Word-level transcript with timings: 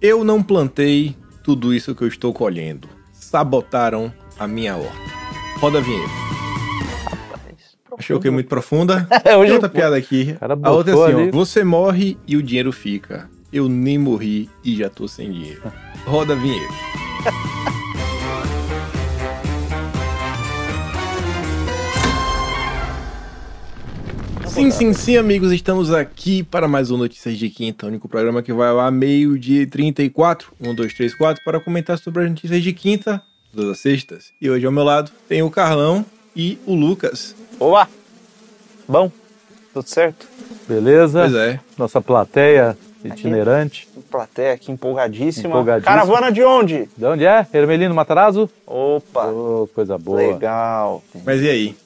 Eu 0.00 0.24
não 0.24 0.42
plantei 0.42 1.14
tudo 1.44 1.74
isso 1.74 1.94
que 1.94 2.02
eu 2.02 2.08
estou 2.08 2.32
colhendo. 2.32 2.88
Sabotaram 3.12 4.12
a 4.38 4.46
minha 4.46 4.76
horta. 4.76 4.96
Roda 5.58 5.78
a 5.78 5.80
vinheta. 5.82 6.08
Achou 7.98 8.18
que 8.18 8.28
é 8.28 8.30
muito 8.30 8.48
profunda? 8.48 9.06
É, 9.24 9.36
hoje 9.36 9.48
Tem 9.48 9.54
outra 9.54 9.68
piada 9.68 9.96
aqui. 9.96 10.34
A 10.40 10.70
outra 10.70 10.92
é 10.92 10.94
assim, 10.94 11.20
ali. 11.20 11.28
ó. 11.28 11.32
Você 11.32 11.62
morre 11.62 12.16
e 12.26 12.36
o 12.36 12.42
dinheiro 12.42 12.72
fica. 12.72 13.28
Eu 13.52 13.68
nem 13.68 13.98
morri 13.98 14.48
e 14.64 14.76
já 14.76 14.88
tô 14.88 15.06
sem 15.06 15.30
dinheiro. 15.30 15.62
Roda 16.06 16.32
a 16.32 16.36
vinheta. 16.36 16.72
Sim, 24.52 24.70
sim, 24.70 24.92
sim, 24.92 25.16
amigos, 25.16 25.52
estamos 25.52 25.92
aqui 25.92 26.42
para 26.42 26.66
mais 26.66 26.90
um 26.90 26.96
Notícias 26.96 27.38
de 27.38 27.48
Quinta, 27.48 27.86
o 27.86 27.88
único 27.88 28.08
programa 28.08 28.42
que 28.42 28.52
vai 28.52 28.68
ar 28.68 28.90
meio-dia 28.90 29.62
e 29.62 29.66
34, 29.66 30.52
1, 30.60 30.74
2, 30.74 30.94
3, 30.94 31.14
4, 31.14 31.44
para 31.44 31.60
comentar 31.60 31.98
sobre 31.98 32.24
as 32.24 32.30
notícias 32.30 32.62
de 32.62 32.72
quinta, 32.72 33.22
todas 33.54 33.70
as 33.70 33.78
sextas. 33.78 34.32
E 34.40 34.50
hoje 34.50 34.66
ao 34.66 34.72
meu 34.72 34.82
lado 34.84 35.10
tem 35.28 35.42
o 35.42 35.50
Carlão 35.50 36.04
e 36.34 36.58
o 36.66 36.74
Lucas. 36.74 37.34
Olá! 37.58 37.88
Bom, 38.88 39.10
tudo 39.72 39.88
certo? 39.88 40.26
Beleza? 40.68 41.20
Pois 41.20 41.34
é. 41.34 41.60
Nossa 41.78 42.00
plateia 42.00 42.76
itinerante. 43.04 43.88
Plateia 44.10 44.54
aqui 44.54 44.72
empolgadíssima. 44.72 45.48
Empolgadíssima. 45.48 45.94
Caravana 45.94 46.30
de 46.32 46.42
onde? 46.42 46.88
De 46.96 47.04
onde 47.04 47.24
é? 47.24 47.46
Hermelino 47.52 47.94
Matarazzo? 47.94 48.50
Opa, 48.66 49.26
Ô, 49.26 49.68
coisa 49.74 49.96
boa. 49.96 50.18
legal. 50.18 51.02
Mas 51.24 51.40
e 51.40 51.48
aí? 51.48 51.76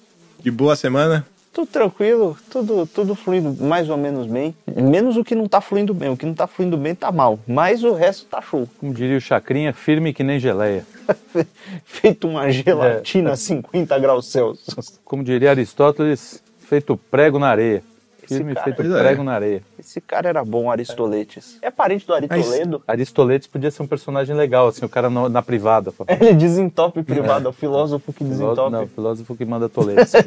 De 0.40 0.50
boa 0.50 0.74
semana? 0.74 1.26
Tudo 1.54 1.68
tranquilo, 1.68 2.36
tudo, 2.50 2.84
tudo 2.84 3.14
fluindo 3.14 3.64
mais 3.64 3.88
ou 3.88 3.96
menos 3.96 4.26
bem. 4.26 4.52
Menos 4.66 5.16
o 5.16 5.22
que 5.22 5.36
não 5.36 5.46
tá 5.46 5.60
fluindo 5.60 5.94
bem. 5.94 6.10
O 6.10 6.16
que 6.16 6.26
não 6.26 6.34
tá 6.34 6.48
fluindo 6.48 6.76
bem 6.76 6.96
tá 6.96 7.12
mal. 7.12 7.38
Mas 7.46 7.84
o 7.84 7.92
resto 7.92 8.26
tá 8.26 8.42
show. 8.42 8.68
Como 8.80 8.92
diria 8.92 9.16
o 9.16 9.20
Chacrinha, 9.20 9.72
firme 9.72 10.12
que 10.12 10.24
nem 10.24 10.40
geleia. 10.40 10.84
Feito 11.86 12.26
uma 12.26 12.50
gelatina 12.50 13.32
a 13.32 13.36
50 13.36 13.96
graus 14.00 14.26
Celsius. 14.26 15.00
Como 15.04 15.22
diria 15.22 15.50
Aristóteles, 15.50 16.42
feito 16.58 16.96
prego 16.96 17.38
na 17.38 17.48
areia. 17.48 17.84
Firme 18.28 18.54
cara- 18.54 18.64
feito 18.64 18.82
é. 18.82 18.98
prego 19.00 19.22
na 19.22 19.32
areia. 19.32 19.62
Esse 19.78 20.00
cara 20.00 20.28
era 20.28 20.44
bom, 20.44 20.70
Aristoletes. 20.70 21.58
É 21.62 21.70
parente 21.70 22.06
do 22.06 22.14
Ari 22.14 22.26
Mas-? 22.28 22.46
Aristoletes 22.86 23.48
podia 23.48 23.70
ser 23.70 23.82
um 23.82 23.86
personagem 23.86 24.34
legal, 24.34 24.68
assim, 24.68 24.84
o 24.84 24.88
cara 24.88 25.08
no- 25.10 25.28
na 25.28 25.42
privada. 25.42 25.92
Ele 26.08 26.34
desentope 26.34 27.02
privado, 27.02 27.46
é 27.46 27.50
o 27.50 27.52
filósofo 27.54 28.12
que 28.12 28.24
desentope. 28.24 28.72
Não, 28.72 28.86
filósofo 28.88 29.34
que 29.36 29.44
manda 29.44 29.68
toletes. 29.68 30.12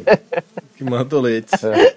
Que 0.77 0.83
mantoletes. 0.83 1.63
É. 1.63 1.95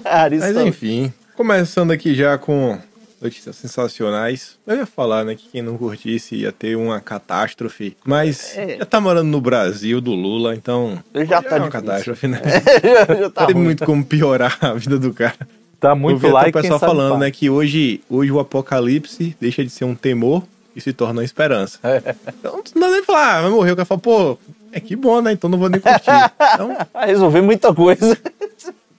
Mas 0.40 0.56
enfim, 0.56 1.12
começando 1.36 1.90
aqui 1.90 2.14
já 2.14 2.38
com 2.38 2.78
notícias 3.20 3.56
sensacionais. 3.56 4.56
Eu 4.66 4.76
ia 4.76 4.86
falar, 4.86 5.24
né, 5.24 5.34
que 5.34 5.48
quem 5.48 5.62
não 5.62 5.76
curtisse 5.78 6.34
ia 6.36 6.52
ter 6.52 6.76
uma 6.76 7.00
catástrofe, 7.00 7.96
mas 8.04 8.56
É. 8.56 8.78
já 8.78 8.84
tá 8.84 9.00
morando 9.00 9.28
no 9.28 9.40
Brasil 9.40 10.00
do 10.00 10.12
Lula, 10.12 10.54
então 10.54 11.02
Já 11.14 11.42
tá 11.42 11.56
é 11.56 11.58
uma 11.60 11.68
difícil. 11.68 11.70
catástrofe, 11.70 12.28
né? 12.28 12.40
já, 13.08 13.14
já 13.14 13.30
tá 13.30 13.46
Tem 13.46 13.54
ruim. 13.54 13.64
muito 13.64 13.84
como 13.84 14.04
piorar 14.04 14.58
a 14.60 14.74
vida 14.74 14.98
do 14.98 15.12
cara. 15.12 15.36
Tá 15.80 15.90
Eu 15.90 15.96
muito 15.96 16.18
vi 16.18 16.26
até 16.26 16.34
like, 16.34 16.58
o 16.58 16.62
pessoal 16.62 16.78
falando, 16.80 17.18
né, 17.18 17.30
que 17.30 17.48
hoje, 17.50 18.00
hoje 18.08 18.30
o 18.32 18.38
apocalipse 18.40 19.36
deixa 19.40 19.62
de 19.64 19.70
ser 19.70 19.84
um 19.84 19.94
temor 19.94 20.42
e 20.74 20.80
se 20.80 20.92
torna 20.92 21.20
uma 21.20 21.24
esperança. 21.24 21.78
É. 21.82 22.14
Então 22.38 22.62
não 22.74 22.80
dá 22.82 22.90
nem 22.90 23.02
pra 23.04 23.14
falar, 23.14 23.38
ah, 23.38 23.42
vai 23.42 23.50
morrer. 23.50 23.72
O 23.72 23.76
cara 23.76 23.86
fala, 23.86 24.00
pô, 24.00 24.38
é 24.72 24.80
que 24.80 24.94
bom, 24.94 25.22
né? 25.22 25.32
Então 25.32 25.48
não 25.48 25.58
vou 25.58 25.68
nem 25.70 25.80
curtir. 25.80 26.10
Então, 26.54 26.76
Vai 26.92 27.06
resolver 27.06 27.40
muita 27.40 27.72
coisa. 27.74 28.16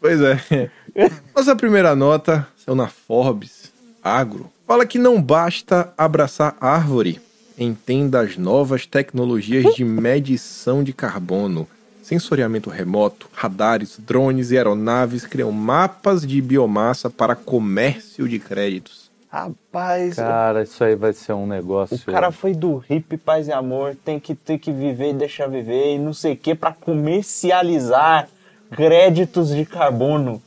Pois 0.01 0.19
é. 0.21 0.69
Nossa 1.35 1.55
primeira 1.55 1.95
nota 1.95 2.47
saiu 2.63 2.75
na 2.75 2.87
Forbes 2.87 3.56
Agro. 4.07 4.51
Fala 4.65 4.85
que 4.85 4.97
não 4.97 5.21
basta 5.21 5.93
abraçar 5.97 6.55
árvore. 6.59 7.21
Entenda 7.57 8.21
as 8.21 8.37
novas 8.37 8.85
tecnologias 8.85 9.73
de 9.75 9.83
medição 9.83 10.83
de 10.83 10.93
carbono. 10.93 11.67
Sensoriamento 12.03 12.69
remoto, 12.69 13.27
radares, 13.33 13.99
drones 13.99 14.51
e 14.51 14.57
aeronaves 14.57 15.25
criam 15.25 15.51
mapas 15.51 16.25
de 16.25 16.41
biomassa 16.41 17.09
para 17.09 17.35
comércio 17.35 18.27
de 18.29 18.39
créditos. 18.39 19.07
Rapaz, 19.29 20.15
Cara, 20.15 20.63
isso 20.63 20.81
aí 20.83 20.95
vai 20.95 21.11
ser 21.11 21.33
um 21.33 21.45
negócio. 21.45 21.97
o 21.97 22.11
cara 22.11 22.31
foi 22.31 22.53
do 22.53 22.81
hip, 22.89 23.17
paz 23.17 23.47
e 23.47 23.51
amor, 23.51 23.95
tem 24.05 24.19
que 24.19 24.33
ter 24.33 24.57
que 24.57 24.71
viver 24.71 25.09
e 25.09 25.13
deixar 25.13 25.47
viver 25.47 25.95
e 25.95 25.99
não 25.99 26.13
sei 26.13 26.33
o 26.33 26.37
que 26.37 26.55
pra 26.55 26.71
comercializar 26.71 28.29
créditos 28.71 29.49
de 29.49 29.65
carbono. 29.65 30.41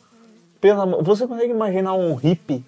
Pelo 0.61 0.81
amor, 0.81 1.03
você 1.03 1.27
consegue 1.27 1.53
imaginar 1.53 1.95
um 1.95 2.15
hippie, 2.15 2.65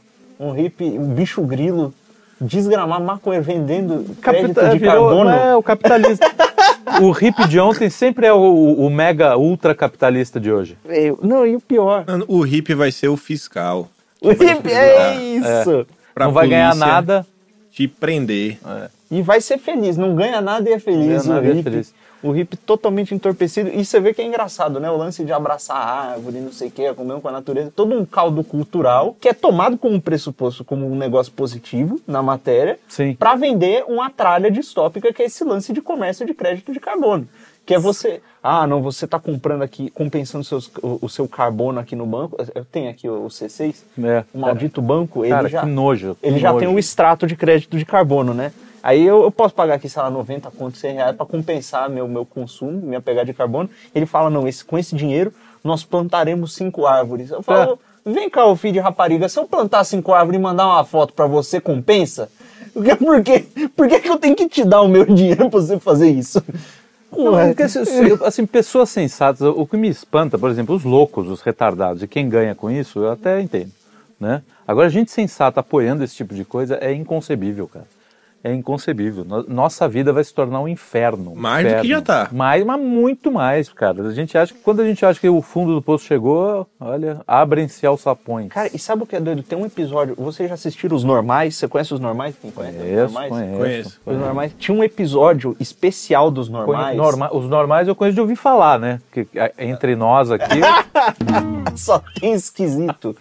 um 0.49 0.53
hippie, 0.53 0.99
um 0.99 1.15
bicho 1.15 1.43
grilo 1.43 1.93
desgramar 2.41 3.01
maconheiro 3.01 3.45
vendendo 3.45 4.05
crédito 4.21 4.55
Capita- 4.55 4.69
de 4.71 4.79
virou- 4.79 5.09
carbono? 5.09 5.31
É, 5.31 5.55
o 5.57 5.63
capitalista. 5.63 6.27
o 7.01 7.11
hip 7.25 7.47
de 7.49 7.61
ontem 7.61 7.89
sempre 7.89 8.27
é 8.27 8.33
o, 8.33 8.39
o 8.75 8.91
mega 8.91 9.37
ultra 9.37 9.75
capitalista 9.75 10.41
de 10.41 10.51
hoje. 10.53 10.77
Veio. 10.85 11.19
Não, 11.23 11.47
e 11.47 11.55
o 11.57 11.61
pior, 11.61 12.05
Mano, 12.07 12.25
O 12.29 12.41
hippie 12.41 12.75
vai 12.75 12.91
ser 12.91 13.09
o 13.09 13.17
fiscal. 13.17 13.89
o 14.21 14.31
hippie 14.31 14.73
é 14.73 15.15
isso. 15.17 15.87
Pra 16.15 16.27
não 16.27 16.33
vai 16.33 16.49
ganhar 16.49 16.75
nada. 16.75 17.25
Te 17.71 17.89
prender. 17.89 18.59
E 19.11 19.23
vai 19.23 19.41
ser 19.41 19.57
feliz, 19.59 19.97
não 19.97 20.15
ganha 20.15 20.41
nada 20.41 20.69
e 20.69 20.73
é 20.75 20.79
feliz. 20.79 21.07
Ganha 21.07 21.23
nada 21.35 21.41
o 21.41 21.45
e 21.45 21.51
é 21.51 21.55
hippie, 21.55 21.63
feliz. 21.71 21.95
O 22.23 22.31
hippie 22.31 22.57
totalmente 22.57 23.15
entorpecido. 23.15 23.69
E 23.73 23.85
você 23.85 23.99
vê 24.01 24.15
que 24.15 24.23
é 24.23 24.25
engraçado, 24.25 24.79
né? 24.79 24.91
O 24.91 24.97
lance 24.97 25.25
de 25.25 25.33
abraçar 25.33 25.77
a 25.77 26.13
árvore, 26.13 26.39
não 26.41 26.53
sei 26.53 26.69
o 26.69 26.71
que, 26.71 26.93
comer 26.95 27.21
com 27.21 27.29
a 27.29 27.33
natureza. 27.33 27.73
Todo 27.75 27.95
um 27.99 28.05
caldo 28.05 28.45
cultural 28.45 29.17
que 29.21 29.29
é 29.29 29.33
tomado 29.35 29.77
como 29.77 30.01
pressuposto, 30.01 30.65
como 30.65 30.87
um 30.87 30.95
negócio 30.97 31.33
positivo 31.33 32.01
na 32.07 32.23
matéria, 32.23 32.79
Sim. 32.89 33.15
para 33.15 33.35
vender 33.35 33.85
uma 33.89 34.09
tralha 34.11 34.51
distópica 34.51 35.13
que 35.13 35.23
é 35.23 35.27
esse 35.27 35.43
lance 35.45 35.73
de 35.73 35.81
comércio 35.83 36.25
de 36.25 36.35
crédito 36.35 36.73
de 36.73 36.79
carbono. 36.81 37.29
Que 37.65 37.75
é 37.75 37.79
você, 37.79 38.21
ah, 38.43 38.67
não, 38.67 38.83
você 38.83 39.07
tá 39.07 39.21
comprando 39.21 39.63
aqui, 39.63 39.89
compensando 39.91 40.43
seus, 40.43 40.69
o, 40.83 40.99
o 41.03 41.09
seu 41.09 41.29
carbono 41.29 41.79
aqui 41.79 41.95
no 41.95 42.05
banco. 42.05 42.37
Eu 42.57 42.65
tenho 42.65 42.91
aqui 42.91 43.09
o 43.09 43.27
C6, 43.29 43.77
É. 44.03 44.25
o 44.35 44.39
maldito 44.39 44.83
banco, 44.83 45.25
ele 45.25 45.33
Cara, 45.33 45.49
já, 45.49 45.61
que 45.61 45.67
nojo. 45.69 46.17
que 46.21 46.27
ele 46.27 46.41
já 46.41 46.51
tem 46.51 46.63
nojo. 46.63 46.75
um 46.75 46.79
extrato 46.79 47.25
de 47.25 47.37
crédito 47.37 47.79
de 47.79 47.85
carbono, 47.85 48.35
né? 48.35 48.53
Aí 48.83 49.05
eu, 49.07 49.23
eu 49.23 49.31
posso 49.31 49.55
pagar 49.55 49.75
aqui, 49.75 49.89
sei 49.89 50.03
lá, 50.03 50.11
90 50.11 50.51
conto, 50.51 50.77
100 50.77 50.95
reais 50.95 51.17
para 51.17 51.25
compensar 51.25 51.89
meu, 51.89 52.09
meu 52.09 52.27
consumo, 52.27 52.81
minha 52.83 53.01
pegada 53.01 53.27
de 53.27 53.33
carbono. 53.33 53.71
Ele 53.95 54.07
fala, 54.07 54.29
não, 54.29 54.49
esse, 54.49 54.65
com 54.65 54.77
esse 54.77 54.97
dinheiro 54.97 55.33
nós 55.63 55.85
plantaremos 55.85 56.55
cinco 56.55 56.87
árvores. 56.87 57.31
Eu 57.31 57.43
falo, 57.43 57.79
vem 58.05 58.29
cá, 58.29 58.45
ô 58.47 58.57
filho 58.57 58.75
de 58.75 58.79
rapariga, 58.81 59.29
se 59.29 59.39
eu 59.39 59.47
plantar 59.47 59.85
cinco 59.85 60.13
árvores 60.13 60.41
e 60.41 60.43
mandar 60.43 60.67
uma 60.67 60.85
foto 60.85 61.13
para 61.13 61.27
você, 61.27 61.61
compensa? 61.61 62.29
Por 62.75 63.23
que, 63.23 63.41
por 63.77 63.87
que, 63.87 64.01
que 64.01 64.09
eu 64.09 64.17
tenho 64.17 64.35
que 64.35 64.49
te 64.49 64.65
dar 64.65 64.81
o 64.81 64.89
meu 64.89 65.05
dinheiro 65.15 65.51
pra 65.51 65.61
você 65.61 65.79
fazer 65.79 66.09
isso? 66.09 66.43
Não, 67.15 67.39
é 67.39 67.49
porque, 67.49 67.65
assim, 68.25 68.47
pessoas 68.47 68.89
sensatas, 68.89 69.43
o 69.43 69.67
que 69.67 69.77
me 69.77 69.89
espanta, 69.89 70.39
por 70.39 70.51
exemplo, 70.51 70.75
os 70.75 70.83
loucos, 70.83 71.29
os 71.29 71.43
retardados, 71.43 72.03
e 72.03 72.09
quem 72.09 72.31
ganha 72.31 72.55
com 72.55 72.71
isso, 72.71 73.01
eu 73.01 73.13
até 73.13 73.43
entendo, 73.43 73.71
né? 74.19 74.41
Agora, 74.67 74.89
gente 74.89 75.11
sensata 75.11 75.61
apoiando 75.61 76.03
esse 76.03 76.17
tipo 76.17 76.35
de 76.35 76.47
coisa 76.47 76.79
é 76.81 76.95
inconcebível, 76.95 77.69
cara. 77.69 77.85
É 78.45 78.53
inconcebível. 78.53 79.25
No- 79.25 79.45
Nossa 79.49 79.89
vida 79.89 80.13
vai 80.13 80.25
se 80.25 80.35
tornar 80.35 80.61
um 80.61 80.67
inferno. 80.69 81.33
um 81.33 81.37
Mais 81.37 81.65
do 81.67 81.71
que 81.71 81.87
inferno. 81.87 81.89
já 81.91 82.03
tá. 82.03 82.29
Mais, 82.33 82.65
mas 82.65 82.81
muito 82.81 83.31
mais, 83.31 83.69
cara. 83.69 84.03
A 84.09 84.13
gente 84.13 84.37
acha 84.37 84.53
que 84.53 84.61
quando 84.61 84.81
a 84.81 84.85
gente 84.85 85.05
acha 85.07 85.21
que 85.21 85.29
o 85.29 85.41
fundo 85.41 85.75
do 85.75 85.81
poço 85.83 86.05
chegou, 86.05 86.67
olha, 86.81 87.21
abrem-se 87.27 87.87
aos 87.87 88.01
sapões. 88.01 88.49
Cara, 88.49 88.69
e 88.75 88.79
sabe 88.79 89.05
o 89.05 89.07
que 89.07 89.15
é 89.17 89.21
doido? 89.21 89.43
Tem 89.43 89.57
um 89.57 89.65
episódio, 89.67 90.15
vocês 90.17 90.49
já 90.49 90.55
assistiram 90.55 90.97
Os 90.97 91.05
Normais? 91.05 91.55
Você 91.57 91.69
conhece 91.69 91.95
Os 91.95 92.01
Normais? 92.01 92.35
Quem 92.41 92.51
conhece 92.51 92.77
Os 92.77 92.83
conheço, 92.83 93.03
Normais? 93.13 93.29
conheço. 93.31 93.59
Conheço. 93.59 94.01
Os 94.07 94.17
Normais. 94.17 94.55
Tinha 94.59 94.77
um 94.77 94.83
episódio 94.85 95.57
especial 95.61 96.31
dos 96.31 96.49
Conhe- 96.49 96.67
Normais. 96.67 96.97
norma- 96.97 97.35
os 97.35 97.49
normais 97.49 97.87
eu 97.89 97.95
conheço 97.95 98.15
de 98.17 98.21
ouvir 98.21 98.37
falar, 98.37 98.79
né? 98.79 98.99
Que 99.13 99.27
a- 99.39 99.53
entre 99.59 99.95
nós 99.95 100.31
aqui, 100.31 100.59
Só 101.77 102.03
tem 102.21 102.33
esquisito. 102.35 103.17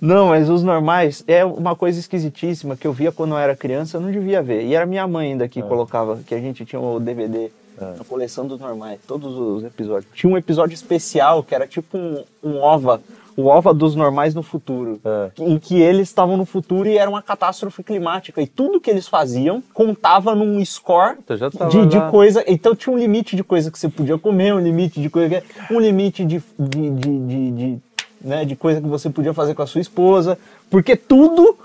Não, 0.00 0.28
mas 0.28 0.48
os 0.50 0.62
normais 0.62 1.24
é 1.26 1.44
uma 1.44 1.74
coisa 1.74 1.98
esquisitíssima 1.98 2.76
que 2.76 2.86
eu 2.86 2.92
via 2.92 3.10
quando 3.10 3.32
eu 3.32 3.38
era 3.38 3.56
criança, 3.56 3.96
eu 3.96 4.00
não 4.00 4.10
devia 4.10 4.42
ver. 4.42 4.55
E 4.62 4.74
era 4.74 4.86
minha 4.86 5.06
mãe 5.06 5.32
ainda 5.32 5.48
que 5.48 5.62
colocava, 5.62 6.18
que 6.26 6.34
a 6.34 6.40
gente 6.40 6.64
tinha 6.64 6.80
o 6.80 7.00
DVD, 7.00 7.50
a 7.78 8.04
coleção 8.04 8.46
dos 8.46 8.58
normais, 8.58 8.98
todos 9.06 9.36
os 9.36 9.64
episódios. 9.64 10.10
Tinha 10.14 10.32
um 10.32 10.36
episódio 10.36 10.74
especial 10.74 11.42
que 11.42 11.54
era 11.54 11.66
tipo 11.66 11.96
um, 11.96 12.24
um 12.42 12.58
OVA, 12.58 13.00
o 13.36 13.46
OVA 13.48 13.74
dos 13.74 13.94
normais 13.94 14.34
no 14.34 14.42
futuro. 14.42 14.98
É. 15.04 15.30
Em 15.38 15.58
que 15.58 15.80
eles 15.80 16.08
estavam 16.08 16.36
no 16.36 16.46
futuro 16.46 16.88
e 16.88 16.96
era 16.96 17.08
uma 17.08 17.20
catástrofe 17.20 17.82
climática. 17.82 18.40
E 18.40 18.46
tudo 18.46 18.80
que 18.80 18.90
eles 18.90 19.06
faziam 19.06 19.62
contava 19.74 20.34
num 20.34 20.64
score 20.64 21.18
de, 21.70 21.86
de 21.86 22.10
coisa. 22.10 22.42
Então 22.46 22.74
tinha 22.74 22.94
um 22.94 22.98
limite 22.98 23.36
de 23.36 23.44
coisa 23.44 23.70
que 23.70 23.78
você 23.78 23.90
podia 23.90 24.16
comer, 24.16 24.54
um 24.54 24.60
limite 24.60 25.00
de 25.00 25.10
coisa 25.10 25.28
que. 25.28 25.72
Um 25.72 25.78
limite 25.78 26.24
de, 26.24 26.42
de, 26.58 26.90
de, 26.90 27.18
de, 27.18 27.50
de, 27.50 27.78
né, 28.22 28.44
de 28.46 28.56
coisa 28.56 28.80
que 28.80 28.88
você 28.88 29.10
podia 29.10 29.34
fazer 29.34 29.54
com 29.54 29.62
a 29.62 29.66
sua 29.66 29.82
esposa. 29.82 30.38
Porque 30.70 30.96
tudo 30.96 31.58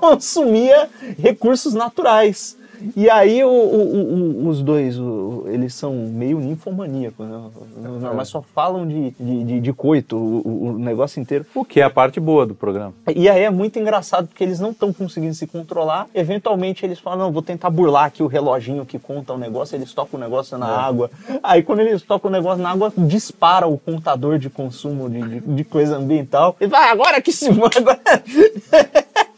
consumia 0.00 0.88
recursos 1.18 1.74
naturais. 1.74 2.58
E 2.96 3.10
aí 3.10 3.44
o- 3.44 3.48
o- 3.50 4.42
o- 4.44 4.48
os 4.48 4.62
dois, 4.62 4.96
eles 5.48 5.74
são 5.74 5.92
meio 5.94 6.38
ninfomaníacos, 6.38 7.28
né? 7.28 7.38
Não, 7.76 8.14
Mas 8.14 8.28
só 8.28 8.40
falam 8.54 8.88
de, 8.88 9.10
de, 9.20 9.60
de- 9.60 9.72
coito 9.74 10.16
o, 10.16 10.78
negócio 10.78 11.20
inteiro. 11.20 11.44
O 11.54 11.62
que 11.62 11.78
é 11.78 11.84
a 11.84 11.90
parte 11.90 12.18
boa 12.18 12.46
do 12.46 12.54
programa. 12.54 12.94
E 13.14 13.28
aí 13.28 13.42
é 13.42 13.50
muito 13.50 13.78
engraçado 13.78 14.28
porque 14.28 14.42
eles 14.42 14.58
não 14.60 14.70
estão 14.70 14.94
conseguindo 14.94 15.34
se 15.34 15.46
controlar. 15.46 16.06
Eventualmente 16.14 16.82
eles 16.86 16.98
falam, 16.98 17.18
não, 17.26 17.30
vou 17.32 17.42
tentar 17.42 17.68
burlar 17.68 18.06
aqui 18.06 18.22
o 18.22 18.26
reloginho 18.26 18.86
que 18.86 18.98
conta 18.98 19.34
o 19.34 19.38
negócio, 19.38 19.76
eles 19.76 19.92
tocam 19.92 20.18
o 20.18 20.22
negócio 20.22 20.56
na 20.56 20.66
água. 20.68 21.10
Aí 21.42 21.62
quando 21.62 21.80
eles 21.80 22.00
tocam 22.00 22.30
o 22.30 22.32
negócio 22.32 22.62
na 22.62 22.70
água, 22.70 22.90
dispara 22.96 23.66
o 23.66 23.76
contador 23.76 24.38
de 24.38 24.48
consumo 24.48 25.10
de, 25.10 25.20
de, 25.20 25.40
de 25.40 25.64
coisa 25.64 25.98
ambiental. 25.98 26.56
E 26.58 26.66
vai, 26.66 26.88
agora 26.88 27.20
que 27.20 27.30
se 27.30 27.50
manda. 27.52 28.00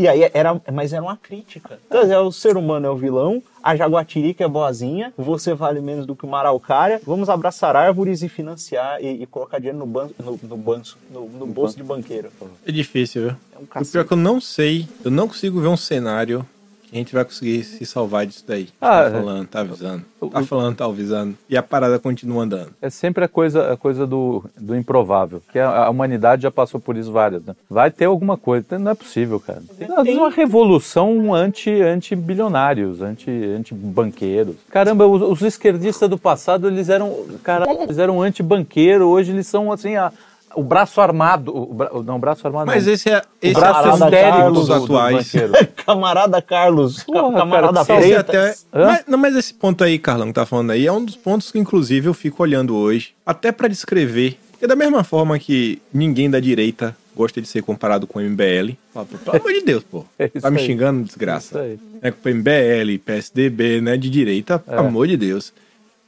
E 0.00 0.08
aí 0.08 0.30
era, 0.32 0.58
mas 0.72 0.94
era 0.94 1.02
uma 1.02 1.16
crítica. 1.18 1.78
Então, 1.86 2.00
é, 2.00 2.18
o 2.18 2.32
ser 2.32 2.56
humano 2.56 2.86
é 2.86 2.90
o 2.90 2.96
vilão, 2.96 3.42
a 3.62 3.76
jaguatirica 3.76 4.42
é 4.42 4.48
boazinha, 4.48 5.12
você 5.14 5.52
vale 5.52 5.78
menos 5.82 6.06
do 6.06 6.16
que 6.16 6.24
uma 6.24 6.38
araucária, 6.38 6.98
vamos 7.04 7.28
abraçar 7.28 7.76
árvores 7.76 8.22
e 8.22 8.28
financiar 8.30 8.98
e, 9.04 9.22
e 9.22 9.26
colocar 9.26 9.58
dinheiro 9.58 9.76
no, 9.76 9.84
ban 9.84 10.08
no, 10.18 10.40
no, 10.42 10.56
banco, 10.56 10.96
no, 11.10 11.28
no 11.28 11.46
bolso 11.46 11.76
de 11.76 11.82
banqueiro. 11.82 12.30
É 12.66 12.72
difícil, 12.72 13.24
viu? 13.24 13.36
É 13.54 13.58
um 13.58 13.82
O 13.82 13.86
pior 13.86 14.00
é 14.00 14.04
que 14.04 14.12
eu 14.14 14.16
não 14.16 14.40
sei, 14.40 14.88
eu 15.04 15.10
não 15.10 15.28
consigo 15.28 15.60
ver 15.60 15.68
um 15.68 15.76
cenário 15.76 16.46
a 16.92 16.96
gente 16.96 17.14
vai 17.14 17.24
conseguir 17.24 17.62
se 17.62 17.84
salvar 17.86 18.26
disso 18.26 18.44
daí. 18.46 18.68
Ah, 18.80 19.02
tá 19.02 19.06
é. 19.06 19.10
falando, 19.10 19.46
tá 19.46 19.60
avisando. 19.60 20.04
Tá 20.32 20.42
falando, 20.42 20.76
tá 20.76 20.84
avisando. 20.84 21.38
E 21.48 21.56
a 21.56 21.62
parada 21.62 21.98
continua 21.98 22.42
andando. 22.42 22.72
É 22.82 22.90
sempre 22.90 23.24
a 23.24 23.28
coisa, 23.28 23.72
a 23.72 23.76
coisa 23.76 24.06
do, 24.06 24.44
do 24.58 24.76
improvável. 24.76 25.40
Que 25.52 25.58
a, 25.58 25.84
a 25.84 25.90
humanidade 25.90 26.42
já 26.42 26.50
passou 26.50 26.80
por 26.80 26.96
isso 26.96 27.12
várias, 27.12 27.44
né? 27.44 27.54
Vai 27.68 27.90
ter 27.90 28.06
alguma 28.06 28.36
coisa. 28.36 28.78
Não 28.78 28.90
é 28.90 28.94
possível, 28.94 29.38
cara. 29.40 29.62
Tem- 29.78 30.18
uma 30.18 30.30
revolução 30.30 31.32
anti, 31.34 31.70
anti-bilionários, 31.70 33.00
anti, 33.00 33.30
anti-banqueiros. 33.30 34.56
Caramba, 34.68 35.06
os, 35.06 35.22
os 35.22 35.42
esquerdistas 35.42 36.08
do 36.10 36.18
passado, 36.18 36.68
eles 36.68 36.88
eram, 36.88 37.24
cara, 37.42 37.66
eles 37.82 37.98
eram 37.98 38.20
anti-banqueiro. 38.20 39.06
Hoje 39.06 39.32
eles 39.32 39.46
são, 39.46 39.72
assim, 39.72 39.96
a, 39.96 40.12
o 40.54 40.62
braço 40.62 41.00
armado. 41.00 41.56
O, 41.56 41.74
bra- 41.74 41.90
não, 42.04 42.16
o 42.16 42.18
braço 42.18 42.46
armado 42.46 42.66
Mas 42.66 42.86
não. 42.86 42.92
esse 42.92 43.08
é, 43.10 43.18
o 43.18 43.22
esse 43.40 43.54
braço 43.54 43.70
é 43.78 43.82
Carlos 43.82 44.00
histérico 44.00 44.36
Carlos 44.38 44.60
do, 44.60 44.66
do 44.66 44.84
atuais. 44.84 45.32
banqueiro. 45.32 45.52
Camarada 45.86 46.42
Carlos, 46.42 47.02
ca- 47.02 47.12
Porra, 47.12 47.38
camarada 47.38 47.84
cara, 47.84 48.00
Esse 48.00 48.12
é 48.12 48.22
Freitas. 48.24 48.66
até, 48.72 48.84
mas, 48.86 49.04
não, 49.06 49.18
mas 49.18 49.36
esse 49.36 49.54
ponto 49.54 49.82
aí, 49.84 49.98
Carlão, 49.98 50.28
que 50.28 50.32
tá 50.34 50.44
falando 50.46 50.70
aí, 50.70 50.86
é 50.86 50.92
um 50.92 51.04
dos 51.04 51.16
pontos 51.16 51.50
que, 51.52 51.58
inclusive, 51.58 52.08
eu 52.08 52.14
fico 52.14 52.42
olhando 52.42 52.76
hoje, 52.76 53.10
até 53.24 53.52
pra 53.52 53.68
descrever. 53.68 54.38
Porque 54.52 54.66
da 54.66 54.76
mesma 54.76 55.02
forma 55.02 55.38
que 55.38 55.80
ninguém 55.92 56.28
da 56.30 56.38
direita 56.38 56.94
gosta 57.16 57.40
de 57.40 57.48
ser 57.48 57.62
comparado 57.62 58.06
com 58.06 58.18
o 58.18 58.22
MBL, 58.22 58.74
fala, 58.92 59.06
pelo 59.06 59.36
amor 59.36 59.52
de 59.52 59.60
Deus, 59.62 59.82
pô. 59.84 60.04
É 60.18 60.28
tá 60.28 60.50
me 60.50 60.58
aí. 60.60 60.66
xingando, 60.66 60.98
Isso 61.00 61.08
desgraça. 61.08 61.60
aí. 61.60 61.78
É 62.02 62.10
com 62.10 62.28
o 62.28 62.34
MBL, 62.34 62.98
PSDB, 63.04 63.80
né, 63.80 63.96
de 63.96 64.08
direita, 64.10 64.58
pelo 64.58 64.80
amor 64.86 65.06
de 65.06 65.16
Deus. 65.16 65.52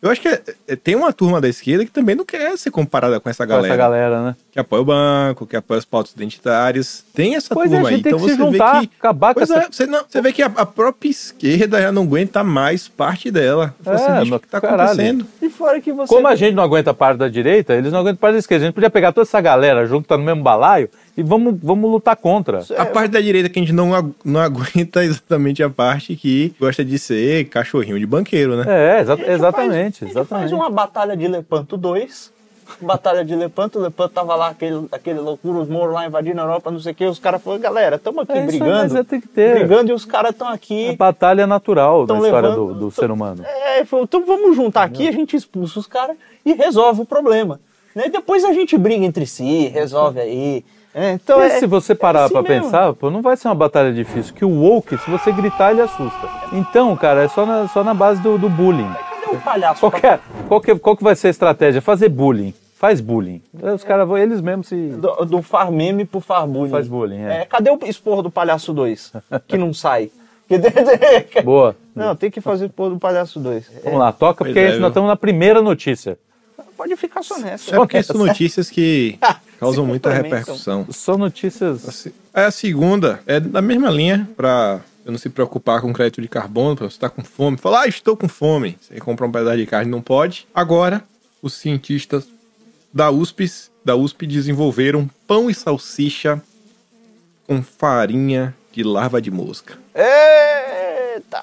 Eu 0.02 0.10
acho 0.10 0.20
que 0.20 0.28
é- 0.28 0.74
tem 0.76 0.96
uma 0.96 1.12
turma 1.12 1.40
da 1.40 1.48
esquerda 1.48 1.84
que 1.84 1.90
também 1.92 2.16
não 2.16 2.24
quer 2.24 2.58
ser 2.58 2.72
comparada 2.72 3.20
com 3.20 3.30
essa 3.30 3.44
Com 3.46 3.50
galera. 3.50 3.68
essa 3.68 3.76
galera, 3.76 4.22
né? 4.24 4.36
Que 4.52 4.60
apoia 4.60 4.82
o 4.82 4.84
banco, 4.84 5.46
que 5.46 5.56
apoia 5.56 5.78
os 5.78 5.84
pautos 5.86 6.12
identitários. 6.12 7.02
Tem 7.14 7.34
essa 7.36 7.54
Pois 7.54 7.72
é, 7.72 7.74
turma 7.76 7.88
a 7.88 7.92
aí. 7.92 8.00
Então 8.00 8.18
que 8.18 8.18
se 8.18 8.36
você 8.36 8.36
vê 8.36 8.42
juntar, 8.52 8.80
que. 8.82 8.90
acabar 8.98 9.28
com 9.32 9.40
Pois 9.40 9.50
essa- 9.50 9.60
é, 9.62 9.66
você, 9.70 9.86
não, 9.86 10.04
você 10.06 10.20
vê 10.20 10.30
que 10.30 10.42
a, 10.42 10.52
a 10.54 10.66
própria 10.66 11.08
esquerda 11.08 11.80
já 11.80 11.90
não 11.90 12.02
aguenta 12.02 12.44
mais 12.44 12.86
parte 12.86 13.30
dela. 13.30 13.74
Assim, 13.84 14.04
É, 14.12 14.20
bicho, 14.20 14.34
o 14.34 14.40
que 14.40 14.48
tá 14.48 14.60
caralho. 14.60 14.82
acontecendo? 14.90 15.26
E 15.40 15.48
fora 15.48 15.80
que 15.80 15.90
você. 15.90 16.14
Como 16.14 16.28
a 16.28 16.34
gente 16.36 16.54
não 16.54 16.62
aguenta 16.62 16.92
parte 16.92 17.16
da 17.16 17.28
direita, 17.28 17.72
eles 17.74 17.90
não 17.90 18.00
aguentam 18.00 18.18
parte 18.18 18.34
da 18.34 18.38
esquerda. 18.40 18.64
A 18.64 18.66
gente 18.66 18.74
podia 18.74 18.90
pegar 18.90 19.10
toda 19.12 19.22
essa 19.22 19.40
galera 19.40 19.86
junto, 19.86 20.06
tá 20.06 20.18
no 20.18 20.24
mesmo 20.24 20.42
balaio, 20.42 20.90
e 21.16 21.22
vamos, 21.22 21.54
vamos 21.62 21.90
lutar 21.90 22.14
contra. 22.16 22.60
A 22.76 22.84
parte 22.84 23.10
da 23.12 23.22
direita 23.22 23.48
que 23.48 23.58
a 23.58 23.62
gente 23.62 23.72
não, 23.72 23.94
agu- 23.94 24.14
não 24.22 24.38
aguenta 24.40 25.00
é 25.02 25.06
exatamente 25.06 25.62
a 25.62 25.70
parte 25.70 26.14
que 26.14 26.54
gosta 26.60 26.84
de 26.84 26.98
ser 26.98 27.46
cachorrinho 27.46 27.98
de 27.98 28.04
banqueiro, 28.04 28.54
né? 28.56 28.64
É, 28.68 29.00
exa- 29.00 29.14
A 29.14 29.16
gente 29.16 29.30
exatamente, 29.30 29.70
faz, 29.70 29.74
a 29.74 29.80
gente 29.84 29.98
faz 29.98 30.10
exatamente. 30.10 30.54
uma 30.54 30.68
batalha 30.68 31.16
de 31.16 31.26
Lepanto 31.26 31.78
2. 31.78 32.30
Batalha 32.80 33.24
de 33.24 33.34
Lepanto, 33.36 33.78
o 33.78 33.82
Lepanto 33.82 34.12
tava 34.12 34.34
lá, 34.34 34.48
aquele, 34.48 34.86
aquele 34.90 35.20
loucura, 35.20 35.58
os 35.60 35.68
moros 35.68 35.94
lá 35.94 36.06
invadindo 36.06 36.40
a 36.40 36.44
Europa, 36.44 36.70
não 36.70 36.80
sei 36.80 36.92
o 36.92 36.94
que, 36.94 37.04
os 37.04 37.18
caras 37.18 37.42
falaram, 37.42 37.62
galera, 37.62 37.96
estamos 37.96 38.22
aqui 38.22 38.32
É 38.32 38.40
aí, 38.40 38.46
brigando. 38.46 38.72
mas 38.72 38.94
é, 38.94 39.02
tem 39.04 39.20
que 39.20 39.28
ter. 39.28 39.54
Brigando 39.58 39.90
e 39.90 39.94
os 39.94 40.04
caras 40.04 40.30
estão 40.32 40.50
É 40.50 40.54
aqui. 40.54 40.96
batalha 40.96 41.46
natural 41.46 42.06
da 42.06 42.14
história 42.16 42.48
levando- 42.50 42.74
do, 42.74 42.90
ser 42.90 43.10
humano. 43.10 43.44
É, 43.44 43.84
falou, 43.84 44.04
então 44.04 44.24
vamos 44.24 44.56
juntar 44.56 44.82
aqui, 44.82 45.06
a 45.08 45.12
gente 45.12 45.36
expulsa 45.36 45.78
os 45.78 45.86
caras 45.86 46.16
e 46.44 46.52
resolve 46.52 47.02
o 47.02 47.04
problema. 47.06 47.60
Né? 47.94 48.08
Depois 48.08 48.44
a 48.44 48.52
gente 48.52 48.76
briga 48.78 49.04
entre 49.04 49.26
si, 49.26 49.68
resolve 49.68 50.20
aí. 50.20 50.64
É, 50.94 51.12
então 51.12 51.40
E 51.40 51.44
é, 51.46 51.58
se 51.58 51.66
você 51.66 51.94
parar 51.94 52.20
é 52.20 52.24
assim 52.24 52.34
pra 52.34 52.42
mesmo. 52.42 52.64
pensar, 52.64 52.92
pô, 52.92 53.08
não 53.10 53.22
vai 53.22 53.34
ser 53.34 53.48
uma 53.48 53.54
batalha 53.54 53.94
difícil. 53.94 54.34
Que 54.34 54.44
o 54.44 54.50
woke, 54.50 54.98
se 54.98 55.10
você 55.10 55.32
gritar, 55.32 55.70
ele 55.72 55.80
assusta. 55.80 56.28
Então, 56.52 56.94
cara, 56.98 57.22
é 57.24 57.28
só 57.28 57.46
na, 57.46 57.66
só 57.68 57.82
na 57.82 57.94
base 57.94 58.20
do, 58.20 58.36
do 58.36 58.50
bullying. 58.50 58.90
O 59.32 59.38
palhaço? 59.40 59.80
Qual 59.80 59.90
pra- 59.90 60.00
que, 60.00 60.06
é, 60.06 60.20
qual, 60.48 60.60
que, 60.60 60.74
qual 60.76 60.96
que 60.96 61.04
vai 61.04 61.14
ser 61.16 61.28
a 61.28 61.30
estratégia? 61.30 61.80
Fazer 61.80 62.08
bullying. 62.08 62.54
Faz 62.76 63.00
bullying. 63.00 63.40
Os 63.74 63.84
caras 63.84 64.06
vão, 64.08 64.18
eles 64.18 64.40
mesmos 64.40 64.66
se. 64.68 64.76
Do, 64.88 65.24
do 65.24 65.40
far 65.42 65.70
meme 65.70 66.04
pro 66.04 66.20
far 66.20 66.46
bullying. 66.46 66.70
Faz 66.70 66.88
bullying, 66.88 67.22
é. 67.22 67.44
cadê 67.46 67.70
o 67.70 67.78
esporro 67.84 68.22
do 68.22 68.30
Palhaço 68.30 68.72
2? 68.72 69.12
que 69.46 69.56
não 69.56 69.72
sai. 69.72 70.10
Que- 71.30 71.40
Boa. 71.42 71.74
Não, 71.94 72.14
tem 72.14 72.30
que 72.30 72.40
fazer 72.40 72.64
o 72.64 72.66
esporro 72.66 72.90
do 72.90 72.98
Palhaço 72.98 73.40
2. 73.40 73.70
Vamos 73.84 73.98
lá, 73.98 74.12
toca, 74.12 74.44
porque 74.44 74.60
Pois 74.60 74.74
é, 74.74 74.78
nós 74.78 74.88
estamos 74.90 75.08
na 75.08 75.16
primeira 75.16 75.62
notícia. 75.62 76.18
Pode 76.76 76.94
ficar 76.96 77.22
só 77.22 77.38
nessa. 77.38 77.74
É 77.74 77.78
porque 77.78 78.02
são 78.02 78.16
notícias 78.18 78.68
que 78.68 79.18
causam 79.60 79.86
muita 79.86 80.10
repercussão. 80.12 80.86
Só 80.90 81.16
notícias. 81.16 81.88
Assim, 81.88 82.10
A 82.34 82.50
segunda 82.50 83.20
é 83.26 83.38
da 83.40 83.62
mesma 83.62 83.88
linha, 83.90 84.28
pra 84.36 84.80
eu 85.04 85.12
não 85.12 85.18
se 85.18 85.28
preocupar 85.28 85.80
com 85.80 85.92
crédito 85.92 86.22
de 86.22 86.28
carbono, 86.28 86.76
você 86.76 86.86
estar 86.86 87.10
com 87.10 87.24
fome. 87.24 87.56
Falar, 87.56 87.82
ah, 87.82 87.88
estou 87.88 88.16
com 88.16 88.28
fome. 88.28 88.78
Você 88.80 88.98
comprar 89.00 89.26
um 89.26 89.32
pedaço 89.32 89.56
de 89.56 89.66
carne, 89.66 89.90
não 89.90 90.00
pode. 90.00 90.46
Agora, 90.54 91.02
os 91.40 91.54
cientistas 91.54 92.28
da 92.92 93.10
USP, 93.10 93.50
da 93.84 93.96
USP 93.96 94.26
desenvolveram 94.26 95.10
pão 95.26 95.50
e 95.50 95.54
salsicha 95.54 96.40
com 97.46 97.62
farinha 97.62 98.54
de 98.72 98.82
larva 98.82 99.20
de 99.20 99.30
mosca. 99.30 99.76
Eita! 99.94 101.42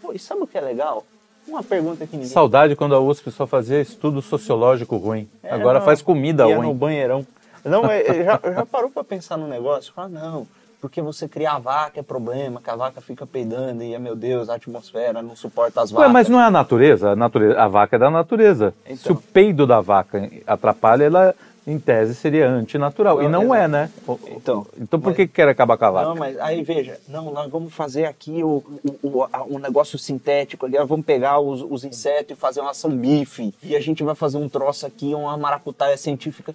Pô, 0.00 0.12
e 0.12 0.18
sabe 0.18 0.42
o 0.42 0.46
que 0.46 0.56
é 0.56 0.60
legal? 0.60 1.04
Uma 1.46 1.62
pergunta 1.64 2.06
que 2.06 2.12
ninguém... 2.16 2.30
Saudade 2.30 2.76
quando 2.76 2.94
a 2.94 3.00
USP 3.00 3.30
só 3.32 3.46
fazia 3.46 3.80
estudo 3.80 4.22
sociológico 4.22 4.96
ruim. 4.96 5.28
É, 5.42 5.52
Agora 5.52 5.80
não, 5.80 5.84
faz 5.84 6.00
comida 6.00 6.46
ia 6.46 6.54
no 6.54 6.68
ruim. 6.68 6.76
banheirão. 6.76 7.26
Não, 7.64 7.90
é, 7.90 8.02
é, 8.02 8.24
já, 8.24 8.40
já 8.42 8.64
parou 8.64 8.90
pra 8.90 9.02
pensar 9.02 9.36
no 9.36 9.48
negócio? 9.48 9.92
Fala, 9.92 10.08
não, 10.08 10.46
porque 10.80 11.00
você 11.02 11.28
criar 11.28 11.58
vaca 11.58 12.00
é 12.00 12.02
problema, 12.02 12.60
que 12.60 12.70
a 12.70 12.76
vaca 12.76 13.00
fica 13.00 13.26
peidando 13.26 13.82
e, 13.82 13.98
meu 13.98 14.16
Deus, 14.16 14.48
a 14.48 14.54
atmosfera 14.54 15.20
não 15.22 15.36
suporta 15.36 15.82
as 15.82 15.90
Ué, 15.92 15.98
vacas. 15.98 16.12
mas 16.12 16.28
não 16.28 16.40
é 16.40 16.44
a 16.44 16.50
natureza? 16.50 17.10
A, 17.10 17.16
natureza, 17.16 17.60
a 17.60 17.68
vaca 17.68 17.96
é 17.96 17.98
da 17.98 18.10
natureza. 18.10 18.74
Então. 18.84 18.96
Se 18.96 19.12
o 19.12 19.16
peido 19.16 19.66
da 19.66 19.80
vaca 19.80 20.28
atrapalha, 20.46 21.04
ela, 21.04 21.34
em 21.66 21.78
tese, 21.78 22.14
seria 22.14 22.48
antinatural. 22.48 23.20
e 23.22 23.28
Não, 23.28 23.44
não 23.44 23.54
exato. 23.54 23.60
é, 23.62 23.68
né? 23.68 23.90
O- 24.08 24.18
Então, 24.28 24.66
Então 24.80 24.98
por 24.98 25.08
mas- 25.08 25.16
que 25.16 25.26
que 25.26 25.34
quer 25.34 25.48
acabar 25.48 25.76
com 25.76 25.84
a 25.84 25.90
vaca? 25.90 26.08
Não, 26.08 26.16
mas 26.16 26.38
aí 26.40 26.62
veja, 26.62 26.98
não, 27.08 27.30
nós 27.32 27.50
vamos 27.50 27.72
fazer 27.74 28.06
aqui 28.06 28.42
o, 28.42 28.62
o, 29.02 29.08
o, 29.08 29.26
um 29.50 29.58
negócio 29.58 29.98
sintético 29.98 30.64
ali, 30.66 30.78
nós 30.78 30.88
vamos 30.88 31.04
pegar 31.04 31.38
os, 31.38 31.60
os 31.62 31.84
insetos 31.84 32.36
e 32.36 32.40
fazer 32.40 32.60
uma 32.60 32.70
ação 32.70 32.90
bife, 32.90 33.54
e 33.62 33.76
a 33.76 33.80
gente 33.80 34.02
vai 34.02 34.14
fazer 34.14 34.38
um 34.38 34.48
troço 34.48 34.86
aqui, 34.86 35.14
uma 35.14 35.36
maracutaia 35.36 35.96
científica. 35.96 36.54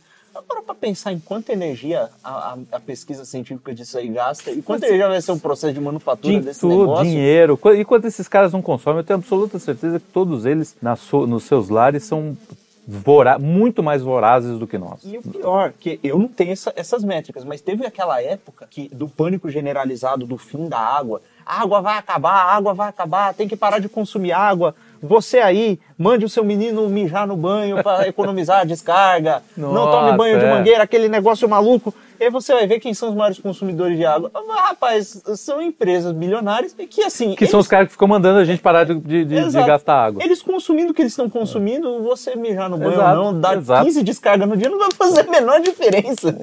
Para 0.75 0.89
pensar 0.89 1.13
em 1.13 1.19
quanta 1.19 1.53
energia 1.53 2.09
a, 2.23 2.29
a, 2.53 2.57
a 2.73 2.79
pesquisa 2.79 3.23
científica 3.23 3.73
disso 3.73 3.97
aí 3.97 4.09
gasta, 4.09 4.51
e 4.51 4.61
quanta 4.61 4.85
energia 4.85 5.07
vai 5.07 5.21
ser 5.21 5.31
o 5.31 5.39
processo 5.39 5.73
de 5.73 5.79
manufatura 5.79 6.33
Din- 6.33 6.41
desse 6.41 6.59
tudo, 6.59 6.79
negócio. 6.79 7.05
dinheiro. 7.05 7.59
E 7.77 7.85
quanto 7.85 8.05
esses 8.07 8.27
caras 8.27 8.51
não 8.51 8.61
consomem, 8.61 8.99
eu 8.99 9.03
tenho 9.03 9.17
absoluta 9.19 9.57
certeza 9.57 9.99
que 9.99 10.05
todos 10.07 10.45
eles, 10.45 10.75
na 10.81 10.95
su- 10.97 11.25
nos 11.25 11.43
seus 11.45 11.69
lares, 11.69 12.03
são 12.03 12.37
vora- 12.85 13.39
muito 13.39 13.81
mais 13.81 14.01
vorazes 14.01 14.59
do 14.59 14.67
que 14.67 14.77
nós. 14.77 14.99
E 15.05 15.17
o 15.17 15.21
pior, 15.21 15.71
que 15.79 15.99
eu 16.03 16.19
não 16.19 16.27
tenho 16.27 16.51
essa- 16.51 16.73
essas 16.75 17.03
métricas, 17.03 17.43
mas 17.45 17.61
teve 17.61 17.85
aquela 17.85 18.21
época 18.21 18.67
que 18.69 18.89
do 18.89 19.07
pânico 19.07 19.49
generalizado 19.49 20.25
do 20.25 20.37
fim 20.37 20.67
da 20.67 20.77
água. 20.79 21.21
A 21.45 21.61
água 21.61 21.79
vai 21.81 21.97
acabar, 21.97 22.33
a 22.33 22.53
água 22.55 22.73
vai 22.73 22.89
acabar, 22.89 23.33
tem 23.33 23.47
que 23.47 23.55
parar 23.55 23.79
de 23.79 23.87
consumir 23.87 24.33
água. 24.33 24.75
Você 25.07 25.39
aí, 25.39 25.79
mande 25.97 26.25
o 26.25 26.29
seu 26.29 26.43
menino 26.43 26.87
mijar 26.89 27.27
no 27.27 27.37
banho 27.37 27.81
para 27.83 28.07
economizar 28.07 28.61
a 28.61 28.63
descarga. 28.63 29.41
não 29.55 29.73
Nossa, 29.73 29.91
tome 29.91 30.17
banho 30.17 30.39
de 30.39 30.45
é. 30.45 30.49
mangueira, 30.49 30.83
aquele 30.83 31.07
negócio 31.07 31.47
maluco. 31.47 31.93
E 32.19 32.23
aí 32.25 32.29
você 32.29 32.53
vai 32.53 32.65
ver 32.67 32.79
quem 32.79 32.93
são 32.93 33.09
os 33.09 33.15
maiores 33.15 33.39
consumidores 33.39 33.97
de 33.97 34.05
água. 34.05 34.31
Ah, 34.33 34.67
rapaz, 34.69 35.21
são 35.35 35.61
empresas 35.61 36.11
bilionárias 36.11 36.73
que 36.89 37.01
assim. 37.03 37.35
Que 37.35 37.45
são 37.47 37.59
os 37.59 37.67
caras 37.67 37.87
que 37.87 37.91
ficam 37.93 38.07
mandando 38.07 38.39
a 38.39 38.45
gente 38.45 38.61
parar 38.61 38.83
de, 38.85 38.95
de- 38.95 39.25
de- 39.25 39.49
de 39.49 39.63
gastar 39.63 39.95
água. 40.05 40.23
Eles 40.23 40.41
consumindo 40.41 40.91
o 40.91 40.93
que 40.93 41.01
eles 41.01 41.11
estão 41.11 41.29
consumindo, 41.29 42.01
você 42.03 42.35
mijar 42.35 42.69
no 42.69 42.77
banho 42.77 42.93
Exato, 42.93 43.19
ou 43.19 43.31
não, 43.33 43.39
dar 43.41 43.57
exato. 43.57 43.85
15 43.85 44.03
descargas 44.03 44.47
no 44.47 44.55
dia 44.57 44.69
não 44.69 44.79
vai 44.79 44.89
fazer 44.91 45.21
a 45.21 45.31
menor 45.31 45.59
diferença. 45.61 46.37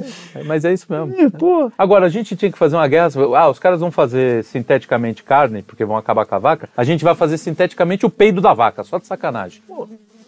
Mas 0.45 0.65
é 0.65 0.73
isso 0.73 0.87
mesmo. 0.89 1.15
É, 1.21 1.31
pô. 1.31 1.71
Agora, 1.77 2.07
a 2.07 2.09
gente 2.09 2.37
tinha 2.37 2.51
que 2.53 2.59
fazer 2.59 2.77
uma 2.77 2.87
guerra. 2.89 3.09
Ah, 3.37 3.49
os 3.49 3.59
caras 3.59 3.81
vão 3.81 3.91
fazer 3.91 4.45
sinteticamente 4.45 5.23
carne, 5.23 5.63
porque 5.63 5.85
vão 5.85 5.97
acabar 5.97 6.27
com 6.27 6.35
a 6.35 6.39
vaca. 6.39 6.69
A 6.77 6.85
gente 6.85 7.05
vai 7.05 7.15
fazer 7.15 7.39
sinteticamente 7.39 8.05
o 8.07 8.11
peido 8.11 8.41
da 8.41 8.53
vaca, 8.53 8.83
só 8.85 8.99
de 8.99 9.07
sacanagem. 9.07 9.63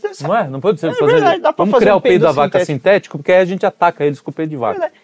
Essa- 0.02 0.28
Não 0.28 0.36
é? 0.36 0.46
Não 0.46 0.60
pode 0.60 0.78
ser 0.80 0.88
É 0.90 0.94
fazer. 0.94 1.12
verdade, 1.12 1.40
Vamos 1.56 1.72
fazer 1.72 1.84
criar 1.84 1.94
um 1.94 1.98
o 1.98 2.00
peido 2.00 2.12
peido 2.12 2.22
da 2.26 2.32
vaca 2.32 2.58
sintético. 2.60 2.66
sintético, 2.72 3.18
porque 3.18 3.32
aí 3.32 3.38
a 3.40 3.44
gente 3.46 3.64
ataca 3.64 4.04
eles 4.04 4.20
com 4.20 4.30
o 4.30 4.34
peido 4.34 4.50
de 4.50 4.56
vaca. 4.56 4.78
verdade, 4.78 4.94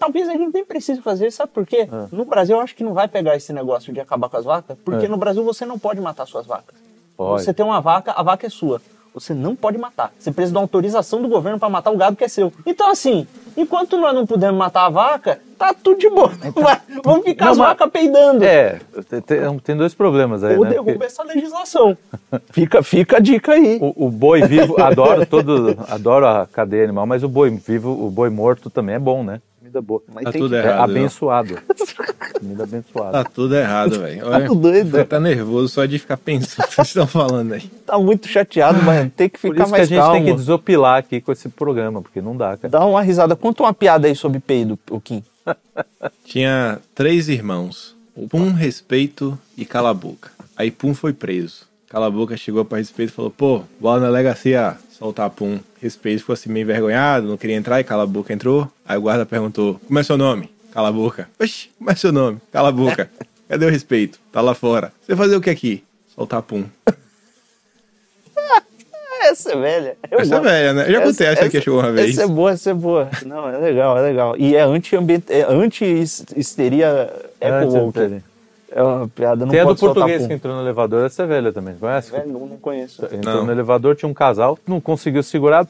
talvez 0.00 0.28
a 0.28 0.32
gente 0.32 0.52
nem 0.52 0.64
precise 0.64 1.00
fazer, 1.02 1.28
isso, 1.28 1.36
sabe 1.36 1.52
por 1.52 1.64
quê? 1.66 1.86
Ah. 1.92 2.06
No 2.10 2.24
Brasil 2.24 2.56
eu 2.56 2.62
acho 2.62 2.74
que 2.74 2.82
não 2.82 2.94
vai 2.94 3.06
pegar 3.06 3.36
esse 3.36 3.52
negócio 3.52 3.92
de 3.92 4.00
acabar 4.00 4.28
com 4.28 4.36
as 4.38 4.44
vacas, 4.44 4.76
porque 4.84 5.04
É. 5.06 5.08
no 5.08 5.16
Brasil 5.18 5.44
você 5.44 5.64
não 5.66 5.78
pode 5.78 6.00
matar 6.00 6.26
suas 6.26 6.46
vacas. 6.46 6.74
Pode. 7.16 7.44
Você 7.44 7.52
tem 7.54 7.64
uma 7.64 7.80
vaca, 7.80 8.12
a 8.16 8.22
vaca 8.22 8.46
é 8.46 8.50
sua. 8.50 8.80
Você 9.12 9.34
não 9.34 9.56
pode 9.56 9.76
matar. 9.76 10.12
Você 10.16 10.30
precisa 10.30 10.52
de 10.52 10.56
uma 10.58 10.62
autorização 10.64 11.20
do 11.20 11.26
governo 11.28 11.58
para 11.58 11.68
matar 11.68 11.90
o 11.90 11.96
gado 11.96 12.14
que 12.16 12.22
é 12.22 12.28
seu. 12.28 12.52
Então, 12.64 12.88
assim, 12.88 13.26
enquanto 13.56 13.98
nós 13.98 14.14
não 14.14 14.24
pudermos 14.24 14.56
matar 14.56 14.86
a 14.86 14.88
vaca, 14.88 15.40
tá 15.58 15.74
tudo 15.74 15.98
de 15.98 16.08
boa. 16.08 16.28
Vai- 16.54 16.80
Vamos 17.04 17.24
ficar 17.24 17.46
Não, 17.46 17.52
as 17.52 17.58
vacas 17.58 17.90
peidando. 17.90 18.44
É, 18.44 18.78
tem- 19.08 19.20
tem, 19.20 19.58
tem 19.58 19.76
dois 19.76 19.94
problemas 19.94 20.44
aí, 20.44 20.56
Ou 20.56 20.62
né? 20.62 20.70
derruba 20.70 20.92
Porque 20.92 21.06
essa 21.06 21.24
legislação. 21.24 21.98
fica, 22.52 22.84
fica 22.84 23.16
a 23.16 23.20
dica 23.20 23.52
aí. 23.52 23.80
O, 23.82 24.06
o 24.06 24.10
boi 24.12 24.42
vivo, 24.42 24.76
adoro 24.80 25.26
todo, 25.26 25.76
adoro 25.88 26.26
a 26.28 26.46
cadeia 26.46 26.84
animal, 26.84 27.04
mas 27.04 27.24
o 27.24 27.28
boi 27.28 27.50
vivo, 27.50 27.90
o 27.90 28.08
boi 28.10 28.30
morto 28.30 28.70
também 28.70 28.94
é 28.94 28.98
bom, 29.00 29.24
né? 29.24 29.42
Comida 29.70 29.80
boa. 29.80 30.02
Mas 30.12 30.24
Tá 30.24 30.32
tem 30.32 30.40
tudo 30.40 30.50
que- 30.50 30.56
É 30.56 30.58
errado. 30.66 30.88
viu? 30.92 30.96
abençoado. 30.98 31.58
Comida 32.40 32.64
abençoada. 32.64 33.12
Tá 33.12 33.24
tudo 33.24 33.54
errado, 33.56 34.00
velho. 34.00 34.26
Olha, 34.28 34.46
tudo 34.46 34.60
doido. 34.62 34.90
Você 34.90 35.04
tá 35.04 35.20
nervoso 35.20 35.68
só 35.68 35.84
de 35.84 35.98
ficar 35.98 36.16
pensando 36.16 36.64
o 36.64 36.68
que 36.68 36.74
vocês 36.74 36.88
estão 36.88 37.06
falando 37.06 37.52
aí. 37.52 37.62
Tá 37.86 37.98
muito 37.98 38.26
chateado, 38.28 38.82
mas 38.82 39.10
tem 39.14 39.28
que 39.28 39.38
Por 39.38 39.52
ficar 39.52 39.62
isso 39.64 39.72
que 39.72 39.74
a 39.74 39.78
mais 39.78 39.88
gente 39.88 39.98
calmo. 39.98 40.14
tem 40.14 40.24
que 40.24 40.32
desopilar 40.34 40.98
aqui 40.98 41.20
com 41.20 41.30
esse 41.32 41.48
programa, 41.48 42.02
porque 42.02 42.20
não 42.20 42.36
dá, 42.36 42.56
cara. 42.56 42.68
Dá 42.68 42.84
uma 42.84 43.02
risada. 43.02 43.36
Conta 43.36 43.62
uma 43.62 43.72
piada 43.72 44.08
aí 44.08 44.16
sobre 44.16 44.40
peido, 44.40 44.78
o 44.90 45.00
Kim. 45.00 45.22
Tinha 46.24 46.78
três 46.94 47.28
irmãos. 47.28 47.94
Pum, 48.28 48.52
Respeito 48.52 49.38
e 49.56 49.64
Cala 49.64 49.90
a 49.90 49.94
Boca. 49.94 50.30
Aí 50.56 50.70
Pum 50.70 50.94
foi 50.94 51.12
preso. 51.12 51.62
Cala 51.88 52.06
a 52.06 52.10
Boca 52.10 52.36
chegou 52.36 52.64
pra 52.64 52.78
Respeito 52.78 53.10
e 53.10 53.12
falou, 53.12 53.30
pô, 53.30 53.62
bora 53.80 54.00
na 54.00 54.06
delegacia 54.08 54.76
soltar 55.00 55.30
Pum. 55.30 55.58
Respeito 55.80 56.20
ficou 56.20 56.34
assim 56.34 56.50
meio 56.50 56.64
envergonhado, 56.64 57.26
não 57.26 57.38
queria 57.38 57.56
entrar 57.56 57.80
e 57.80 57.84
Cala 57.84 58.02
a 58.02 58.06
Boca 58.06 58.32
entrou. 58.32 58.70
Aí 58.86 58.98
o 58.98 59.00
guarda 59.00 59.24
perguntou, 59.24 59.80
como 59.86 59.98
é 59.98 60.02
seu 60.02 60.18
nome? 60.18 60.50
Cala 60.72 60.88
a 60.88 60.92
Boca. 60.92 61.28
Oxi, 61.40 61.70
como 61.78 61.90
é 61.90 61.94
seu 61.94 62.12
nome? 62.12 62.38
Cala 62.52 62.68
a 62.68 62.72
Boca. 62.72 63.10
Cadê 63.48 63.64
o 63.66 63.70
Respeito? 63.70 64.20
Tá 64.30 64.40
lá 64.40 64.54
fora. 64.54 64.92
Você 65.04 65.16
fazer 65.16 65.34
o 65.34 65.40
que 65.40 65.50
aqui? 65.50 65.82
Soltar 66.14 66.42
Pum. 66.42 66.64
Essa 69.22 69.52
é 69.52 69.56
velha. 69.56 69.96
Eu 70.10 70.20
Essa 70.20 70.34
é 70.34 70.38
gosto. 70.38 70.50
velha, 70.50 70.72
né? 70.72 70.88
Eu 70.88 70.92
já 70.92 71.02
contei 71.02 71.26
essa 71.26 71.44
aqui, 71.44 71.58
acho 71.58 71.64
que 71.64 71.70
uma 71.70 71.92
vez. 71.92 72.10
Essa 72.10 72.22
é 72.22 72.26
boa, 72.26 72.52
essa 72.52 72.70
é 72.70 72.74
boa. 72.74 73.10
Não, 73.26 73.50
é 73.50 73.58
legal, 73.58 73.98
é 73.98 74.00
legal. 74.00 74.34
E 74.38 74.56
é 74.56 74.60
é 74.60 75.42
anti-histeria 75.46 77.12
eco-woke. 77.38 78.22
É 78.70 78.82
uma 78.82 79.08
piada, 79.08 79.44
não 79.44 79.50
Tem 79.50 79.60
a 79.60 79.64
do 79.64 79.74
português 79.74 80.26
que 80.26 80.32
entrou 80.32 80.54
no 80.54 80.62
elevador, 80.62 81.04
essa 81.04 81.24
é 81.24 81.26
velha 81.26 81.52
também. 81.52 81.74
Conhece? 81.74 82.12
Velho, 82.12 82.32
não, 82.32 82.46
não 82.46 82.56
conheço. 82.56 83.04
Entrou 83.06 83.36
Não. 83.36 83.46
no 83.46 83.52
elevador, 83.52 83.96
tinha 83.96 84.08
um 84.08 84.14
casal, 84.14 84.58
não 84.66 84.80
conseguiu 84.80 85.22
segurar, 85.22 85.66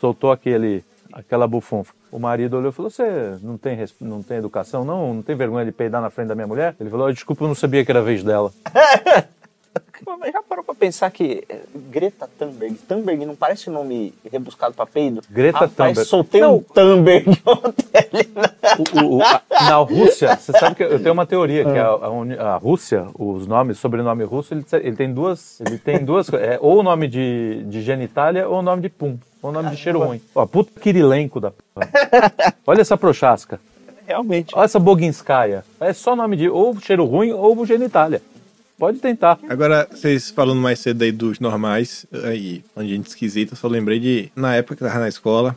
soltou 0.00 0.32
aquele, 0.32 0.82
aquela 1.12 1.46
bufunfa. 1.46 1.92
O 2.10 2.18
marido 2.18 2.56
olhou 2.56 2.70
e 2.70 2.72
falou: 2.72 2.90
Você 2.90 3.36
não 3.42 3.58
tem, 3.58 3.78
não 4.00 4.22
tem 4.22 4.38
educação, 4.38 4.82
não? 4.82 5.12
Não 5.12 5.22
tem 5.22 5.36
vergonha 5.36 5.66
de 5.66 5.72
peidar 5.72 6.00
na 6.00 6.08
frente 6.08 6.28
da 6.28 6.34
minha 6.34 6.46
mulher? 6.46 6.74
Ele 6.80 6.88
falou: 6.88 7.12
Desculpa, 7.12 7.44
eu 7.44 7.48
não 7.48 7.54
sabia 7.54 7.84
que 7.84 7.90
era 7.90 8.00
a 8.00 8.02
vez 8.02 8.24
dela. 8.24 8.50
Já 10.32 10.42
parou 10.42 10.64
pra 10.64 10.74
pensar 10.74 11.10
que 11.10 11.44
é, 11.48 11.58
Greta 11.90 12.28
Thunberg, 12.38 12.74
Thunberg 12.88 13.24
não 13.26 13.34
parece 13.36 13.70
nome 13.70 14.14
rebuscado 14.30 14.74
pra 14.74 14.86
peido? 14.86 15.22
Greta 15.30 15.60
Rapaz, 15.60 15.74
Thunberg. 15.76 16.04
soltei 16.08 16.40
Não. 16.40 16.56
um 16.56 16.60
Thunberg 16.60 17.26
ontem 17.46 17.86
na- 18.34 18.50
O- 18.78 19.04
o- 19.04 19.16
o- 19.18 19.22
a- 19.22 19.42
na 19.50 19.76
Rússia, 19.76 20.36
você 20.36 20.52
sabe 20.52 20.76
que 20.76 20.82
eu 20.82 20.98
tenho 21.00 21.12
uma 21.12 21.26
teoria 21.26 21.64
que 21.64 21.78
a, 21.78 21.86
a 21.86 22.10
uni- 22.10 22.38
a 22.38 22.56
Rússia, 22.56 23.06
os 23.18 23.46
nomes, 23.46 23.78
sobrenome 23.78 24.24
russo, 24.24 24.54
ele, 24.54 24.64
ele 24.72 24.96
tem 24.96 25.12
duas, 25.12 25.60
ele 25.60 25.78
tem 25.78 26.04
duas, 26.04 26.28
é, 26.32 26.58
ou 26.60 26.78
o 26.80 26.82
nome 26.82 27.08
de, 27.08 27.64
de 27.64 27.82
genitália 27.82 28.48
ou 28.48 28.58
o 28.58 28.62
nome 28.62 28.82
de 28.82 28.88
pum, 28.88 29.18
ou 29.42 29.50
o 29.50 29.52
nome 29.52 29.70
de 29.70 29.76
cheiro 29.76 29.98
ruim. 30.00 30.20
Ó, 30.34 30.46
puta 30.46 30.78
Kirilenko 30.80 31.40
da 31.40 31.50
porra. 31.50 31.88
Olha 32.66 32.80
essa 32.82 32.96
prochasca. 32.96 33.60
Realmente. 34.06 34.54
Olha 34.56 34.64
essa 34.64 34.78
Boginskaya. 34.78 35.64
É 35.80 35.92
só 35.92 36.16
nome 36.16 36.36
de 36.36 36.48
ou 36.48 36.78
cheiro 36.80 37.04
ruim 37.04 37.30
ou 37.32 37.66
genitália. 37.66 38.22
Pode 38.78 39.00
tentar. 39.00 39.38
Agora, 39.48 39.88
vocês 39.90 40.30
falando 40.30 40.60
mais 40.60 40.78
cedo 40.78 41.02
aí 41.02 41.10
dos 41.10 41.40
normais, 41.40 42.06
aí, 42.24 42.62
falando 42.72 42.88
de 42.88 42.94
gente 42.94 43.08
esquisita, 43.08 43.54
eu 43.54 43.56
só 43.56 43.66
lembrei 43.66 43.98
de, 43.98 44.30
na 44.36 44.54
época 44.54 44.76
que 44.76 44.84
eu 44.84 44.88
tava 44.88 45.00
na 45.00 45.08
escola, 45.08 45.56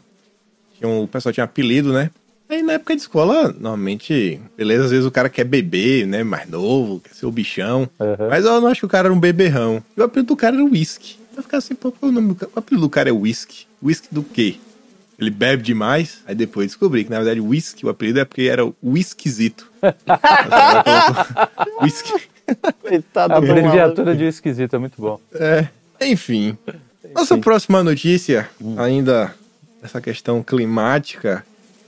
tinha 0.78 0.90
um, 0.90 1.04
o 1.04 1.08
pessoal 1.08 1.32
tinha 1.32 1.44
apelido, 1.44 1.94
né? 1.94 2.10
Aí 2.50 2.64
na 2.64 2.74
época 2.74 2.96
de 2.96 3.02
escola, 3.02 3.56
normalmente, 3.58 4.42
beleza, 4.58 4.86
às 4.86 4.92
vezes 4.92 5.06
o 5.06 5.12
cara 5.12 5.30
quer 5.30 5.46
beber, 5.46 6.06
né? 6.08 6.24
Mais 6.24 6.50
novo, 6.50 7.00
quer 7.00 7.14
ser 7.14 7.26
o 7.26 7.32
bichão. 7.32 7.88
Uhum. 8.00 8.28
Mas 8.30 8.44
eu 8.44 8.60
não 8.60 8.68
acho 8.68 8.82
que 8.82 8.86
o 8.86 8.90
cara 8.90 9.08
era 9.08 9.14
um 9.14 9.20
beberrão. 9.20 9.82
E 9.96 10.02
o 10.02 10.04
apelido 10.04 10.28
do 10.28 10.36
cara 10.36 10.56
era 10.56 10.66
whisky. 10.66 11.18
Eu 11.38 11.44
ficava 11.44 11.60
assim, 11.60 11.76
pô, 11.76 11.92
qual 11.92 12.10
é 12.10 12.12
o 12.12 12.16
nome 12.16 12.30
do 12.30 12.36
cara? 12.36 12.52
O 12.54 12.60
apelido 12.60 12.86
do 12.86 12.90
cara 12.90 13.10
é 13.10 13.14
whisky. 13.14 13.68
Whisky 13.82 14.08
do 14.12 14.24
quê? 14.24 14.58
Ele 15.18 15.30
bebe 15.30 15.64
demais? 15.64 16.24
Aí 16.26 16.36
depois 16.36 16.68
descobri 16.68 17.04
que, 17.04 17.12
na 17.12 17.18
verdade, 17.18 17.40
whisky, 17.40 17.86
o 17.86 17.90
apelido 17.90 18.20
é 18.20 18.26
porque 18.26 18.42
era 18.44 18.66
o 18.66 18.76
whiskyzito. 18.84 19.72
whisky. 21.82 22.14
Coitado 22.82 23.34
A 23.34 23.38
abreviatura 23.38 24.16
de 24.16 24.26
esquisito 24.26 24.76
é 24.76 24.80
muito 24.80 25.02
bom. 25.02 25.20
É, 25.34 25.68
enfim. 26.02 26.58
Nossa 27.14 27.38
próxima 27.38 27.84
notícia, 27.84 28.50
ainda 28.78 29.34
essa 29.82 30.00
questão 30.00 30.44
climática, 30.44 31.46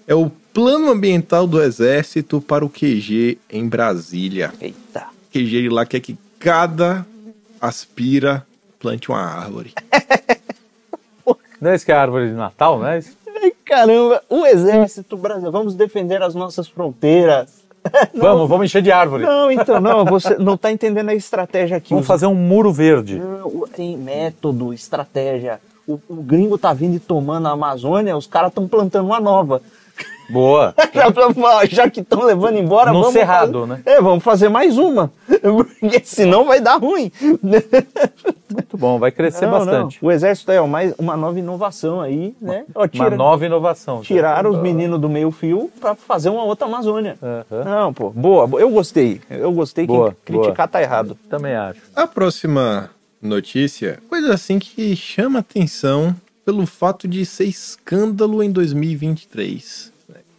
é 0.08 0.16
o 0.16 0.30
plano 0.54 0.92
ambiental 0.92 1.48
do 1.48 1.62
Exército 1.62 2.42
para 2.42 2.66
o 2.66 2.70
QG 2.70 3.38
em 3.50 3.68
Brasília. 3.68 4.54
Eita. 4.60 5.08
O 5.30 5.32
QG 5.32 5.62
de 5.64 5.70
lá 5.70 5.86
quer 5.86 6.00
que 6.00 6.18
cada 6.40 7.06
aspira 7.62 8.46
plante 8.80 9.10
uma 9.10 9.22
árvore. 9.22 9.74
Não 11.64 11.72
é 11.72 11.76
isso 11.76 11.86
que 11.86 11.94
é 11.94 11.96
a 11.96 12.02
árvore 12.02 12.28
de 12.28 12.34
Natal, 12.34 12.78
não 12.78 12.88
é 12.88 13.00
isso? 13.00 13.16
Caramba, 13.64 14.22
o 14.30 14.46
exército 14.46 15.16
brasileiro, 15.16 15.54
vamos 15.54 15.76
defender 15.76 16.22
as 16.22 16.36
nossas 16.36 16.68
fronteiras. 16.68 17.63
Vamos, 18.16 18.48
vamos 18.48 18.66
encher 18.66 18.82
de 18.82 18.92
árvore. 18.92 19.24
Não, 19.24 19.52
então, 19.52 19.80
não, 19.80 20.06
você 20.06 20.38
não 20.38 20.56
tá 20.56 20.72
entendendo 20.72 21.10
a 21.10 21.16
estratégia 21.16 21.78
aqui. 21.78 21.90
Vamos 21.90 22.04
Os- 22.04 22.08
fazer 22.08 22.28
um 22.28 22.36
muro 22.36 22.72
verde. 22.72 23.20
Não, 23.20 23.68
tem 23.68 23.98
método, 23.98 24.74
estratégia. 24.74 25.60
O, 25.88 26.00
o 26.08 26.24
gringo 26.24 26.58
tá 26.58 26.74
vindo 26.74 26.96
e 26.96 27.00
tomando 27.00 27.48
a 27.48 27.52
Amazônia, 27.52 28.16
os 28.16 28.26
caras 28.26 28.50
estão 28.50 28.68
plantando 28.68 29.08
uma 29.08 29.20
nova. 29.20 29.62
Boa. 30.30 30.74
Já, 30.94 31.12
pra- 31.12 31.66
já 31.66 31.90
que 31.90 32.00
estão 32.00 32.24
levando 32.24 32.58
embora, 32.58 32.92
No 32.92 33.00
vamos 33.00 33.14
cerrado, 33.14 33.62
fazer- 33.68 33.74
né? 33.74 33.82
É, 33.86 34.02
vamos 34.02 34.24
fazer 34.24 34.50
mais 34.50 34.78
uma. 34.78 35.12
Porque 35.28 36.02
senão 36.06 36.46
vai 36.46 36.62
dar 36.62 36.78
ruim. 36.80 37.12
Muito 38.52 38.78
bom, 38.78 39.00
vai 39.00 39.12
crescer 39.12 39.46
Não, 39.46 39.52
bastante. 39.54 40.00
não. 40.02 40.10
O 40.10 40.12
exército 40.12 40.52
é 40.52 40.62
mais 40.62 40.94
uma 40.98 41.18
nova 41.18 41.38
inovação 41.40 42.00
aí, 42.02 42.36
né? 42.42 42.66
Ó, 42.74 42.82
Uma 42.82 42.88
tira- 42.88 43.16
nova 43.16 43.46
inovação. 43.46 44.02
Tiraram 44.02 44.52
os 44.52 44.60
meninos 44.60 45.00
do 45.00 45.10
meio 45.10 45.32
fio 45.32 45.70
pra 45.80 45.96
fazer 45.96 46.30
uma 46.30 46.44
outra 46.44 46.68
Amazônia. 46.68 47.18
Não, 47.66 47.94
pô, 47.94 48.10
boa, 48.10 48.48
boa. 48.48 48.62
eu 48.62 48.70
gostei. 48.70 49.22
Eu 49.30 49.52
gostei. 49.52 49.86
Boa, 49.86 50.16
Quem 50.26 50.40
criticar 50.40 50.68
tá 50.68 50.82
errado. 50.82 51.18
Também 51.30 51.56
acho. 51.56 51.80
A 51.96 52.08
próxima 52.08 52.90
notícia, 53.22 54.00
coisa 54.10 54.34
assim 54.34 54.60
que 54.60 54.96
chama 54.96 55.40
atenção 55.40 56.16
pelo 56.46 56.66
fato 56.66 57.08
de 57.08 57.26
ser 57.26 57.46
escândalo 57.46 58.44
em 58.44 58.52
2023. 58.52 59.92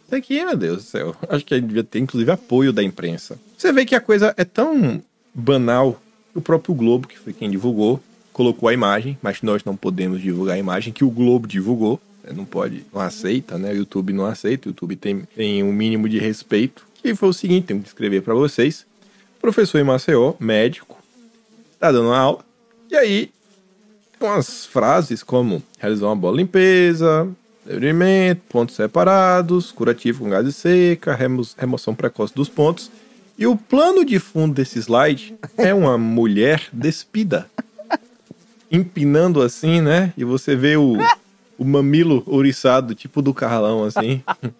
Isso 0.05 0.15
aqui, 0.15 0.45
meu 0.45 0.55
Deus 0.55 0.77
do 0.77 0.83
céu, 0.83 1.15
acho 1.27 1.43
que 1.43 1.59
devia 1.59 1.83
ter 1.83 1.99
inclusive 1.99 2.29
apoio 2.31 2.71
da 2.71 2.83
imprensa. 2.83 3.39
Você 3.57 3.71
vê 3.73 3.85
que 3.85 3.95
a 3.95 3.99
coisa 4.01 4.33
é 4.37 4.45
tão 4.45 5.01
banal 5.33 5.99
que 6.31 6.37
o 6.37 6.41
próprio 6.41 6.75
Globo, 6.75 7.07
que 7.07 7.17
foi 7.17 7.33
quem 7.33 7.49
divulgou, 7.49 7.99
colocou 8.31 8.69
a 8.69 8.73
imagem, 8.73 9.17
mas 9.21 9.41
nós 9.41 9.63
não 9.63 9.75
podemos 9.75 10.21
divulgar 10.21 10.55
a 10.55 10.59
imagem 10.59 10.93
que 10.93 11.03
o 11.03 11.09
Globo 11.09 11.47
divulgou. 11.47 11.99
né, 12.23 12.33
Não 12.35 12.45
pode, 12.45 12.85
não 12.93 13.01
aceita, 13.01 13.57
né? 13.57 13.71
O 13.71 13.77
YouTube 13.77 14.13
não 14.13 14.25
aceita, 14.25 14.67
o 14.67 14.71
YouTube 14.71 14.95
tem, 14.95 15.21
tem 15.35 15.63
um 15.63 15.71
mínimo 15.73 16.07
de 16.07 16.19
respeito. 16.19 16.85
E 17.03 17.15
foi 17.15 17.29
o 17.29 17.33
seguinte, 17.33 17.67
tenho 17.67 17.81
que 17.81 17.87
escrever 17.87 18.21
para 18.21 18.33
vocês. 18.33 18.85
Professor 19.41 19.79
em 19.79 19.83
Maceió, 19.83 20.33
médico, 20.39 20.97
tá 21.79 21.91
dando 21.91 22.07
uma 22.09 22.17
aula. 22.17 22.43
E 22.91 22.95
aí, 22.95 23.31
umas 24.19 24.65
frases 24.65 25.21
como 25.23 25.61
realizar 25.79 26.07
uma 26.07 26.15
boa 26.15 26.35
limpeza, 26.35 27.27
debrimento, 27.65 28.41
pontos 28.49 28.75
separados, 28.75 29.71
curativo 29.71 30.23
com 30.23 30.43
de 30.43 30.53
seca, 30.53 31.13
remo- 31.15 31.47
remoção 31.57 31.93
precoce 31.95 32.33
dos 32.33 32.49
pontos. 32.49 32.89
E 33.37 33.45
o 33.45 33.55
plano 33.57 34.05
de 34.05 34.17
fundo 34.19 34.53
desse 34.53 34.79
slide 34.79 35.35
é 35.57 35.73
uma 35.73 35.97
mulher 35.97 36.63
despida. 36.71 37.49
Empinando 38.71 39.41
assim, 39.41 39.81
né? 39.81 40.13
E 40.17 40.23
você 40.23 40.55
vê 40.55 40.75
o, 40.77 40.97
o 41.57 41.63
mamilo 41.65 42.23
ouriçado, 42.25 42.95
tipo 42.95 43.21
do 43.21 43.33
Carlão, 43.33 43.83
assim. 43.83 44.21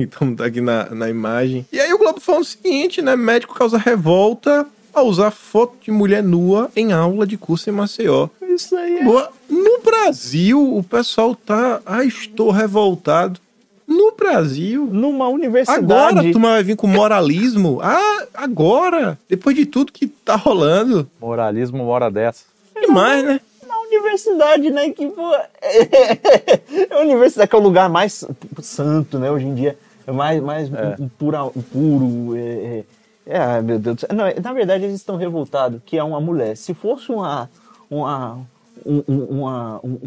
Então 0.00 0.32
tá 0.32 0.44
aqui 0.44 0.60
na, 0.60 0.90
na 0.90 1.10
imagem. 1.10 1.66
E 1.72 1.80
aí 1.80 1.92
o 1.92 1.98
Globo 1.98 2.20
falou 2.20 2.42
o 2.42 2.44
seguinte, 2.44 3.02
né? 3.02 3.16
Médico 3.16 3.52
causa 3.52 3.76
revolta 3.76 4.64
ao 4.98 5.06
usar 5.06 5.30
foto 5.30 5.74
de 5.80 5.90
mulher 5.90 6.22
nua 6.22 6.70
em 6.74 6.92
aula 6.92 7.26
de 7.26 7.36
curso 7.36 7.70
em 7.70 7.72
Maceió. 7.72 8.28
Isso 8.42 8.76
aí 8.76 8.98
é. 8.98 9.04
Boa. 9.04 9.30
No 9.48 9.80
Brasil, 9.82 10.76
o 10.76 10.82
pessoal 10.82 11.34
tá. 11.34 11.80
Ah, 11.86 12.04
estou 12.04 12.50
revoltado. 12.50 13.40
No 13.86 14.12
Brasil. 14.12 14.86
Numa 14.92 15.28
universidade. 15.28 15.82
Agora 15.82 16.32
tu 16.32 16.38
vai 16.38 16.62
vir 16.62 16.76
com 16.76 16.86
moralismo? 16.86 17.80
Ah, 17.82 18.26
agora! 18.34 19.18
Depois 19.28 19.56
de 19.56 19.64
tudo 19.64 19.92
que 19.92 20.06
tá 20.06 20.36
rolando. 20.36 21.08
Moralismo, 21.20 21.82
uma 21.82 21.92
hora 21.92 22.10
dessa. 22.10 22.44
Demais, 22.78 23.24
né? 23.24 23.40
Na 23.66 23.78
universidade, 23.80 24.70
né? 24.70 24.90
Que, 24.90 25.06
pô, 25.06 25.34
é, 25.62 26.94
a 26.94 27.00
universidade 27.00 27.48
que 27.48 27.56
é 27.56 27.58
o 27.58 27.62
lugar 27.62 27.88
mais 27.88 28.24
santo, 28.60 29.18
né? 29.18 29.30
Hoje 29.30 29.46
em 29.46 29.54
dia. 29.54 29.78
É 30.06 30.12
mais, 30.12 30.42
mais 30.42 30.70
um, 30.98 31.08
pura, 31.18 31.44
puro. 31.70 32.34
É, 32.34 32.82
é, 33.28 33.58
é, 33.58 33.62
meu 33.62 33.78
Deus 33.78 33.96
do 33.96 34.00
céu. 34.00 34.08
Não, 34.12 34.24
na 34.42 34.52
verdade, 34.52 34.84
eles 34.84 34.96
estão 34.96 35.16
revoltados 35.16 35.80
que 35.84 35.96
é 35.98 36.02
uma 36.02 36.20
mulher. 36.20 36.56
Se 36.56 36.72
fosse 36.74 37.10
uma. 37.12 37.48
uma 37.90 38.38
um, 38.86 39.02
um, 39.08 39.24
uma- 39.40 39.80
um- 39.82 39.98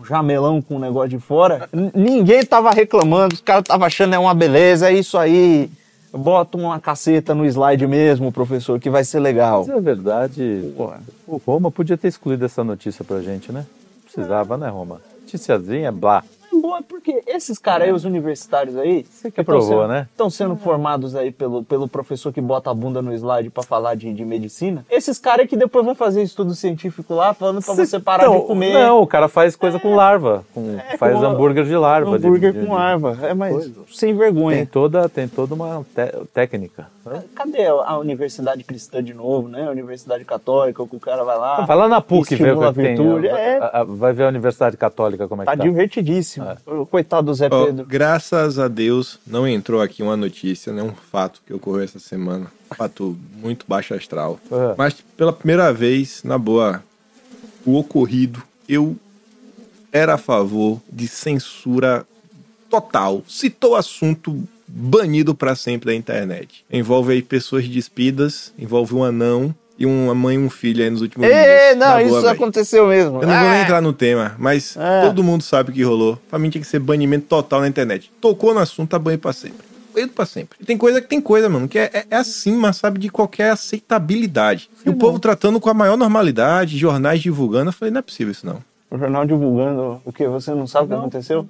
um- 0.00 0.04
jamelão 0.04 0.60
com 0.60 0.74
um 0.74 0.78
negócio 0.80 1.08
de 1.10 1.18
fora, 1.20 1.68
ninguém 1.94 2.44
tava 2.44 2.70
reclamando, 2.72 3.34
os 3.34 3.40
caras 3.40 3.62
estavam 3.62 3.86
achando 3.86 4.12
é 4.12 4.18
uma 4.18 4.34
beleza, 4.34 4.90
é 4.90 4.92
isso 4.92 5.16
aí. 5.16 5.70
Bota 6.12 6.58
uma 6.58 6.80
caceta 6.80 7.32
no 7.32 7.46
slide 7.46 7.86
mesmo, 7.86 8.32
professor, 8.32 8.80
que 8.80 8.90
vai 8.90 9.04
ser 9.04 9.20
legal. 9.20 9.64
Mas 9.66 9.76
é 9.76 9.80
verdade, 9.80 10.74
o 11.26 11.36
Roma 11.46 11.70
podia 11.70 11.96
ter 11.96 12.08
excluído 12.08 12.44
essa 12.44 12.64
notícia 12.64 13.04
pra 13.04 13.20
gente, 13.22 13.52
né? 13.52 13.64
Precisava, 14.02 14.56
né, 14.56 14.68
Roma? 14.68 15.00
Noticiazinha, 15.22 15.92
blá. 15.92 16.24
Boa, 16.60 16.82
porque 16.82 17.22
esses 17.26 17.58
caras 17.58 17.88
aí, 17.88 17.92
os 17.92 18.04
universitários 18.04 18.76
aí, 18.76 19.04
Você 19.08 19.30
que 19.30 19.40
aprovou, 19.40 19.86
né? 19.88 20.06
Estão 20.10 20.28
sendo 20.30 20.56
formados 20.56 21.14
aí 21.16 21.30
pelo, 21.30 21.62
pelo 21.64 21.88
professor 21.88 22.32
que 22.32 22.40
bota 22.40 22.70
a 22.70 22.74
bunda 22.74 23.00
no 23.02 23.12
slide 23.12 23.50
pra 23.50 23.62
falar 23.62 23.94
de, 23.94 24.12
de 24.12 24.24
medicina. 24.24 24.84
Esses 24.90 25.18
caras 25.18 25.48
que 25.48 25.56
depois 25.56 25.84
vão 25.84 25.94
fazer 25.94 26.22
estudo 26.22 26.54
científico 26.54 27.14
lá, 27.14 27.32
falando 27.34 27.62
pra 27.64 27.74
você 27.74 27.98
parar 28.00 28.24
Então, 28.24 28.40
de 28.40 28.46
comer 28.46 28.72
Não, 28.72 29.00
o 29.02 29.06
cara 29.06 29.28
faz 29.28 29.54
coisa 29.56 29.78
com 29.78 29.94
larva. 29.94 30.44
com- 30.54 30.76
faz 30.98 31.14
com- 31.18 31.24
hambúrguer 31.24 31.64
de 31.64 31.76
larva. 31.76 32.16
hambúrguer 32.16 32.52
de- 32.52 32.58
com 32.60 32.64
de- 32.66 32.70
larva. 32.72 33.16
É, 33.22 33.34
mas 33.34 33.52
coisa. 33.52 33.72
sem 33.92 34.08
Tem 34.10 34.14
vergonha. 34.18 34.66
toda, 34.70 35.08
tem 35.08 35.28
toda 35.28 35.54
uma 35.54 35.84
técnica. 36.32 36.86
né? 37.06 37.22
Cadê 37.34 37.66
a 37.66 37.96
universidade 37.98 38.62
cristã 38.64 39.02
de 39.02 39.14
novo, 39.14 39.48
né? 39.48 39.66
A 39.66 39.70
universidade 39.70 40.24
católica, 40.26 40.86
que 40.86 40.96
o 40.96 41.00
cara 41.00 41.24
vai 41.24 41.38
lá. 41.38 41.62
Vai 41.64 41.76
lá 41.76 41.88
na 41.88 42.00
PUC 42.02 42.34
ver 42.36 42.54
que 42.56 42.74
tem. 42.74 43.28
a- 43.30 43.38
É, 43.38 43.58
a- 43.58 43.80
a- 43.80 43.84
Vai 43.84 44.12
ver 44.12 44.24
a 44.24 44.28
Universidade 44.28 44.76
Católica 44.76 45.26
como 45.26 45.42
é 45.42 45.44
que 45.46 45.50
tá 45.50 45.56
tá. 45.56 45.62
divertidíssimo. 45.62 46.46
O 46.66 46.86
Coitado 46.86 47.26
do 47.26 47.34
Zé 47.34 47.48
Ó, 47.50 47.66
Pedro. 47.66 47.86
graças 47.86 48.58
a 48.58 48.68
Deus 48.68 49.18
não 49.26 49.46
entrou 49.46 49.80
aqui 49.80 50.02
uma 50.02 50.16
notícia, 50.16 50.72
né? 50.72 50.82
Um 50.82 50.92
fato 50.92 51.40
que 51.46 51.52
ocorreu 51.52 51.82
essa 51.82 51.98
semana. 51.98 52.46
Fato 52.76 53.16
muito 53.34 53.64
baixo 53.68 53.94
astral. 53.94 54.38
É. 54.50 54.74
Mas 54.76 54.94
pela 55.16 55.32
primeira 55.32 55.72
vez, 55.72 56.22
na 56.22 56.38
boa, 56.38 56.82
o 57.64 57.76
ocorrido, 57.76 58.42
eu 58.68 58.96
era 59.92 60.14
a 60.14 60.18
favor 60.18 60.80
de 60.90 61.08
censura 61.08 62.06
total. 62.68 63.22
Citou 63.26 63.74
assunto 63.74 64.42
banido 64.66 65.34
pra 65.34 65.54
sempre 65.54 65.86
da 65.86 65.94
internet. 65.94 66.64
Envolve 66.70 67.12
aí 67.12 67.22
pessoas 67.22 67.66
despidas, 67.66 68.52
envolve 68.58 68.94
um 68.94 69.02
anão 69.02 69.54
e 69.78 69.86
uma 69.86 70.14
mãe 70.14 70.34
e 70.34 70.38
um 70.38 70.50
filho 70.50 70.82
aí 70.82 70.90
nos 70.90 71.00
últimos 71.02 71.28
Ê, 71.28 71.30
dias. 71.32 71.76
não, 71.78 71.86
Na 71.94 72.00
isso 72.02 72.10
boa, 72.10 72.22
véi. 72.22 72.30
aconteceu 72.32 72.86
mesmo. 72.88 73.22
Eu 73.22 73.26
não 73.28 73.34
vou 73.38 73.48
nem 73.48 73.60
Ah, 73.60 73.62
entrar 73.62 73.80
no 73.80 73.92
tema, 73.92 74.34
mas 74.38 74.76
É. 74.76 75.02
todo 75.02 75.22
mundo 75.22 75.42
sabe 75.42 75.70
o 75.70 75.72
que 75.72 75.82
rolou. 75.82 76.18
Pra 76.28 76.38
mim 76.38 76.50
tinha 76.50 76.60
que 76.60 76.66
ser 76.68 76.78
banimento 76.80 77.26
total 77.26 77.60
na 77.60 77.68
internet. 77.68 78.10
Tocou 78.20 78.52
no 78.52 78.60
assunto, 78.60 78.90
tá 78.90 78.98
banho 78.98 79.18
pra 79.18 79.32
sempre. 79.32 79.66
Banho 79.94 80.08
pra 80.08 80.26
sempre. 80.26 80.58
E 80.60 80.64
tem 80.64 80.76
coisa 80.76 81.00
que 81.00 81.06
tem 81.08 81.20
coisa, 81.20 81.48
mano, 81.48 81.66
que 81.68 81.78
é, 81.78 81.90
é- 81.92 82.06
é 82.10 82.16
assim, 82.16 82.56
mas 82.56 82.76
sabe, 82.76 82.98
de 82.98 83.08
qualquer 83.08 83.50
aceitabilidade. 83.50 84.68
e 84.84 84.90
o 84.90 84.94
povo 84.94 85.18
tratando 85.18 85.58
com 85.60 85.70
a 85.70 85.74
maior 85.74 85.96
normalidade, 85.96 86.76
jornais 86.78 87.20
divulgando. 87.20 87.68
Eu 87.70 87.72
falei, 87.72 87.92
não 87.92 87.98
é 88.00 88.02
possível 88.02 88.30
isso 88.32 88.46
não. 88.46 88.58
O 88.90 88.96
jornal 88.98 89.26
divulgando 89.26 90.00
o 90.04 90.12
que? 90.12 90.26
Você 90.28 90.50
não 90.52 90.66
sabe 90.66 90.86
o 90.86 90.88
que 90.88 90.94
aconteceu? 90.94 91.46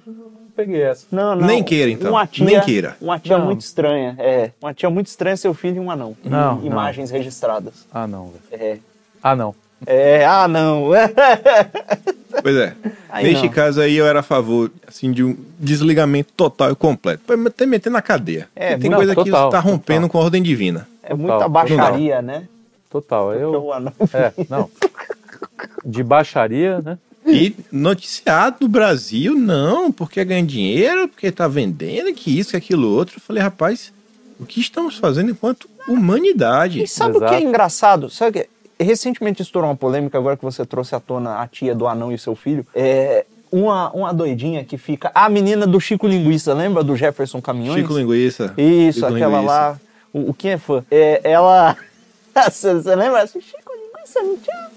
Peguei 0.59 0.81
essa. 0.81 1.05
Não, 1.09 1.37
não. 1.37 1.47
Nem 1.47 1.63
queira, 1.63 1.89
então. 1.89 2.11
Uma 2.11 2.27
tia, 2.27 2.45
Nem 2.45 2.59
queira. 2.59 2.97
Uma 2.99 3.17
tia 3.17 3.37
Não. 3.37 3.45
muito 3.45 3.61
estranha. 3.61 4.13
É. 4.19 4.51
Uma 4.61 4.73
tia 4.73 4.89
muito 4.89 5.07
estranha, 5.07 5.37
seu 5.37 5.53
filho 5.53 5.77
e 5.77 5.79
um 5.79 5.89
anão. 5.89 6.17
Não, 6.21 6.61
E 6.61 6.67
Imagens 6.67 7.09
registradas. 7.11 7.85
Ah, 7.93 8.05
não, 8.05 8.33
velho. 8.49 8.61
É. 8.61 8.77
Ah, 9.23 9.37
não. 9.37 9.55
É, 9.87 10.25
ah, 10.25 10.49
não. 10.49 10.89
Pois 12.43 12.55
é. 12.57 12.75
Aí 13.09 13.23
Neste 13.25 13.45
não. 13.47 13.53
caso 13.53 13.79
aí 13.81 13.95
eu 13.95 14.05
era 14.05 14.19
a 14.19 14.23
favor, 14.23 14.69
assim, 14.85 15.11
de 15.13 15.23
um 15.23 15.35
desligamento 15.57 16.31
total 16.33 16.71
e 16.71 16.75
completo. 16.75 17.23
Pra 17.25 17.35
até 17.47 17.65
meter 17.65 17.89
na 17.89 18.01
cadeia. 18.01 18.47
É, 18.55 18.71
Porque 18.71 18.81
tem 18.81 18.89
não, 18.91 18.97
coisa 18.97 19.15
que 19.15 19.23
total, 19.23 19.49
tá 19.49 19.59
rompendo 19.59 20.01
total. 20.01 20.09
com 20.09 20.17
a 20.19 20.21
ordem 20.25 20.43
divina. 20.43 20.87
É 21.01 21.13
muita 21.13 21.33
Total. 21.33 21.49
baixaria, 21.49 22.21
né? 22.21 22.47
Total. 22.89 23.33
Eu. 23.33 23.71
Anão. 23.73 23.93
É, 24.13 24.33
não. 24.49 24.69
De 25.85 26.03
baixaria, 26.03 26.79
né? 26.81 26.97
E 27.33 27.55
noticiado 27.71 28.57
no 28.61 28.67
Brasil, 28.67 29.35
não, 29.35 29.91
porque 29.91 30.23
ganha 30.25 30.43
dinheiro, 30.43 31.07
porque 31.07 31.31
tá 31.31 31.47
vendendo, 31.47 32.13
que 32.13 32.37
isso, 32.37 32.51
que 32.51 32.57
aquilo 32.57 32.89
outro. 32.89 33.17
Eu 33.17 33.21
falei, 33.21 33.41
rapaz, 33.41 33.93
o 34.39 34.45
que 34.45 34.59
estamos 34.59 34.97
fazendo 34.97 35.31
enquanto 35.31 35.69
humanidade? 35.87 36.81
E 36.81 36.87
sabe 36.87 37.17
o 37.17 37.19
que 37.19 37.25
é 37.25 37.29
Exato. 37.29 37.43
engraçado? 37.43 38.09
Sabe 38.09 38.29
o 38.29 38.41
que? 38.41 38.49
Recentemente 38.83 39.41
estourou 39.41 39.69
uma 39.69 39.75
polêmica, 39.75 40.17
agora 40.17 40.37
que 40.37 40.43
você 40.43 40.65
trouxe 40.65 40.95
à 40.95 40.99
tona 40.99 41.41
a 41.41 41.47
tia 41.47 41.75
do 41.75 41.85
anão 41.87 42.11
e 42.11 42.17
seu 42.17 42.35
filho. 42.35 42.65
É. 42.73 43.25
Uma, 43.51 43.91
uma 43.91 44.13
doidinha 44.13 44.63
que 44.63 44.77
fica. 44.77 45.11
A 45.13 45.27
menina 45.27 45.65
do 45.65 45.79
Chico 45.81 46.07
Linguiça, 46.07 46.53
lembra 46.53 46.83
do 46.83 46.95
Jefferson 46.95 47.41
Caminhões? 47.41 47.81
Chico 47.81 47.97
Linguiça. 47.97 48.53
Isso, 48.55 48.99
Chico 48.99 49.13
aquela 49.13 49.39
Linguiça. 49.39 49.53
lá. 49.53 49.79
O, 50.13 50.29
o 50.29 50.33
quem 50.33 50.51
é 50.51 50.57
fã? 50.57 50.85
É, 50.89 51.19
ela. 51.23 51.75
Você 52.49 52.73
você 52.75 52.95
lembra? 52.95 53.25
Chico 53.27 53.73
Linguiça, 53.73 54.21
não 54.21 54.37
tinha. 54.37 54.69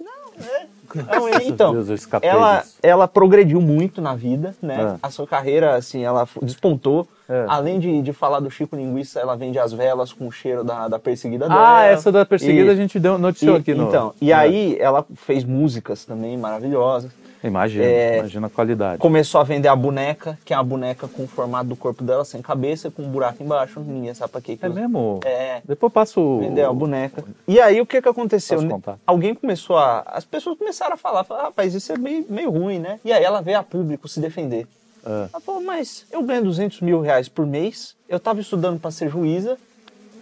Não, 0.00 0.44
é. 0.46 0.66
Não, 0.94 1.28
então, 1.42 1.72
Deus, 1.72 1.88
ela, 2.22 2.60
disso. 2.60 2.76
ela 2.82 3.06
progrediu 3.08 3.60
muito 3.60 4.00
na 4.00 4.14
vida, 4.14 4.54
né? 4.62 4.94
É. 4.94 4.98
A 5.02 5.10
sua 5.10 5.26
carreira, 5.26 5.74
assim, 5.76 6.04
ela 6.04 6.26
despontou. 6.42 7.06
É. 7.28 7.44
Além 7.46 7.78
de, 7.78 8.00
de 8.00 8.12
falar 8.12 8.40
do 8.40 8.50
Chico 8.50 8.74
Linguiça, 8.74 9.20
ela 9.20 9.36
vende 9.36 9.58
as 9.58 9.72
velas 9.72 10.12
com 10.12 10.26
o 10.28 10.32
cheiro 10.32 10.64
da, 10.64 10.88
da 10.88 10.98
perseguida 10.98 11.46
dela. 11.48 11.78
Ah, 11.78 11.84
essa 11.84 12.10
da 12.10 12.24
perseguida 12.24 12.68
E- 12.68 12.70
a 12.70 12.74
gente 12.74 12.98
deu, 12.98 13.18
noticiou 13.18 13.56
e- 13.56 13.60
aqui 13.60 13.74
no. 13.74 13.88
Então, 13.88 14.14
e 14.20 14.32
É. 14.32 14.34
aí 14.34 14.76
ela 14.80 15.04
fez 15.14 15.44
músicas 15.44 16.04
também 16.06 16.36
maravilhosas. 16.38 17.10
Imagina, 17.42 17.84
É, 17.84 18.18
imagina 18.18 18.46
a 18.48 18.50
qualidade. 18.50 18.98
Começou 18.98 19.40
a 19.40 19.44
vender 19.44 19.68
a 19.68 19.76
boneca, 19.76 20.38
que 20.44 20.52
é 20.52 20.56
a 20.56 20.62
boneca 20.62 21.06
com 21.06 21.24
o 21.24 21.28
formato 21.28 21.68
do 21.68 21.76
corpo 21.76 22.02
dela 22.02 22.24
sem 22.24 22.42
cabeça, 22.42 22.90
com 22.90 23.02
um 23.02 23.08
buraco 23.08 23.42
embaixo. 23.42 23.80
Ninguém 23.80 24.12
sabe 24.14 24.32
pra 24.32 24.40
que 24.40 24.56
que 24.56 24.64
É 24.66 24.68
usa. 24.68 24.80
mesmo? 24.80 25.20
É. 25.24 25.60
Depois 25.64 25.92
passo. 25.92 26.38
Vendeu 26.40 26.68
a 26.68 26.72
boneca. 26.72 27.24
E 27.46 27.60
aí 27.60 27.80
o 27.80 27.86
que 27.86 28.02
que 28.02 28.08
aconteceu? 28.08 28.56
Posso 28.58 28.68
contar? 28.68 28.98
Alguém 29.06 29.34
começou 29.34 29.76
a. 29.78 30.00
As 30.06 30.24
pessoas 30.24 30.58
começaram 30.58 30.94
a 30.94 30.96
falar, 30.96 31.22
falaram, 31.24 31.46
ah, 31.46 31.48
rapaz, 31.48 31.74
isso 31.74 31.92
é 31.92 31.96
meio, 31.98 32.26
meio 32.28 32.50
ruim, 32.50 32.78
né? 32.78 32.98
E 33.04 33.12
aí 33.12 33.22
ela 33.22 33.40
veio 33.40 33.58
a 33.58 33.62
público 33.62 34.08
se 34.08 34.20
defender. 34.20 34.66
É. 35.06 35.28
Ela 35.32 35.40
falou, 35.40 35.62
mas 35.62 36.04
eu 36.10 36.22
ganho 36.22 36.42
200 36.42 36.80
mil 36.80 37.00
reais 37.00 37.28
por 37.28 37.46
mês, 37.46 37.94
eu 38.08 38.18
tava 38.18 38.40
estudando 38.40 38.80
pra 38.80 38.90
ser 38.90 39.08
juíza, 39.08 39.56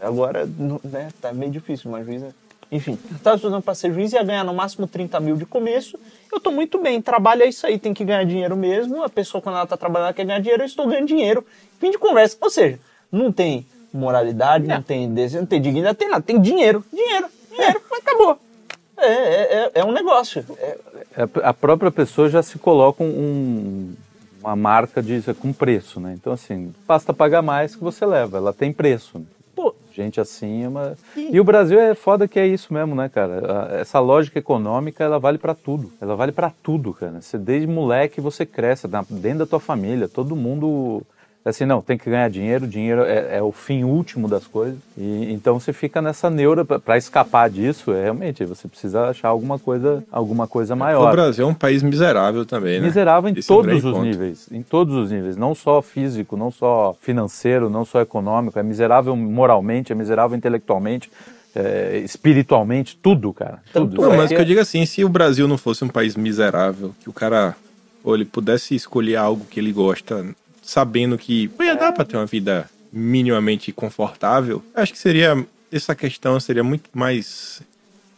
agora, 0.00 0.46
né, 0.84 1.08
tá 1.20 1.32
meio 1.32 1.50
difícil, 1.50 1.90
mas 1.90 2.04
juíza. 2.04 2.34
Enfim, 2.70 2.98
eu 3.10 3.18
tava 3.20 3.36
estudando 3.36 3.62
pra 3.62 3.74
ser 3.74 3.92
juiz, 3.92 4.12
ia 4.12 4.22
ganhar 4.24 4.42
no 4.44 4.52
máximo 4.52 4.86
30 4.88 5.20
mil 5.20 5.36
de 5.36 5.46
começo. 5.46 5.98
Eu 6.32 6.40
tô 6.40 6.50
muito 6.50 6.78
bem, 6.80 7.00
trabalho 7.00 7.42
é 7.44 7.48
isso 7.48 7.66
aí, 7.66 7.78
tem 7.78 7.94
que 7.94 8.04
ganhar 8.04 8.24
dinheiro 8.24 8.56
mesmo. 8.56 9.02
A 9.04 9.08
pessoa, 9.08 9.40
quando 9.40 9.56
ela 9.56 9.66
tá 9.66 9.76
trabalhando, 9.76 10.06
ela 10.08 10.14
quer 10.14 10.24
ganhar 10.24 10.40
dinheiro, 10.40 10.62
eu 10.62 10.66
estou 10.66 10.86
ganhando 10.88 11.06
dinheiro. 11.06 11.46
Fim 11.78 11.90
de 11.90 11.98
conversa. 11.98 12.36
Ou 12.40 12.50
seja, 12.50 12.78
não 13.10 13.30
tem 13.30 13.64
moralidade, 13.92 14.66
não, 14.66 14.82
tem 14.82 15.12
desejo, 15.12 15.40
não 15.40 15.46
tem 15.46 15.60
dignidade, 15.62 15.92
não 15.94 15.98
tem 15.98 16.08
nada. 16.10 16.22
Tem 16.22 16.40
dinheiro, 16.40 16.84
dinheiro, 16.92 17.26
dinheiro, 17.50 17.80
mas 17.90 18.00
acabou. 18.00 18.38
É, 18.98 19.06
é, 19.08 19.54
é- 19.64 19.70
é 19.80 19.84
um 19.84 19.92
negócio. 19.92 20.44
É- 20.58 20.78
É, 21.18 21.26
A 21.44 21.54
própria 21.54 21.90
pessoa 21.90 22.28
já 22.28 22.42
se 22.42 22.58
coloca 22.58 23.02
um, 23.02 23.94
uma 24.40 24.54
marca 24.56 25.02
de 25.02 25.22
com 25.40 25.50
preço, 25.52 25.98
né? 25.98 26.14
Então, 26.14 26.32
assim, 26.32 26.74
basta 26.86 27.14
pagar 27.14 27.40
mais 27.42 27.74
que 27.74 27.82
você 27.82 28.04
leva. 28.04 28.36
Ela 28.36 28.52
tem 28.52 28.70
preço. 28.72 29.12
pô, 29.20 29.35
Gente 29.96 30.20
assim, 30.20 30.64
é 30.64 30.68
uma... 30.68 30.94
E 31.16 31.40
o 31.40 31.44
Brasil 31.44 31.80
é 31.80 31.94
foda 31.94 32.28
que 32.28 32.38
é 32.38 32.46
isso 32.46 32.74
mesmo, 32.74 32.94
né, 32.94 33.08
cara? 33.08 33.78
Essa 33.80 33.98
lógica 33.98 34.38
econômica, 34.38 35.02
ela 35.02 35.18
vale 35.18 35.38
pra 35.38 35.54
tudo. 35.54 35.90
Ela 35.98 36.14
vale 36.14 36.32
pra 36.32 36.52
tudo, 36.62 36.92
cara. 36.92 37.22
Você, 37.22 37.38
desde 37.38 37.66
moleque 37.66 38.20
você 38.20 38.44
cresce 38.44 38.86
dentro 39.08 39.38
da 39.38 39.46
tua 39.46 39.58
família. 39.58 40.06
Todo 40.06 40.36
mundo... 40.36 41.02
Assim, 41.48 41.64
não, 41.64 41.80
tem 41.80 41.96
que 41.96 42.10
ganhar 42.10 42.28
dinheiro. 42.28 42.66
Dinheiro 42.66 43.02
é, 43.04 43.36
é 43.38 43.42
o 43.42 43.52
fim 43.52 43.84
último 43.84 44.26
das 44.28 44.46
coisas. 44.46 44.76
E 44.98 45.32
então 45.32 45.60
você 45.60 45.72
fica 45.72 46.02
nessa 46.02 46.28
neura 46.28 46.64
pra 46.64 46.98
escapar 46.98 47.48
disso. 47.48 47.92
É, 47.92 48.02
realmente, 48.02 48.44
você 48.44 48.66
precisa 48.66 49.10
achar 49.10 49.28
alguma 49.28 49.56
coisa, 49.56 50.02
alguma 50.10 50.48
coisa 50.48 50.74
O 50.74 50.76
maior 50.76 51.12
Brasil 51.12 51.46
é 51.46 51.48
um 51.48 51.54
país 51.54 51.84
miserável 51.84 52.44
também, 52.44 52.80
né? 52.80 52.86
miserável 52.86 53.30
em 53.30 53.38
Esse 53.38 53.50
é 53.50 53.54
um 53.54 53.58
todos 53.62 53.84
os 53.84 53.92
ponto. 53.92 54.02
níveis, 54.04 54.48
em 54.50 54.62
todos 54.62 54.94
os 54.96 55.10
níveis, 55.12 55.36
não 55.36 55.54
só 55.54 55.80
físico, 55.80 56.36
não 56.36 56.50
só 56.50 56.96
financeiro, 57.00 57.70
não 57.70 57.84
só 57.84 58.00
econômico, 58.00 58.58
é 58.58 58.62
miserável 58.64 59.14
moralmente, 59.14 59.92
é 59.92 59.94
miserável 59.94 60.36
intelectualmente, 60.36 61.08
é, 61.54 61.98
espiritualmente, 62.04 62.98
tudo, 63.00 63.32
cara, 63.32 63.60
tudo. 63.72 64.02
Não, 64.02 64.12
É, 64.12 64.16
mas 64.16 64.26
o 64.26 64.28
que 64.30 64.34
é- 64.34 64.40
eu 64.40 64.44
digo 64.44 64.60
assim, 64.60 64.84
se 64.84 65.04
o 65.04 65.08
Brasil 65.08 65.46
não 65.46 65.56
fosse 65.56 65.84
um 65.84 65.88
país 65.88 66.16
miserável, 66.16 66.92
que 67.00 67.08
o 67.08 67.12
cara, 67.12 67.54
pô, 68.02 68.14
ele 68.16 68.24
pudesse 68.24 68.74
escolher 68.74 69.14
algo 69.16 69.44
que 69.48 69.60
ele 69.60 69.72
gosta, 69.72 70.26
sabendo 70.66 71.16
que 71.16 71.48
ia 71.60 71.76
dar 71.76 71.92
pra 71.92 72.04
ter 72.04 72.16
uma 72.16 72.26
vida 72.26 72.68
minimamente 72.92 73.70
confortável, 73.72 74.62
acho 74.74 74.92
que 74.92 74.98
seria, 74.98 75.46
essa 75.72 75.94
questão 75.94 76.38
seria 76.40 76.64
muito 76.64 76.90
mais 76.92 77.62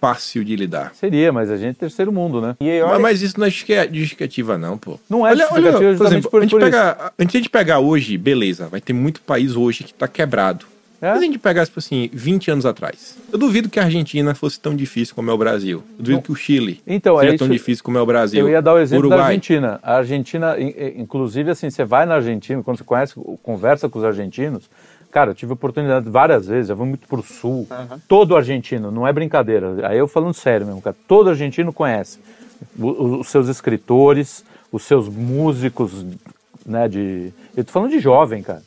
fácil 0.00 0.44
de 0.44 0.54
lidar. 0.56 0.92
Seria, 0.94 1.32
mas 1.32 1.50
a 1.50 1.56
gente 1.56 1.76
é 1.76 1.80
terceiro 1.80 2.12
mundo, 2.12 2.40
né? 2.40 2.54
e 2.60 2.70
aí, 2.70 2.80
Mas, 2.80 2.90
olha, 2.90 2.98
mas 3.00 3.22
isso 3.22 3.38
não 3.38 3.46
é 3.46 3.50
justifica- 3.50 3.88
justificativa 3.92 4.56
não, 4.56 4.78
pô. 4.78 4.98
Não 5.10 5.26
é 5.26 5.34
justificativa 5.34 5.72
por 5.78 5.90
justamente 5.90 6.12
exemplo, 6.12 6.30
por- 6.30 6.38
a 6.38 6.42
gente 6.42 6.50
por 6.52 6.60
pega, 6.60 7.12
a 7.18 7.22
gente, 7.22 7.36
a 7.36 7.40
gente 7.40 7.50
pegar 7.50 7.78
hoje, 7.80 8.16
beleza, 8.16 8.68
vai 8.68 8.80
ter 8.80 8.92
muito 8.92 9.20
país 9.20 9.56
hoje 9.56 9.84
que 9.84 9.92
tá 9.92 10.06
quebrado. 10.08 10.64
É? 11.00 11.12
Se 11.12 11.18
a 11.18 11.22
gente 11.22 11.38
pegasse, 11.38 11.70
tipo 11.70 11.78
assim, 11.78 12.10
20 12.12 12.50
anos 12.50 12.66
atrás, 12.66 13.16
eu 13.32 13.38
duvido 13.38 13.68
que 13.68 13.78
a 13.78 13.84
Argentina 13.84 14.34
fosse 14.34 14.58
tão 14.58 14.74
difícil 14.74 15.14
como 15.14 15.30
é 15.30 15.32
o 15.34 15.38
Brasil. 15.38 15.82
Eu 15.96 16.04
duvido 16.04 16.22
que 16.22 16.32
o 16.32 16.34
Chile 16.34 16.82
Então, 16.86 17.16
seja 17.20 17.34
é 17.34 17.36
tão 17.38 17.48
difícil 17.48 17.84
como 17.84 17.96
é 17.98 18.00
o 18.00 18.06
Brasil. 18.06 18.40
Eu 18.40 18.48
ia 18.48 18.60
dar 18.60 18.74
o 18.74 18.78
exemplo 18.78 19.02
da 19.08 19.14
Uruguai. 19.14 19.28
Argentina. 19.28 19.78
A 19.82 19.96
Argentina, 19.98 20.58
in- 20.58 20.68
in- 20.70 21.00
inclusive, 21.02 21.50
assim, 21.50 21.70
você 21.70 21.84
vai 21.84 22.04
na 22.04 22.16
Argentina, 22.16 22.60
quando 22.64 22.78
você 22.78 22.84
conhece, 22.84 23.14
conversa 23.44 23.88
com 23.88 23.98
os 24.00 24.04
argentinos, 24.04 24.68
cara, 25.12 25.30
eu 25.30 25.34
tive 25.36 25.52
oportunidade 25.52 26.10
várias 26.10 26.48
vezes, 26.48 26.68
eu 26.70 26.74
vou 26.76 26.84
muito 26.86 27.06
pro 27.06 27.22
sul. 27.22 27.68
Todo 28.08 28.34
argentino, 28.36 28.90
não 28.90 29.06
é 29.06 29.12
brincadeira. 29.12 29.88
Aí 29.88 29.96
eu 29.98 30.08
falando 30.08 30.34
sério 30.34 30.66
mesmo, 30.66 30.82
cara, 30.82 30.96
todo 31.06 31.30
argentino 31.30 31.72
conhece 31.72 32.18
o- 32.76 33.20
os 33.20 33.28
seus 33.28 33.46
escritores, 33.48 34.44
os 34.72 34.82
seus 34.82 35.08
músicos, 35.08 36.04
né, 36.66 36.88
de... 36.88 37.32
Eu 37.56 37.64
tô 37.64 37.70
falando 37.72 37.90
de 37.90 38.00
jovem, 38.00 38.42
cara. 38.42 38.62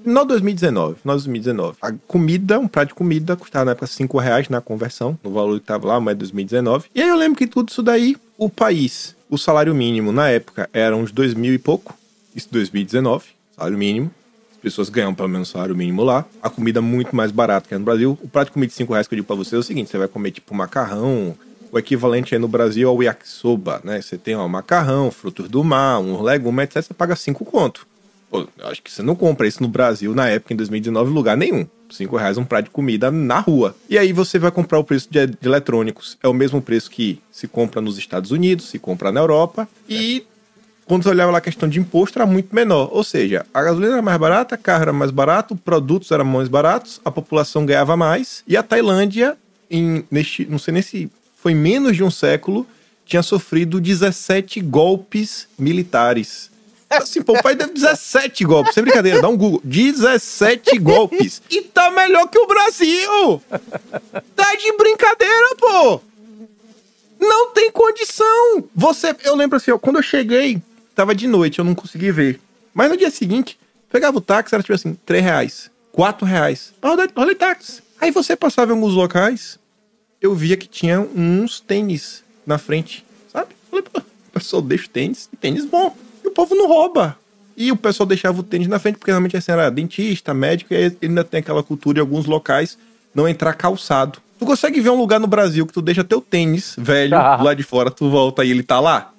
Não 0.06 0.26
2019, 0.26 0.98
não 1.04 1.14
2019. 1.14 1.78
A 1.82 1.92
comida, 2.08 2.60
um 2.60 2.68
prato 2.68 2.90
de 2.90 2.94
comida, 2.94 3.36
custava 3.36 3.66
na 3.66 3.72
época 3.72 3.88
5 3.88 4.18
reais 4.18 4.50
na 4.50 4.60
conversão, 4.60 5.18
no 5.24 5.32
valor 5.32 5.60
que 5.60 5.66
tava 5.66 5.88
lá, 5.88 6.00
mas 6.00 6.18
2019. 6.18 6.88
E 6.94 7.02
aí 7.02 7.08
eu 7.08 7.16
lembro 7.16 7.38
que 7.38 7.48
tudo 7.48 7.70
isso 7.70 7.82
daí, 7.82 8.18
o 8.38 8.50
país, 8.50 9.16
o 9.30 9.38
salário 9.38 9.74
mínimo 9.74 10.12
na 10.12 10.30
época 10.30 10.70
era 10.74 10.96
uns 10.96 11.12
2 11.12 11.34
mil 11.34 11.54
e 11.54 11.58
pouco, 11.58 11.98
isso 12.36 12.48
2019, 12.52 13.26
salário 13.56 13.78
mínimo. 13.78 14.12
As 14.52 14.58
pessoas 14.58 14.90
ganham 14.90 15.14
pelo 15.14 15.30
menos 15.30 15.50
salário 15.50 15.76
mínimo 15.76 16.04
lá. 16.04 16.26
A 16.42 16.50
comida 16.50 16.82
muito 16.82 17.16
mais 17.16 17.32
barata 17.32 17.68
que 17.68 17.74
é 17.74 17.78
no 17.78 17.84
Brasil. 17.84 18.18
O 18.22 18.30
prato 18.30 18.48
de 18.48 18.54
comida 18.54 18.70
de 18.70 18.76
5 18.76 18.94
reais 18.94 19.08
que 19.08 19.14
eu 19.14 19.18
digo 19.18 19.28
pra 19.28 19.36
você 19.36 19.56
é 19.56 19.60
o 19.60 19.64
seguinte: 19.64 19.90
você 19.90 19.98
vai 19.98 20.08
comer 20.08 20.32
tipo 20.32 20.56
macarrão, 20.56 21.36
o 21.72 21.80
equivalente 21.80 22.36
aí 22.36 22.40
no 22.40 22.48
Brasil 22.48 22.88
ao 22.88 23.02
yakisoba, 23.02 23.82
né? 23.84 24.02
Você 24.02 24.18
tem 24.18 24.36
ó, 24.36 24.48
macarrão, 24.48 25.10
frutos 25.12 25.50
do 25.50 25.64
mar, 25.64 26.00
um 26.00 26.22
legume, 26.22 26.64
etc. 26.64 26.84
Você 26.84 26.94
paga 26.94 27.16
5 27.16 27.44
conto. 27.44 27.86
Pô, 28.34 28.48
eu 28.58 28.68
acho 28.68 28.82
que 28.82 28.92
você 28.92 29.04
não 29.04 29.14
compra 29.14 29.48
isso 29.48 29.62
no 29.62 29.70
Brasil 29.70 30.16
na 30.16 30.28
época, 30.28 30.56
em 30.56 30.58
2019, 30.58 31.12
em 31.12 31.14
lugar 31.14 31.38
nenhum. 31.38 31.68
5 31.88 32.18
reais 32.18 32.36
um 32.36 32.44
prato 32.44 32.66
de 32.66 32.72
comida 32.72 33.12
na 33.12 33.40
rua. 33.40 33.76
E 33.88 33.96
aí 33.96 34.12
você 34.12 34.40
vai 34.40 34.50
comprar 34.50 34.80
o 34.80 34.84
preço 34.84 35.08
de, 35.12 35.28
de 35.28 35.38
eletrônicos. 35.48 36.18
É 36.24 36.28
o 36.28 36.34
mesmo 36.34 36.60
preço 36.60 36.90
que 36.90 37.22
se 37.32 37.48
compra 37.48 37.80
nos 37.80 37.96
Estados 37.96 38.32
Unidos, 38.32 38.70
se 38.70 38.80
compra 38.80 39.12
na 39.12 39.20
Europa. 39.20 39.70
E 39.88 40.26
quando 40.84 41.04
você 41.04 41.10
olhava 41.10 41.32
lá 41.32 41.38
a 41.38 41.42
questão 41.42 41.70
de 41.70 41.80
imposto, 41.80 42.18
era 42.18 42.26
muito 42.26 42.56
menor. 42.56 42.90
Ou 42.92 43.04
seja, 43.04 43.46
a 43.54 43.62
gasolina 43.62 43.94
era 43.94 44.02
mais 44.02 44.18
barata, 44.18 44.58
carro 44.58 44.82
era 44.82 44.94
mais 44.94 45.12
barato, 45.12 45.56
produtos 45.56 46.10
eram 46.10 46.26
mais 46.26 46.48
baratos, 46.48 47.00
a 47.06 47.12
população 47.12 47.68
ganhava 47.68 47.96
mais. 47.96 48.44
E 48.48 48.58
a 48.58 48.64
Tailândia, 48.64 49.38
em, 49.70 50.04
neste, 50.10 50.44
não 50.48 50.58
sei 50.58 50.74
nem 50.74 50.82
se 50.82 51.08
foi 51.38 51.54
menos 51.54 51.96
de 51.96 52.04
um 52.04 52.10
século, 52.10 52.66
tinha 53.06 53.22
sofrido 53.22 53.80
17 53.80 54.60
golpes 54.62 55.48
militares. 55.60 56.50
Assim, 56.98 57.22
pai 57.22 57.56
deu 57.56 57.68
17 57.68 58.44
golpes, 58.46 58.74
sem 58.74 58.84
brincadeira, 58.84 59.22
dá 59.22 59.28
um 59.28 59.38
Google. 59.38 59.62
17 59.64 60.78
golpes. 60.80 61.42
E 61.50 61.62
tá 61.62 61.92
melhor 61.92 62.28
que 62.28 62.38
o 62.38 62.48
Brasil! 62.48 63.42
Tá 64.36 64.56
de 64.56 64.72
brincadeira, 64.78 65.56
pô! 65.58 66.02
Não 67.20 67.52
tem 67.52 67.72
condição! 67.72 68.64
Você, 68.76 69.16
eu 69.24 69.36
lembro 69.36 69.58
assim, 69.58 69.72
ó, 69.72 69.78
quando 69.78 69.98
eu 69.98 70.04
cheguei, 70.04 70.62
tava 70.94 71.16
de 71.16 71.28
noite, 71.28 71.60
eu 71.60 71.66
não 71.66 71.76
consegui 71.76 72.12
ver. 72.12 72.40
Mas 72.74 72.90
no 72.90 72.98
dia 72.98 73.12
seguinte, 73.12 73.58
pegava 73.92 74.18
o 74.18 74.22
táxi, 74.22 74.54
era 74.54 74.64
tipo 74.64 74.74
assim, 74.74 74.96
3 75.06 75.24
reais, 75.24 75.72
4 75.92 76.26
reais. 76.26 76.74
Olha, 76.82 77.10
olha 77.16 77.36
táxi. 77.36 77.82
Aí 78.00 78.12
você 78.12 78.36
passava 78.36 78.72
em 78.72 78.76
alguns 78.76 78.94
locais, 78.94 79.58
eu 80.22 80.34
via 80.36 80.58
que 80.58 80.68
tinha 80.68 81.00
uns 81.00 81.60
tênis 81.60 82.24
na 82.46 82.58
frente, 82.58 83.06
sabe? 83.32 83.56
Falei, 83.70 83.84
pô, 83.84 84.02
pessoal 84.34 84.62
deixa 84.62 84.88
tênis, 84.88 85.30
tênis 85.40 85.66
bom. 85.66 85.96
O 86.34 86.36
povo 86.36 86.56
não 86.56 86.68
rouba. 86.68 87.16
E 87.56 87.72
o 87.72 87.76
pessoal 87.78 88.08
deixava 88.08 88.40
o 88.40 88.44
tênis 88.44 88.68
na 88.68 88.80
frente, 88.80 88.98
porque 88.98 89.12
realmente 89.12 89.38
assim, 89.38 89.52
era 89.52 89.70
dentista, 89.70 90.34
médico, 90.34 90.74
e 90.74 90.92
ainda 91.04 91.24
tem 91.24 91.40
aquela 91.42 91.62
cultura 91.62 92.00
em 92.00 92.02
alguns 92.02 92.26
locais 92.26 92.76
não 93.14 93.30
entrar 93.30 93.54
calçado. 93.54 94.18
Tu 94.40 94.46
consegue 94.46 94.82
ver 94.82 94.90
um 94.90 94.98
lugar 94.98 95.20
no 95.20 95.28
Brasil 95.28 95.66
que 95.68 95.72
tu 95.72 95.80
deixa 95.82 96.04
teu 96.04 96.20
tênis 96.20 96.74
velho 96.76 97.16
Ah. 97.16 97.38
lá 97.42 97.54
de 97.54 97.62
fora, 97.62 97.92
tu 97.92 98.10
volta 98.10 98.44
e 98.44 98.50
ele 98.50 98.64
tá 98.64 98.80
lá? 98.80 99.12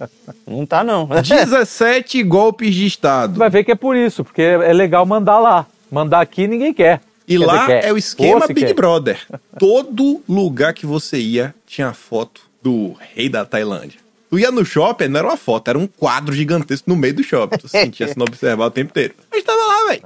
Não 0.48 0.64
tá, 0.64 0.82
não. 0.82 1.06
17 1.22 2.22
golpes 2.22 2.74
de 2.74 2.86
Estado. 2.86 3.34
Vai 3.38 3.50
ver 3.50 3.62
que 3.64 3.72
é 3.72 3.74
por 3.74 3.94
isso, 3.94 4.24
porque 4.24 4.40
é 4.40 4.72
legal 4.72 5.04
mandar 5.04 5.38
lá. 5.38 5.66
Mandar 5.92 6.20
aqui 6.22 6.46
ninguém 6.48 6.72
quer. 6.72 7.02
E 7.28 7.36
Quer 7.38 7.44
lá 7.46 7.52
dizer, 7.60 7.66
quer. 7.82 7.88
é 7.88 7.92
o 7.92 7.98
esquema 7.98 8.46
Big 8.46 8.60
quer. 8.62 8.72
Brother. 8.74 9.18
Todo 9.58 10.22
lugar 10.26 10.72
que 10.72 10.86
você 10.86 11.18
ia 11.18 11.54
tinha 11.66 11.92
foto 11.92 12.40
do 12.62 12.94
rei 13.14 13.28
da 13.28 13.44
Tailândia. 13.44 14.00
Tu 14.30 14.38
ia 14.38 14.50
no 14.50 14.64
shopping, 14.64 15.08
não 15.08 15.18
era 15.18 15.28
uma 15.28 15.36
foto, 15.36 15.68
era 15.68 15.78
um 15.78 15.86
quadro 15.88 16.32
gigantesco 16.32 16.88
no 16.88 16.96
meio 16.96 17.14
do 17.14 17.22
shopping. 17.24 17.58
Tu 17.58 17.66
sentia 17.68 18.06
se 18.06 18.16
não 18.16 18.24
observar 18.24 18.66
o 18.66 18.70
tempo 18.70 18.90
inteiro. 18.90 19.14
Mas 19.30 19.42
tava 19.42 19.58
lá, 19.58 19.88
velho. 19.88 20.02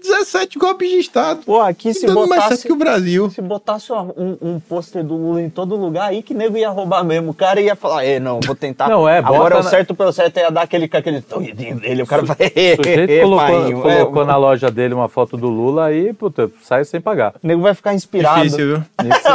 17 0.00 0.58
golpes 0.60 0.88
de 0.88 0.98
Estado. 0.98 1.40
Pô, 1.44 1.60
aqui 1.60 1.92
se 1.92 2.06
Dando 2.06 2.20
mais 2.28 2.30
certo 2.30 2.42
botasse, 2.44 2.66
que 2.68 2.72
o 2.72 2.76
Brasil. 2.76 3.30
se 3.30 3.42
botasse 3.42 3.92
um, 3.92 4.38
um 4.40 4.60
pôster 4.60 5.02
do 5.04 5.16
Lula 5.16 5.42
em 5.42 5.50
todo 5.50 5.74
lugar, 5.74 6.08
aí 6.10 6.22
que 6.22 6.32
nego 6.32 6.56
ia 6.56 6.70
roubar 6.70 7.02
mesmo. 7.04 7.32
O 7.32 7.34
cara 7.34 7.60
ia 7.60 7.74
falar, 7.74 8.04
é, 8.04 8.20
não, 8.20 8.38
vou 8.40 8.54
tentar. 8.54 8.88
Não, 8.88 9.08
é, 9.08 9.18
Agora 9.18 9.56
é 9.56 9.60
o 9.60 9.64
na- 9.64 9.68
certo 9.68 9.94
pelo 9.96 10.12
certo, 10.12 10.36
ia 10.38 10.50
dar 10.50 10.62
aquele, 10.62 10.88
aquele 10.90 11.20
tonhidinho 11.20 11.80
dele. 11.80 12.02
O 12.04 12.06
cara 12.06 12.22
vai, 12.22 12.36
O 12.78 12.84
sujeito 12.84 13.22
colocou, 13.22 13.46
painho, 13.46 13.78
é, 13.90 13.98
colocou 13.98 14.24
na 14.24 14.36
loja 14.36 14.70
dele 14.70 14.94
uma 14.94 15.08
foto 15.08 15.36
do 15.36 15.48
Lula 15.48 15.86
aí, 15.86 16.12
puta, 16.12 16.48
sai 16.62 16.84
sem 16.84 17.00
pagar. 17.00 17.34
O 17.42 17.46
nego 17.46 17.60
vai 17.60 17.74
ficar 17.74 17.92
inspirado. 17.92 18.40
Difícil, 18.42 18.66
viu? 18.66 18.84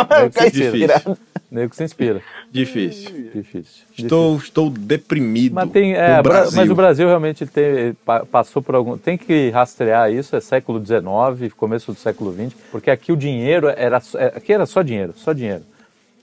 Vai 0.09 0.29
ficar 0.29 0.47
inspirado. 0.47 1.17
Nego 1.53 1.75
se 1.75 1.83
inspira. 1.83 2.19
Difícil. 2.51 3.29
Difícil. 3.33 3.83
Estou, 3.95 4.35
estou 4.37 4.69
deprimido. 4.71 5.53
Mas, 5.53 5.69
tem, 5.69 5.93
é, 5.93 6.19
Brasil. 6.19 6.57
mas 6.57 6.69
o 6.71 6.73
Brasil 6.73 7.07
realmente 7.07 7.45
tem- 7.45 7.93
pa- 8.03 8.25
passou 8.25 8.59
por 8.59 8.73
algum. 8.73 8.97
Tem 8.97 9.15
que 9.17 9.51
rastrear 9.51 10.11
isso, 10.11 10.35
é 10.35 10.41
século 10.41 10.83
XIX, 10.83 11.53
começo 11.55 11.93
do 11.93 11.97
século 11.99 12.33
XX, 12.33 12.53
porque 12.71 12.89
aqui 12.89 13.11
o 13.11 13.15
dinheiro 13.15 13.67
era. 13.67 14.01
é, 14.15 14.25
Aqui 14.35 14.51
era 14.51 14.65
só 14.65 14.81
dinheiro, 14.81 15.13
só 15.15 15.31
dinheiro. 15.31 15.61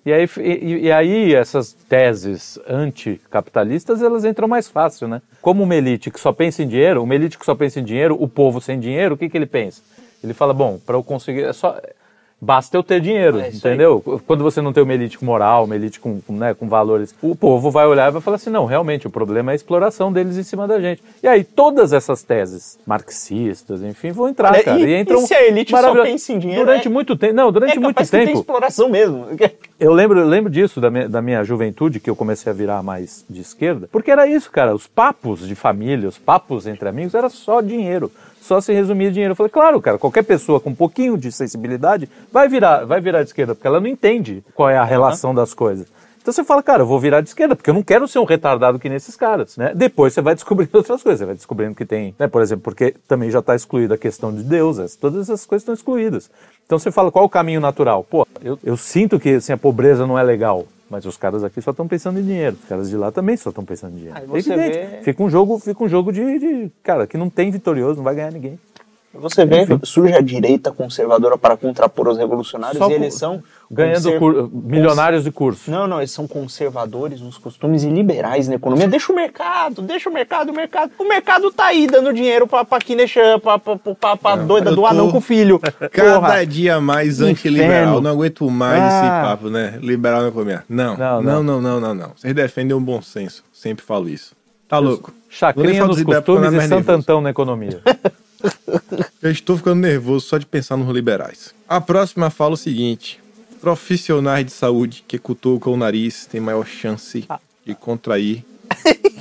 E 0.05 0.13
aí, 0.13 0.29
e, 0.39 0.87
e 0.87 0.93
aí 0.93 1.33
essas 1.35 1.75
teses 1.75 2.59
anticapitalistas, 2.69 4.03
elas 4.03 4.25
entram 4.25 4.49
mais 4.49 4.69
fácil, 4.69 5.07
né? 5.07 5.23
Como 5.41 5.63
uma 5.63 5.75
elite 5.77 6.11
que 6.11 6.19
só 6.19 6.33
pensa 6.33 6.63
em 6.63 6.67
dinheiro, 6.69 7.03
uma 7.03 7.15
elite 7.15 7.39
que 7.39 7.45
só 7.45 7.55
pensa 7.55 7.79
em 7.81 7.85
dinheiro, 7.85 8.17
o 8.21 8.27
povo 8.27 8.61
sem 8.61 8.81
dinheiro, 8.81 9.15
o 9.15 9.19
que, 9.19 9.29
que 9.29 9.37
ele 9.37 9.47
pensa? 9.47 9.83
Ele 10.25 10.35
fala, 10.35 10.53
bom, 10.53 10.79
para 10.85 10.97
eu 10.97 11.05
conseguir. 11.05 11.43
É 11.45 11.53
só, 11.53 11.81
Basta 12.43 12.75
eu 12.77 12.83
ter 12.83 13.01
dinheiro, 13.03 13.39
É 13.39 13.49
isso 13.51 13.67
aí. 13.67 13.75
entendeu? 13.75 14.03
Quando 14.27 14.43
você 14.43 14.63
não 14.63 14.73
tem 14.73 14.83
uma 14.83 14.95
elite 14.95 15.19
com 15.19 15.27
moral, 15.27 15.65
uma 15.65 15.77
elite 15.77 16.01
com, 16.01 16.21
com, 16.23 16.33
né, 16.33 16.55
com 16.55 16.69
valores, 16.69 17.15
o 17.21 17.37
povo 17.37 17.71
vai 17.71 17.87
olhar 17.87 18.09
e 18.09 18.13
vai 18.13 18.23
falar 18.23 18.37
assim: 18.37 18.49
não, 18.49 18.65
realmente, 18.65 19.07
o 19.07 19.11
problema 19.11 19.51
é 19.51 19.53
a 19.53 19.57
exploração 19.57 20.11
deles 20.11 20.39
em 20.39 20.43
cima 20.43 20.67
da 20.67 20.81
gente. 20.81 21.03
E 21.23 21.29
aí, 21.29 21.45
todas 21.45 21.93
essas 21.93 22.23
teses 22.23 22.79
marxistas, 22.87 23.83
enfim, 23.83 24.11
vão 24.13 24.29
entrar, 24.29 24.55
É, 24.57 24.63
cara. 24.63 24.79
e- 24.81 24.85
E, 24.85 24.97
entram 25.01 25.19
e 25.23 25.27
se 25.27 25.35
a 25.35 25.47
elite 25.47 25.71
só 25.71 26.03
pensa 26.03 26.33
em 26.33 26.39
dinheiro, 26.39 26.65
Durante 26.65 26.87
é- 26.89 26.91
muito 26.91 27.17
tempo. 27.17 27.35
Não, 27.35 27.53
durante 27.53 27.77
É 27.77 27.81
muito 27.81 27.95
capaz 27.95 28.11
que 28.11 28.17
tem 28.17 28.27
tempo. 28.27 28.39
exploração 28.41 28.89
mesmo. 28.89 29.27
Eu 29.81 29.95
lembro, 29.95 30.19
eu 30.21 30.27
lembro 30.27 30.51
disso 30.53 30.79
da 30.79 30.91
minha, 30.91 31.09
da 31.09 31.23
minha 31.23 31.43
juventude, 31.43 32.01
que 32.01 32.11
eu 32.11 32.15
comecei 32.15 32.53
a 32.53 32.55
virar 32.55 32.83
mais 32.83 33.25
de 33.31 33.41
esquerda, 33.41 33.89
porque 33.91 34.11
era 34.11 34.27
isso, 34.27 34.51
cara. 34.51 34.75
Os 34.75 34.87
papos 34.87 35.49
de 35.49 35.55
família, 35.55 36.07
os 36.07 36.19
papos 36.19 36.67
entre 36.67 36.87
amigos, 36.87 37.15
era 37.15 37.31
só 37.31 37.63
dinheiro. 37.63 38.13
Só 38.41 38.61
se 38.61 38.73
resumia 38.73 39.11
dinheiro. 39.11 39.33
Eu 39.33 39.37
falei, 39.37 39.51
claro, 39.51 39.81
cara, 39.81 39.99
qualquer 39.99 40.25
pessoa 40.25 40.59
com 40.61 40.71
um 40.71 40.75
pouquinho 40.75 41.17
de 41.17 41.31
sensibilidade 41.31 42.09
vai 42.33 42.49
virar, 42.49 42.85
vai 42.85 43.01
virar 43.01 43.23
de 43.23 43.29
esquerda, 43.29 43.55
porque 43.55 43.67
ela 43.67 43.81
não 43.81 43.87
entende 43.87 44.43
qual 44.55 44.69
é 44.71 44.77
a 44.79 44.85
relação 44.85 45.35
das 45.35 45.55
coisas. 45.55 45.87
Então 46.23 46.35
você 46.35 46.45
fala, 46.45 46.63
cara, 46.63 46.83
eu 46.83 46.87
vou 46.87 47.01
virar 47.01 47.23
de 47.23 47.29
esquerda, 47.31 47.57
porque 47.57 47.71
eu 47.71 47.75
não 47.75 47.83
quero 47.83 48.07
ser 48.07 48.19
um 48.19 48.25
retardado 48.25 48.79
que 48.79 48.91
nesses 48.91 49.17
caras, 49.17 49.57
né? 49.57 49.73
Depois 49.75 50.13
você 50.13 50.21
vai 50.21 50.35
descobrindo 50.35 50.71
outras 50.77 51.03
coisas, 51.03 51.19
você 51.19 51.25
vai 51.25 51.35
descobrindo 51.35 51.75
que 51.75 51.87
tem, 51.87 52.15
né, 52.19 52.29
por 52.29 52.43
exemplo, 52.43 52.63
porque 52.63 52.95
também 53.09 53.31
já 53.31 53.39
está 53.39 53.55
excluída 53.55 53.95
a 53.95 53.99
questão 53.99 54.31
de 54.35 54.43
Deus, 54.43 54.79
as- 54.79 54.97
todas 54.97 55.23
essas 55.31 55.47
coisas 55.47 55.63
estão 55.63 55.75
excluídas. 55.75 56.31
Então 56.67 56.79
você 56.79 56.91
fala, 56.91 57.11
qual 57.11 57.23
é 57.25 57.27
o 57.27 57.31
caminho 57.31 57.61
natural? 57.61 58.05
Pô, 58.05 58.27
eu, 58.45 58.59
eu 58.63 58.77
sinto 58.77 59.19
que 59.19 59.31
assim, 59.37 59.53
a 59.53 59.57
pobreza 59.57 60.07
não 60.07 60.19
é 60.19 60.23
legal. 60.23 60.67
Mas 60.91 61.07
os 61.07 61.17
caras 61.17 61.45
aqui 61.45 61.63
só 61.63 61.71
estão 61.71 61.87
pensando 61.87 62.19
em 62.19 62.23
dinheiro. 62.25 62.57
Os 62.61 62.69
caras 62.69 62.91
de 62.91 62.97
lá 62.97 63.13
também 63.13 63.37
só 63.37 63.51
estão 63.51 63.65
pensando 63.65 63.93
em 63.95 63.97
dinheiro. 63.99 64.19
Aí 64.19 64.25
É 64.25 64.27
você 64.27 64.53
evidente. 64.53 64.79
vê- 64.97 65.03
Fica 65.03 65.23
um 65.23 65.31
jogo, 65.31 65.57
fica 65.61 65.85
um 65.85 65.89
jogo 65.89 66.13
de, 66.13 66.39
de- 66.41 66.73
Cara, 66.83 67.07
que 67.07 67.17
não 67.17 67.31
tem 67.31 67.49
vitorioso, 67.51 67.99
não 67.99 68.05
vai 68.05 68.15
ganhar 68.17 68.33
ninguém. 68.33 68.59
Você 69.13 69.45
vê, 69.45 69.67
surge 69.83 70.15
a 70.15 70.21
direita 70.21 70.71
conservadora 70.71 71.37
para 71.37 71.57
contrapor 71.57 72.07
os 72.09 72.17
revolucionários 72.17 72.79
Só 72.79 72.89
e 72.89 72.93
eles 72.95 73.15
são 73.15 73.43
Ganhando 73.69 74.05
conser- 74.05 74.19
cur- 74.21 74.51
milionários 74.53 75.25
de 75.25 75.33
curso. 75.33 75.69
Não, 75.69 75.89
não, 75.89 75.99
eles 75.99 76.13
são 76.13 76.29
conservadores 76.29 77.21
nos 77.21 77.37
costumes 77.37 77.83
e 77.83 77.89
liberais 77.89 78.47
na 78.47 78.55
economia. 78.55 78.87
Deixa 78.87 79.13
o 79.13 79.17
mercado, 79.17 79.83
deixa 79.83 80.09
o 80.09 80.13
mercado, 80.13 80.51
o 80.51 80.55
mercado. 80.55 80.93
O 80.97 81.09
mercado 81.09 81.51
tá 81.51 81.67
aí 81.67 81.89
dando 81.89 82.13
dinheiro 82.13 82.47
pra, 82.47 82.65
pra 82.65 82.79
Kinechan, 82.79 83.41
pra, 83.41 83.59
pra, 83.59 83.77
pra, 83.77 84.17
pra 84.17 84.37
doida 84.37 84.71
eu 84.71 84.77
do 84.77 84.87
anão 84.87 85.11
com 85.11 85.19
o 85.19 85.21
filho. 85.21 85.59
Cada 85.91 86.21
Porra. 86.21 86.47
dia 86.47 86.81
mais 86.81 87.21
antiliberal. 87.21 88.01
Não 88.01 88.13
aguento 88.13 88.49
mais 88.49 88.81
esse 88.81 89.05
Ah. 89.07 89.23
papo, 89.27 89.51
né? 89.51 89.77
Liberal 89.83 90.23
na 90.23 90.29
economia. 90.29 90.63
Não, 90.69 90.97
Não, 90.97 91.21
não, 91.21 91.43
não. 91.43 91.43
não, 91.43 91.61
não, 91.61 91.81
não, 91.81 91.95
não. 91.95 92.13
Vocês 92.17 92.33
defendem 92.33 92.77
o 92.77 92.81
bom 92.81 93.03
senso. 93.03 93.43
Sempre 93.53 93.85
falo 93.85 94.09
isso. 94.09 94.35
Tá 94.69 94.79
louco? 94.79 95.13
Chacrinha 95.29 95.85
nos 95.85 96.01
costumes 96.01 96.53
não 96.53 96.61
e 96.61 96.65
é. 96.65 96.69
Santantão 96.69 97.21
na 97.21 97.31
economia. 97.31 97.81
Eu 99.23 99.31
estou 99.31 99.57
ficando 99.57 99.81
nervoso 99.81 100.27
só 100.27 100.39
de 100.39 100.47
pensar 100.47 100.77
nos 100.77 100.89
liberais. 100.95 101.55
A 101.69 101.81
próxima 101.81 102.31
fala 102.31 102.55
o 102.55 102.57
seguinte: 102.57 103.21
profissionais 103.61 104.45
de 104.47 104.53
saúde 104.53 105.05
que 105.07 105.19
cutucam 105.19 105.73
o 105.73 105.77
nariz 105.77 106.27
têm 106.27 106.41
maior 106.41 106.67
chance 106.67 107.27
de 107.67 107.75
contrair 107.75 108.45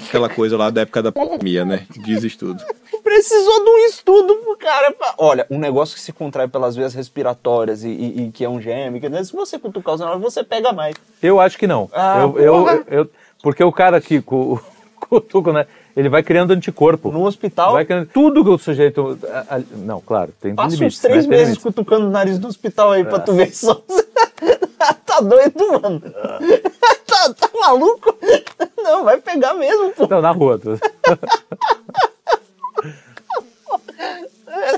aquela 0.08 0.30
coisa 0.30 0.58
lá 0.58 0.70
da 0.70 0.82
época 0.82 1.04
da 1.04 1.12
pandemia, 1.12 1.66
né? 1.66 1.86
Diz 2.06 2.24
estudo. 2.24 2.64
Precisou 3.04 3.64
de 3.64 3.70
um 3.70 3.78
estudo 3.88 4.36
pro 4.38 4.58
cara. 4.58 4.92
pra- 4.92 5.16
Olha, 5.18 5.46
um 5.50 5.58
negócio 5.60 5.96
que 5.96 6.02
se 6.02 6.14
contrai 6.14 6.48
pelas 6.48 6.76
vias 6.76 6.94
respiratórias 6.94 7.84
e, 7.84 7.90
e- 7.90 8.22
e 8.28 8.32
que 8.32 8.44
é 8.46 8.50
um 8.50 8.62
gêmeo, 8.62 9.02
que, 9.02 9.10
né, 9.10 9.24
se 9.24 9.34
você 9.34 9.58
cutucar 9.60 9.96
os 9.96 10.02
nariz, 10.02 10.22
você 10.22 10.44
pega 10.44 10.72
mais. 10.72 10.96
Eu 11.22 11.40
acho 11.40 11.58
que 11.58 11.66
não. 11.68 11.90
Ah, 11.94 12.20
eu, 12.22 12.40
eu, 12.40 12.86
eu- 12.88 13.12
porque 13.42 13.64
o 13.64 13.72
cara 13.72 14.00
que 14.00 14.22
cu- 14.22 14.62
cutuca, 15.10 15.52
né? 15.52 15.66
Ele 16.00 16.08
vai 16.08 16.24
criando 16.24 16.52
anticorpo. 16.52 17.12
No 17.12 17.26
hospital, 17.26 17.74
Vai 17.74 17.84
criando, 17.84 18.08
tudo 18.08 18.42
que 18.42 18.50
o 18.50 18.58
sujeito. 18.58 19.20
a- 19.30 19.58
a- 19.58 19.62
não, 19.80 20.00
claro, 20.00 20.32
tem 20.40 20.56
passa 20.56 20.76
limites. 20.76 20.98
uns 20.98 21.02
três 21.02 21.28
né? 21.28 21.36
Meses 21.38 21.58
cutucando 21.58 22.08
o 22.08 22.10
nariz 22.10 22.40
no 22.40 22.48
hospital 22.48 22.92
aí 22.94 23.02
É. 23.02 23.04
pra 23.04 23.20
tu 23.20 23.34
ver 23.34 23.54
só. 23.54 23.76
tá 25.06 25.20
doido, 25.20 25.82
mano? 25.82 26.00
tá, 27.06 27.34
tá 27.34 27.50
maluco? 27.60 28.16
Não, 28.78 29.04
vai 29.04 29.18
pegar 29.20 29.54
mesmo, 29.56 29.92
pô. 29.92 30.08
Não, 30.08 30.22
na 30.22 30.32
rua. 30.32 30.58
tu- 30.58 30.80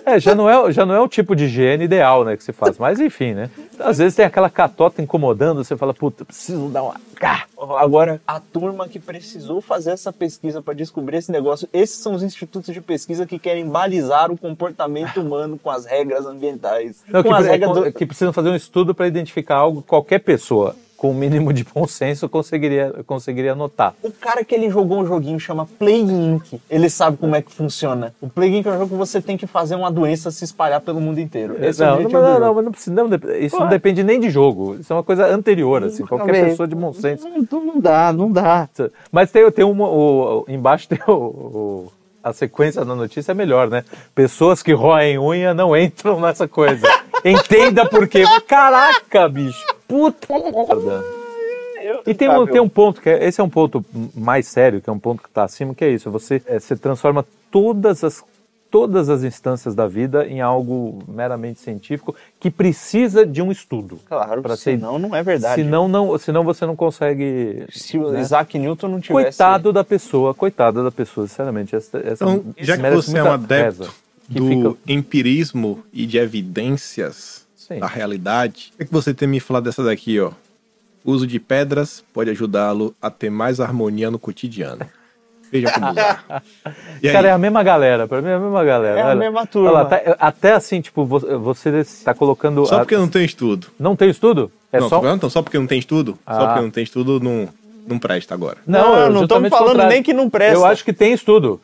É, 0.06 0.20
já 0.20 0.34
não 0.36 0.50
é, 0.50 0.72
já 0.72 0.86
não 0.86 0.96
é 0.96 1.00
o 1.00 1.08
tipo 1.08 1.36
de 1.36 1.46
higiene 1.46 1.86
ideal, 1.86 2.24
né, 2.26 2.36
que 2.36 2.44
se 2.44 2.52
faz. 2.52 2.78
Mas 2.80 3.00
enfim, 3.00 3.34
né? 3.34 3.50
Às 3.84 3.98
vezes 3.98 4.15
tem 4.15 4.26
aquela 4.26 4.50
catota 4.50 5.02
incomodando, 5.02 5.63
você 5.63 5.76
fala, 5.76 5.94
puta, 5.94 6.26
preciso 6.26 6.70
dar 6.70 6.84
uma. 6.84 6.96
Agora, 7.80 8.20
a 8.26 8.39
turma 8.39 8.88
que 8.88 9.00
precisou 9.00 9.62
fazer 9.62 9.91
essa 9.91 10.12
pesquisa 10.12 10.62
para 10.62 10.74
descobrir 10.74 11.17
esse 11.17 11.32
negócio, 11.32 11.67
esses 11.72 11.98
são 11.98 12.15
os 12.15 12.24
institutos 12.24 12.74
de 12.74 12.82
pesquisa 12.82 13.26
que 13.26 13.38
querem 13.38 13.67
balizar 13.67 14.32
o 14.32 14.38
comportamento 14.38 15.22
humano 15.22 15.60
com 15.62 15.70
as 15.70 15.86
regras 15.86 16.26
ambientais. 16.26 17.04
Não, 17.08 17.22
com 17.22 17.30
que, 17.30 17.36
as 17.36 17.46
regras 17.46 17.72
do... 17.72 17.94
que 17.94 18.06
precisam 18.06 18.34
fazer 18.34 18.50
um 18.50 18.56
estudo 18.56 18.96
para 18.96 19.08
identificar 19.08 19.58
algo 19.58 19.82
que 19.82 19.88
qualquer 19.88 20.20
pessoa 20.20 20.76
com 21.02 21.10
o 21.10 21.16
mínimo 21.16 21.52
de 21.52 21.64
bom 21.64 21.88
senso 21.88 22.30
conseguiria, 22.30 22.94
conseguiria 23.08 23.56
notar. 23.56 23.96
O 24.04 24.12
cara 24.12 24.46
que 24.46 24.54
ele 24.54 24.70
jogou 24.70 25.00
um 25.00 25.06
joguinho 25.08 25.40
chama 25.40 25.66
Plague 25.80 26.14
Inc. 26.14 26.62
Ele 26.70 26.92
sabe 26.92 27.18
como 27.18 27.36
é 27.36 27.42
que 27.42 27.52
funciona. 27.52 28.14
O 28.22 28.30
Plague 28.30 28.58
Inc 28.58 28.68
é 28.68 28.70
um 28.70 28.78
jogo 28.78 28.90
que 28.90 28.96
você 28.96 29.20
tem 29.20 29.36
que 29.36 29.48
fazer 29.48 29.74
uma 29.74 29.90
doença 29.90 30.30
se 30.30 30.46
espalhar 30.46 30.80
pelo 30.80 31.02
mundo 31.02 31.20
inteiro. 31.20 31.56
Esse 31.60 31.84
é 31.84 31.92
o 31.92 32.04
não, 32.04 32.08
não, 32.08 32.22
não, 32.22 32.40
não, 32.40 32.54
mas 32.54 32.66
não 32.66 32.72
precisa, 32.72 32.94
não, 32.96 33.10
isso 33.40 33.56
não 33.56 33.64
Ué. 33.64 33.70
depende 33.72 34.04
nem 34.04 34.20
de 34.20 34.30
jogo. 34.30 34.76
Isso 34.76 34.94
é 34.94 34.96
uma 34.96 35.02
coisa 35.04 35.26
anterior, 35.26 35.84
assim. 35.84 36.06
Qualquer 36.06 36.50
pessoa 36.50 36.68
de 36.68 36.76
bom 36.76 36.94
senso. 36.94 37.28
Não, 37.28 37.66
não 37.66 37.80
dá, 37.80 38.14
não 38.14 38.32
dá. 38.32 38.70
Mas 39.12 39.32
tem, 39.32 39.50
tem 39.50 39.66
uma. 39.66 39.88
O- 39.90 40.46
embaixo 40.48 40.88
tem 40.88 41.00
o, 41.08 41.12
o- 41.14 41.92
a 42.24 42.32
sequência 42.32 42.86
da 42.86 42.94
notícia 42.94 43.32
é 43.32 43.34
melhor, 43.34 43.68
né? 43.72 43.84
Pessoas 44.14 44.62
que 44.62 44.72
roem 44.72 45.18
unha 45.18 45.52
não 45.56 45.76
entram 45.76 46.20
nessa 46.20 46.48
coisa. 46.48 46.86
Entenda 47.24 47.88
por 47.88 48.08
quê. 48.08 48.24
Caraca, 48.48 49.28
bicho. 49.30 49.66
Puta 49.88 50.28
merda. 50.40 51.04
E 52.06 52.14
tem 52.14 52.30
um, 52.30 52.46
tem 52.46 52.62
um 52.62 52.70
ponto 52.70 53.02
que 53.02 53.10
é, 53.10 53.26
esse 53.28 53.42
é 53.42 53.44
um 53.44 53.50
ponto 53.50 53.84
mais 54.16 54.48
sério, 54.48 54.82
que 54.82 54.90
é 54.90 54.94
um 54.94 55.00
ponto 55.00 55.22
que 55.22 55.30
está 55.30 55.44
acima, 55.44 55.74
que 55.74 55.84
é 55.84 55.90
isso. 55.90 56.10
Você, 56.12 56.42
é, 56.46 56.60
você 56.60 56.76
transforma 56.76 57.26
todas 57.50 58.04
as 58.04 58.24
todas 58.72 59.10
as 59.10 59.24
instâncias 59.24 59.76
da 59.76 59.86
vida 59.86 60.26
em 60.26 60.40
algo 60.40 61.00
meramente 61.06 61.60
científico 61.60 62.16
que 62.40 62.50
precisa 62.50 63.26
de 63.26 63.42
um 63.42 63.52
estudo. 63.52 64.00
Claro, 64.08 64.42
Pra 64.42 64.56
ser- 64.56 64.78
senão 64.78 64.98
não 64.98 65.14
é 65.14 65.22
verdade. 65.22 65.62
Senão, 65.62 65.90
não, 65.90 66.18
senão 66.18 66.44
você 66.46 66.66
não 66.66 66.76
consegue. 66.76 67.66
Se 67.70 67.98
o 67.98 68.10
né? 68.10 68.22
Isaac 68.22 68.58
Newton 68.58 68.88
não 68.88 69.02
tivesse... 69.02 69.38
Coitado 69.38 69.74
da 69.74 69.84
pessoa, 69.84 70.34
coitada 70.34 70.82
da 70.82 70.90
pessoa, 70.90 71.28
sinceramente. 71.28 71.76
Essa, 71.76 71.98
essa, 71.98 72.24
Então, 72.24 72.46
já 72.58 72.78
que 72.78 72.90
você 72.92 73.18
é 73.18 73.24
um 73.24 73.34
adepto 73.34 73.84
reza, 73.84 73.94
que 74.34 74.39
do 74.39 74.48
fica- 74.48 74.76
empirismo 74.88 75.84
e 75.94 76.06
de 76.06 76.17
evidências 76.17 77.46
Sim. 77.56 77.80
da 77.80 77.88
realidade, 77.88 78.72
o 78.74 78.78
que, 78.78 78.84
é 78.84 78.86
que 78.86 78.91
você 78.94 79.13
tem 79.13 79.28
me 79.28 79.39
falado 79.39 79.63
dessa 79.65 79.84
daqui, 79.84 80.20
ó? 80.20 80.32
O 81.04 81.12
uso 81.12 81.26
de 81.26 81.39
pedras 81.39 82.04
pode 82.13 82.30
ajudá-lo 82.30 82.96
a 83.02 83.10
ter 83.10 83.30
mais 83.30 83.60
harmonia 83.60 84.12
no 84.12 84.20
cotidiano. 84.20 84.86
Veja 85.52 85.72
como 85.72 85.91
usar. 85.91 86.44
E 87.02 87.08
aí? 87.08 87.13
Cara, 87.13 87.30
é 87.30 87.32
a 87.32 87.38
mesma 87.38 87.63
galera, 87.63 88.08
pra 88.08 88.22
mim 88.22 88.30
é 88.30 88.36
a 88.36 88.39
mesma 88.39 88.63
galera. 88.63 89.00
É 89.00 89.02
a 89.02 89.08
olha. 89.08 89.15
mesma 89.15 89.46
turma. 89.48 89.72
Olha 89.72 89.86
tá- 89.86 90.15
até 90.20 90.54
assim, 90.54 90.80
tipo, 90.80 91.04
vo- 91.04 91.39
você 91.39 91.70
está 91.80 92.13
colocando. 92.13 92.65
Só 92.67 92.76
a- 92.76 92.80
porque 92.80 92.96
não 92.96 93.08
tem 93.10 93.26
estudo. 93.26 93.67
Não 93.80 93.96
tem 93.96 94.10
estudo? 94.12 94.52
É 94.72 94.80
não, 94.80 94.88
só. 94.88 94.96
tô 94.98 95.02
falando, 95.02 95.17
então, 95.17 95.30
só 95.30 95.41
porque 95.41 95.58
não 95.58 95.65
tem 95.67 95.80
estudo? 95.80 96.12
Só 96.26 96.32
Ah. 96.34 96.46
porque 96.48 96.62
não 96.62 96.70
tem 96.72 96.84
estudo, 96.84 97.20
não, 97.20 97.50
não 97.88 98.00
presta 98.00 98.34
agora. 98.34 98.58
Não, 98.65 98.96
eu 98.96 99.10
não 99.10 99.24
estamos 99.24 99.50
falando 99.50 99.67
contrário. 99.70 99.94
nem 99.94 100.04
que 100.04 100.13
não 100.13 100.30
presta. 100.30 100.56
Eu 100.56 100.65
acho 100.65 100.84
que 100.84 100.94
tem 100.94 101.13
estudo. 101.13 101.60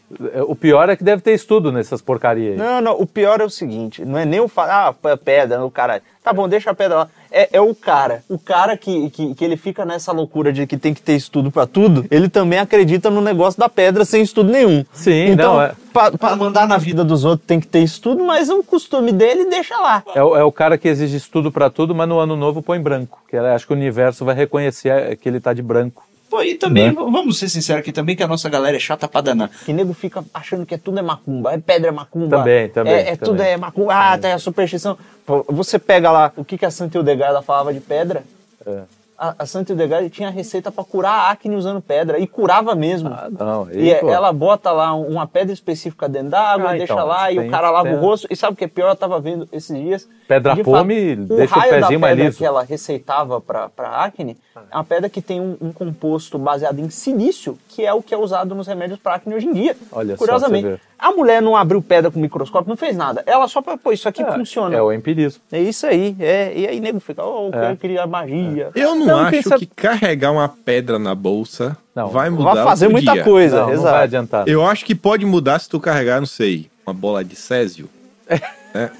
O 0.48 0.56
pior 0.56 0.90
é 0.90 0.96
que 0.96 1.04
deve 1.04 1.22
ter 1.22 1.34
estudo 1.34 1.72
nessas 1.72 2.02
porcarias 2.02 2.54
aí. 2.54 2.58
Não, 2.58 2.82
não, 2.82 3.00
o 3.00 3.06
pior 3.06 3.42
é 3.42 3.44
o 3.44 3.50
seguinte, 3.50 4.04
não 4.04 4.18
é 4.18 4.26
nem 4.26 4.40
o 4.40 4.48
falar, 4.48 4.96
ah, 5.04 5.18
pedra, 5.18 5.64
o 5.64 5.72
cara, 5.72 6.02
tá 6.28 6.34
bom, 6.34 6.48
deixa 6.50 6.72
a 6.72 6.74
pedra 6.74 6.98
lá. 6.98 7.08
É, 7.32 7.50
é 7.58 7.62
o 7.62 7.74
cara, 7.74 8.22
o 8.30 8.38
cara 8.38 8.76
que, 8.78 9.10
que, 9.12 9.34
que 9.34 9.46
ele 9.46 9.56
fica 9.56 9.86
nessa 9.86 10.12
loucura 10.12 10.52
de 10.52 10.68
que 10.68 10.78
tem 10.78 10.94
que 10.94 11.02
ter 11.02 11.14
estudo 11.14 11.50
pra 11.50 11.66
tudo, 11.66 12.06
ele 12.12 12.28
também 12.28 12.60
acredita 12.60 13.10
no 13.10 13.22
negócio 13.22 13.58
da 13.60 13.70
pedra 13.70 14.04
sem 14.04 14.22
estudo 14.22 14.52
nenhum. 14.52 14.84
Sim, 14.92 15.32
então, 15.32 15.54
não, 15.56 15.62
é. 15.62 15.72
pra, 15.94 16.12
pra 16.12 16.36
mandar 16.36 16.68
na 16.68 16.78
vida 16.78 17.04
dos 17.04 17.24
outros 17.24 17.48
tem 17.48 17.60
que 17.62 17.68
ter 17.68 17.80
estudo, 17.80 18.26
mas 18.26 18.50
o 18.50 18.62
costume 18.64 19.12
dele 19.14 19.46
deixa 19.46 19.78
lá. 19.78 20.04
É, 20.16 20.22
o- 20.24 20.36
é 20.36 20.44
o 20.44 20.52
cara 20.52 20.78
que 20.78 20.88
exige 20.88 21.16
estudo 21.18 21.50
pra 21.52 21.70
tudo, 21.70 21.96
mas 21.96 22.10
no 22.10 22.20
ano 22.20 22.36
novo 22.36 22.62
põe 22.62 22.80
branco. 22.80 23.20
Que 23.30 23.38
acho 23.38 23.66
que 23.68 23.74
o 23.74 23.76
universo 23.76 24.26
vai 24.26 24.36
reconhecer 24.36 24.90
é, 24.90 25.16
que 25.16 25.28
ele 25.30 25.40
tá 25.40 25.54
de 25.54 25.62
branco. 25.62 26.04
Pô, 26.30 26.42
e 26.42 26.56
também, 26.56 26.88
Né? 26.88 26.92
vamos 26.94 27.40
ser 27.40 27.48
sinceros 27.48 27.80
aqui 27.80 27.92
também, 27.92 28.16
que 28.16 28.22
a 28.24 28.28
nossa 28.28 28.50
galera 28.50 28.76
é 28.76 28.80
chata 28.80 29.08
pra 29.08 29.22
danar. 29.22 29.50
Que 29.66 29.72
nego 29.72 29.94
fica 29.94 30.24
achando 30.34 30.66
que 30.66 30.76
é 30.76 30.78
tudo 30.78 31.00
é 31.00 31.02
macumba, 31.02 31.54
é 31.54 31.58
pedra 31.58 31.88
é 31.88 31.92
macumba. 31.92 32.38
Também, 32.40 32.68
também, 32.70 32.94
É, 32.94 33.00
é 33.00 33.04
também. 33.04 33.18
tudo 33.18 33.42
é 33.42 33.56
macumba, 33.58 33.94
ah, 33.96 34.18
tem 34.18 34.34
a 34.34 34.38
superstição. 34.40 34.98
Pô, 35.26 35.46
Você 35.50 35.80
pega 35.80 36.12
lá, 36.12 36.32
o 36.36 36.44
que, 36.44 36.58
que 36.58 36.66
a 36.66 36.72
Santa 36.72 36.98
Hildegarda 36.98 37.42
falava 37.42 37.74
de 37.74 37.80
pedra? 37.80 38.24
É. 38.66 38.82
A, 39.18 39.36
a 39.40 39.46
Santa 39.46 39.72
Hildegarda 39.72 40.10
tinha 40.10 40.30
receita 40.30 40.70
pra 40.72 40.84
curar 40.84 41.12
a 41.14 41.32
acne 41.32 41.56
usando 41.56 41.82
pedra, 41.82 42.20
e 42.20 42.28
curava 42.28 42.76
mesmo. 42.76 43.10
Ah, 43.10 43.30
não. 43.32 43.72
E 43.72 43.90
é- 43.90 43.96
pô, 43.96 44.10
ela 44.10 44.32
bota 44.34 44.70
lá 44.72 44.94
um- 44.94 45.08
uma 45.08 45.26
pedra 45.26 45.54
específica 45.54 46.08
dentro 46.10 46.30
da 46.32 46.42
água, 46.42 46.72
Ah, 46.72 46.78
deixa 46.78 46.94
então, 46.94 47.08
lá, 47.08 47.32
e 47.32 47.40
o 47.40 47.50
cara 47.50 47.70
lava 47.72 47.90
o 47.90 48.00
rosto. 48.00 48.28
E 48.30 48.36
sabe 48.36 48.54
o 48.54 48.56
que 48.56 48.66
é 48.66 48.68
pior? 48.68 48.90
Eu 48.90 48.96
tava 48.96 49.20
vendo 49.20 49.48
esses 49.52 49.76
dias. 49.76 50.08
Pedra 50.28 50.56
de 50.56 50.64
pome, 50.64 51.16
fato, 51.16 51.28
deixa 51.38 51.56
o 51.56 51.60
raio 51.60 51.72
da 51.72 51.80
pezinho 51.80 52.00
mais 52.00 52.12
pedra 52.14 52.26
liso. 52.26 52.38
que 52.38 52.46
ela 52.46 52.64
receitava 52.64 53.40
pra, 53.40 53.70
pra 53.70 54.04
acne 54.04 54.36
é 54.72 54.76
uma 54.76 54.84
pedra 54.84 55.10
que 55.10 55.22
tem 55.22 55.40
um, 55.40 55.56
um 55.62 55.72
composto 55.72 56.38
baseado 56.38 56.80
em 56.80 56.90
silício, 56.90 57.58
que 57.70 57.86
é 57.86 57.94
o 57.94 58.02
que 58.02 58.14
é 58.14 58.18
usado 58.18 58.54
nos 58.56 58.68
remédios 58.68 59.00
pra 59.00 59.16
acne 59.16 59.34
hoje 59.34 59.46
em 59.46 59.54
dia. 59.54 59.78
Olha 59.92 60.16
só, 60.16 60.26
Curiosamente. 60.26 60.82
a 61.00 61.12
mulher 61.12 61.42
não 61.42 61.56
abriu 61.56 61.82
pedra 61.82 62.12
com 62.12 62.20
microscópio, 62.20 62.68
não 62.70 62.76
fez 62.76 62.98
nada. 62.98 63.24
Ela 63.26 63.48
só, 63.48 63.62
pô, 63.62 63.92
isso 63.94 64.10
aqui 64.10 64.22
é, 64.22 64.32
funciona. 64.32 64.76
É 64.76 64.82
o 64.82 64.92
empirismo. 64.92 65.42
É 65.52 65.62
isso 65.62 65.86
aí. 65.88 66.16
É, 66.20 66.52
e 66.58 66.68
aí 66.68 66.80
nego 66.80 67.00
fica, 67.00 67.24
oh, 67.24 67.50
eu 67.54 67.60
É. 67.60 67.62
quero 67.68 67.78
criar 67.78 68.08
magia. 68.08 68.70
Eu 68.76 68.96
não, 68.96 69.06
Não, 69.06 69.20
acho 69.20 69.44
sabe- 69.48 69.66
que 69.66 69.76
carregar 69.76 70.32
uma 70.32 70.50
pedra 70.50 70.98
na 71.00 71.16
bolsa 71.16 71.78
Não, 71.96 72.10
vai 72.10 72.30
mudar 72.30 72.54
Vai 72.56 72.64
o 72.64 72.68
fazer 72.68 72.88
muita 72.90 73.14
dia. 73.14 73.24
coisa, 73.24 73.58
Não, 73.62 73.68
não 73.68 73.74
exato. 73.74 73.92
vai 73.94 74.04
adiantar. 74.04 74.48
Eu 74.48 74.66
acho 74.66 74.84
que 74.84 74.94
pode 74.96 75.26
mudar 75.26 75.60
se 75.60 75.70
tu 75.70 75.80
carregar, 75.80 76.20
não 76.20 76.28
sei, 76.28 76.70
uma 76.86 76.94
bola 76.94 77.24
de 77.24 77.36
césio. 77.36 77.90
né? 78.74 78.92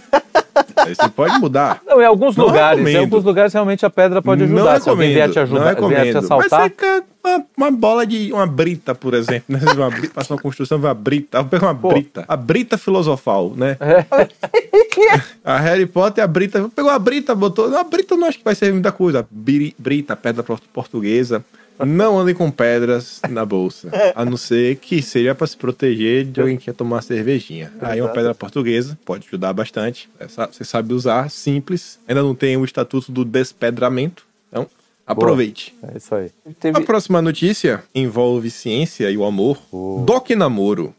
Aí 0.78 0.96
Você 0.96 1.10
pode 1.10 1.40
mudar. 1.40 1.82
Não, 1.86 2.02
em 2.02 2.06
alguns 2.06 2.36
Não 2.36 2.46
lugares, 2.46 2.80
em 2.80 2.84
recomendo. 2.84 3.04
alguns 3.14 3.24
lugares 3.26 3.54
realmente 3.54 3.86
a 3.86 3.90
pedra 3.90 4.22
pode 4.22 4.46
não 4.46 4.58
ajudar. 4.58 4.82
Se 4.82 4.90
alguém 4.90 5.14
vier 5.14 5.30
te 5.30 5.36
não 5.36 5.44
ajudar, 5.44 5.76
vier 5.88 6.06
te. 6.08 6.14
Mas 6.14 6.24
assaltar. 6.26 6.62
você 6.64 6.70
quer 6.70 7.04
uma 7.24 7.46
uma, 7.58 7.72
bola 7.72 8.06
de. 8.06 8.32
uma 8.32 8.48
brita, 8.48 8.96
por 8.96 9.14
exemplo. 9.14 9.44
Né? 9.50 9.60
Uma 9.76 9.90
brita, 9.90 10.14
passa 10.14 10.34
uma 10.34 10.40
construção, 10.42 10.80
vê 10.80 10.88
uma 10.88 10.94
brita. 10.94 11.42
Vou 11.42 11.50
pegar 11.50 11.68
uma 11.68 11.74
brita. 11.74 12.24
A 12.28 12.38
brita 12.38 12.78
filosofal, 12.78 13.54
né? 13.56 13.78
A 15.44 15.58
Harry 15.60 15.86
Potter 15.86 16.22
e 16.22 16.26
a 16.26 16.28
brita. 16.28 16.70
Pegou 16.76 16.90
a 16.92 16.98
brita, 17.00 17.36
botou. 17.36 17.70
Não, 17.70 17.80
a 17.80 17.84
brita 17.84 18.16
não 18.16 18.28
acho 18.28 18.38
que 18.40 18.44
vai 18.44 18.56
servir 18.56 18.74
muita 18.74 18.92
coisa. 18.92 19.26
Bri- 19.30 19.76
Brita, 19.78 20.16
pedra 20.16 20.44
por- 20.44 20.60
portuguesa. 20.74 21.44
Não 21.86 22.20
andem 22.20 22.34
com 22.34 22.50
pedras 22.50 23.22
na 23.30 23.46
bolsa. 23.46 23.90
A 24.16 24.26
não 24.26 24.38
ser 24.38 24.78
que 24.78 25.02
seja 25.02 25.36
para 25.36 25.46
se 25.48 25.56
proteger 25.58 26.26
de 26.26 26.40
alguém 26.42 26.58
que 26.58 26.66
quer 26.66 26.74
tomar 26.74 26.98
uma 26.98 27.02
cervejinha. 27.02 27.72
Aí 27.82 28.02
uma 28.02 28.10
pedra 28.10 28.34
portuguesa 28.34 28.98
pode 29.06 29.28
ajudar 29.28 29.54
bastante. 29.54 30.10
Essa- 30.20 30.48
Você 30.52 30.64
sabe 30.64 30.94
usar, 30.94 31.30
simples. 31.30 32.00
Ainda 32.08 32.24
não 32.24 32.34
tem 32.36 32.58
o 32.58 32.66
estatuto 32.66 33.12
do 33.12 33.24
despedramento. 33.24 34.26
Então, 34.50 34.68
aproveite. 35.06 35.74
É 35.94 35.98
isso 35.98 36.16
aí. 36.16 36.32
Teve- 36.60 36.78
A 36.78 36.82
próxima 36.82 37.22
notícia 37.22 37.84
envolve 37.94 38.50
ciência 38.50 39.10
e 39.12 39.18
o 39.18 39.24
amor. 39.26 39.60
Doc 40.06 40.30
Namoro. 40.32 40.94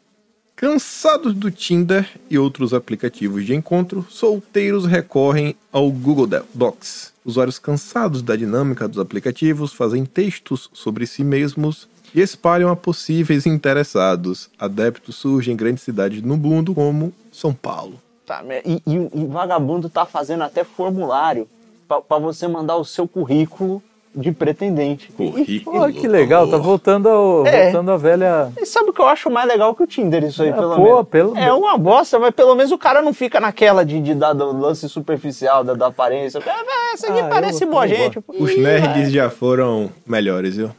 Cansados 0.57 1.35
do 1.35 1.53
Tinder 1.53 2.09
e 2.29 2.37
outros 2.37 2.75
aplicativos 2.75 3.47
de 3.47 3.55
encontro, 3.55 4.05
solteiros 4.11 4.87
recorrem 4.87 5.55
ao 5.71 5.89
Google 5.91 6.27
Docs. 6.53 7.13
Usuários 7.29 7.59
cansados 7.59 8.23
da 8.23 8.35
dinâmica 8.35 8.89
dos 8.89 8.99
aplicativos 8.99 9.75
fazem 9.75 10.07
textos 10.07 10.71
sobre 10.73 11.07
si 11.07 11.23
mesmos 11.23 11.87
e 12.15 12.23
espalham 12.23 12.71
a 12.71 12.75
possíveis 12.75 13.45
interessados. 13.45 14.49
Adeptos 14.59 15.17
surgem 15.17 15.53
em 15.53 15.57
grandes 15.57 15.85
cidades 15.85 16.23
no 16.23 16.39
mundo, 16.39 16.75
como 16.75 17.13
São 17.31 17.53
Paulo. 17.53 18.01
Tá, 18.25 18.43
e, 18.65 18.83
e, 18.87 19.11
e 19.13 19.27
vagabundo 19.27 19.91
tá 19.91 20.07
fazendo 20.07 20.43
até 20.43 20.65
formulário 20.65 21.47
pra 21.87 22.19
você 22.19 22.49
mandar 22.49 22.77
o 22.77 22.85
seu 22.85 23.07
currículo 23.07 23.83
de 24.21 24.33
pretendente. 24.33 25.11
Currículo. 25.13 25.81
Pô, 25.81 25.93
que 25.93 26.09
legal, 26.09 26.49
tá 26.49 26.57
voltando, 26.57 27.09
ao, 27.09 27.47
É. 27.47 27.65
voltando 27.65 27.91
à 27.93 27.97
velha. 27.97 28.53
E 28.61 28.67
sabe 28.67 28.91
o 28.91 28.93
que 28.93 29.01
eu 29.01 29.07
acho 29.07 29.31
mais 29.31 29.47
legal 29.49 29.75
que 29.75 29.83
o 29.83 29.87
Tinder, 29.87 30.25
isso 30.25 30.43
aí, 30.43 30.51
Ah, 30.51 30.55
pelo 30.55 30.75
pô, 30.77 30.83
menos? 30.83 31.09
pelo- 31.09 31.37
É 31.39 31.53
uma 31.53 31.79
bosta, 31.79 32.19
mas 32.19 32.35
pelo 32.35 32.55
menos 32.55 32.73
o 32.73 32.79
cara 32.79 33.01
não 33.01 33.15
fica 33.15 33.39
naquela 33.41 33.85
de, 33.85 34.01
de 34.01 34.15
dar 34.15 34.33
do 34.33 34.53
lance 34.59 34.89
superficial 34.89 35.63
da, 35.65 35.75
da 35.75 35.87
aparência. 35.87 36.39
É, 36.45 36.95
essa 36.95 37.09
aqui 37.09 37.21
Ah, 37.21 37.29
parece 37.29 37.65
eu- 37.65 37.71
boa 37.71 37.87
eu 37.87 37.97
gente. 37.97 38.19
Os 38.27 38.57
nerds 38.57 39.13
já 39.13 39.31
foram 39.31 39.91
melhores, 40.07 40.57
viu? 40.57 40.71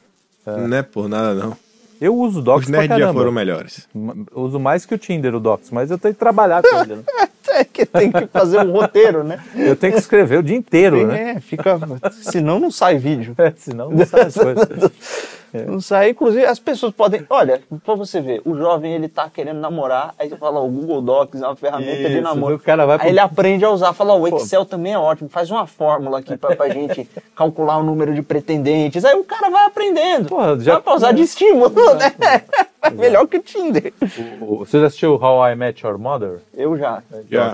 Não 0.45 0.77
é 0.77 0.81
por 0.81 1.07
nada, 1.07 1.33
não. 1.35 1.55
Eu 2.01 2.15
uso 2.15 2.39
o 2.39 2.41
Docs 2.41 2.65
Os 2.65 2.71
pra 2.71 2.79
nerds 2.81 2.97
já 2.97 3.13
foram 3.13 3.31
melhores. 3.31 3.87
Eu 3.95 4.41
Uso 4.41 4.59
mais 4.59 4.85
que 4.85 4.95
o 4.95 4.97
Tinder, 4.97 5.35
o 5.35 5.39
Docs, 5.39 5.69
mas 5.69 5.91
eu 5.91 5.97
tenho 5.97 6.13
que 6.13 6.19
trabalhar 6.19 6.61
com 6.61 6.77
ele. 6.81 6.99
que 7.71 7.85
tem 7.85 8.11
que 8.11 8.27
fazer 8.27 8.59
um 8.59 8.71
roteiro, 8.71 9.23
né? 9.23 9.39
Eu 9.55 9.75
tenho 9.75 9.93
que 9.93 9.99
escrever 9.99 10.39
o 10.39 10.43
dia 10.43 10.55
inteiro, 10.55 11.07
né? 11.07 11.31
É, 11.31 11.39
fica. 11.39 11.79
Senão 12.21 12.59
não 12.59 12.71
sai 12.71 12.97
vídeo. 12.97 13.33
É, 13.37 13.53
senão 13.57 13.89
não 13.89 14.05
sai 14.05 14.21
as 14.21 14.35
coisas. 14.35 14.67
Não 15.67 15.81
sai, 15.81 16.09
inclusive 16.11 16.45
as 16.45 16.59
pessoas 16.59 16.93
podem. 16.93 17.25
Olha, 17.29 17.61
pra 17.83 17.95
você 17.95 18.21
ver, 18.21 18.41
o 18.45 18.55
jovem 18.55 18.93
ele 18.93 19.07
tá 19.07 19.29
querendo 19.29 19.59
namorar, 19.59 20.13
aí 20.17 20.29
você 20.29 20.35
fala, 20.37 20.59
o 20.61 20.67
Google 20.69 21.01
Docs 21.01 21.41
é 21.41 21.45
uma 21.45 21.55
ferramenta 21.55 22.07
de 22.09 22.13
Isso, 22.13 22.21
namoro. 22.21 22.55
o 22.55 22.59
cara 22.59 22.85
vai 22.85 22.97
pro- 22.97 23.05
Aí 23.07 23.11
ele 23.13 23.19
aprende 23.19 23.65
a 23.65 23.69
usar, 23.69 23.93
fala, 23.93 24.13
o 24.13 24.27
Excel 24.27 24.65
também 24.65 24.93
é 24.93 24.97
ótimo, 24.99 25.29
faz 25.29 25.49
uma 25.51 25.65
fórmula 25.65 26.19
aqui 26.19 26.37
pra, 26.37 26.55
pra 26.55 26.69
gente 26.69 27.09
calcular 27.35 27.77
o 27.77 27.83
número 27.83 28.13
de 28.13 28.21
pretendentes. 28.21 29.03
Aí 29.05 29.15
o 29.15 29.23
cara 29.23 29.49
vai 29.49 29.65
aprendendo. 29.65 30.27
Porra, 30.29 30.59
já- 30.59 30.73
Dá 30.75 30.81
pra 30.81 30.95
usar 30.95 31.11
de 31.11 31.21
estímulo, 31.23 31.69
né? 31.95 32.13
É 32.81 32.91
melhor 32.91 33.27
que 33.27 33.35
o 33.35 33.41
Tinder. 33.43 33.91
O- 34.39 34.59
Você 34.59 34.79
já 34.79 34.87
assistiu 34.87 35.15
How 35.15 35.49
I 35.49 35.55
Met 35.55 35.85
Your 35.85 35.97
Mother? 35.99 36.39
Eu 36.53 36.77
já. 36.77 37.03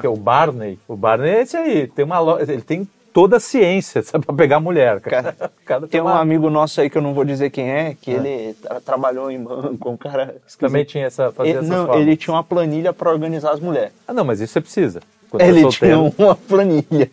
É 0.04 0.08
o 0.08 0.16
Barney. 0.16 0.78
O 0.88 0.96
Barney 0.96 1.32
é 1.32 1.42
esse 1.42 1.58
aí. 1.58 1.88
Tem 1.88 2.06
uma 2.06 2.20
lo- 2.20 2.40
Ele 2.40 2.62
tem 2.62 2.88
toda 3.16 3.38
a 3.38 3.40
ciência, 3.40 4.04
sabe, 4.04 4.26
pra 4.26 4.36
pegar 4.36 4.60
mulher. 4.60 5.00
Cara. 5.00 5.32
Cara, 5.32 5.52
cara 5.66 5.88
Tem 5.88 6.02
um 6.02 6.04
uma- 6.04 6.20
amigo 6.20 6.50
nosso 6.50 6.82
aí 6.82 6.90
que 6.90 6.98
eu 6.98 7.02
não 7.02 7.14
vou 7.14 7.24
dizer 7.24 7.50
quem 7.50 7.72
é, 7.72 7.96
que 8.00 8.12
ele 8.12 8.54
tra- 8.56 8.82
trabalhou 8.82 9.32
em 9.32 9.42
banco, 9.42 9.90
um 9.90 9.96
cara. 9.96 10.36
esquisito. 10.46 10.60
Também 10.60 10.84
tinha 10.84 11.06
essa. 11.06 11.32
Fazia 11.32 11.54
Ele, 11.60 11.66
não, 11.66 11.86
formas. 11.86 12.02
ele 12.02 12.18
tinha 12.18 12.34
uma 12.34 12.44
planilha 12.44 12.92
pra 12.92 13.10
organizar 13.10 13.52
as 13.54 13.62
mulheres. 13.62 13.94
Ah, 14.06 14.12
não, 14.14 14.26
mas 14.26 14.42
isso 14.42 14.52
você 14.52 14.60
precisa. 14.60 15.00
Quando 15.30 15.42
você 15.42 15.48
é 15.48 15.50
Ele 15.50 15.62
solteiro, 15.62 16.12
tinha 16.12 16.26
uma 16.28 16.36
planilha. 16.36 17.12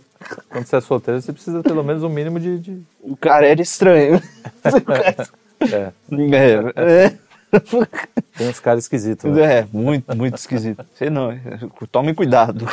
Quando 0.48 0.66
você 0.66 0.76
é 0.76 0.80
solteiro, 0.80 1.20
você 1.22 1.32
precisa 1.32 1.62
pelo 1.62 1.84
menos 1.84 2.02
um 2.02 2.08
mínimo 2.08 2.40
de. 2.40 2.58
de- 2.58 2.82
O 3.00 3.16
cara 3.16 3.46
era 3.46 3.62
estranho. 3.62 4.20
É, 5.62 5.92
é, 6.34 7.06
é, 7.06 7.58
tem 8.36 8.48
uns 8.48 8.58
caras 8.58 8.82
esquisitos. 8.82 9.30
Né? 9.32 9.58
é, 9.60 9.66
muito, 9.72 10.16
muito 10.16 10.36
esquisito. 10.36 10.84
Sei 10.96 11.08
não, 11.08 11.30
é, 11.30 11.38
tome 11.92 12.12
cuidado. 12.14 12.66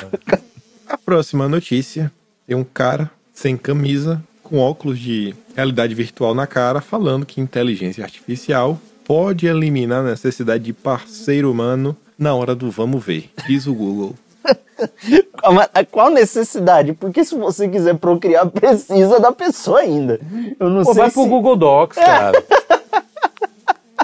A 0.88 0.98
próxima 0.98 1.48
notícia 1.48 2.12
tem 2.48 2.58
um 2.58 2.64
cara 2.64 3.12
sem 3.40 3.56
camisa, 3.56 4.22
com 4.44 4.60
óculos 4.60 5.00
de 5.00 5.34
realidade 5.56 5.96
virtual 5.96 6.36
na 6.36 6.46
cara, 6.46 6.82
falando 6.82 7.26
que 7.26 7.40
inteligência 7.40 8.04
artificial 8.04 8.78
pode 9.06 9.48
eliminar 9.48 10.02
a 10.02 10.10
necessidade 10.10 10.66
de 10.66 10.74
parceiro 10.74 11.50
humano 11.50 11.96
na 12.18 12.36
hora 12.36 12.54
do 12.54 12.70
vamos 12.70 13.04
ver, 13.04 13.30
diz 13.48 13.66
o 13.66 13.74
Google. 13.74 14.14
Qual 15.90 16.10
necessidade? 16.10 16.92
Porque 16.92 17.24
se 17.24 17.34
você 17.34 17.70
quiser 17.70 17.96
procriar, 17.98 18.46
precisa 18.48 19.22
da 19.22 19.32
pessoa 19.32 19.80
ainda. 19.80 20.20
Eu 20.60 20.70
não 20.70 20.84
Pô, 20.84 20.94
sei 20.94 21.02
vai 21.02 21.10
se... 21.10 21.14
pro 21.14 21.26
Google 21.26 21.56
Docs, 21.56 21.98
cara. 21.98 22.44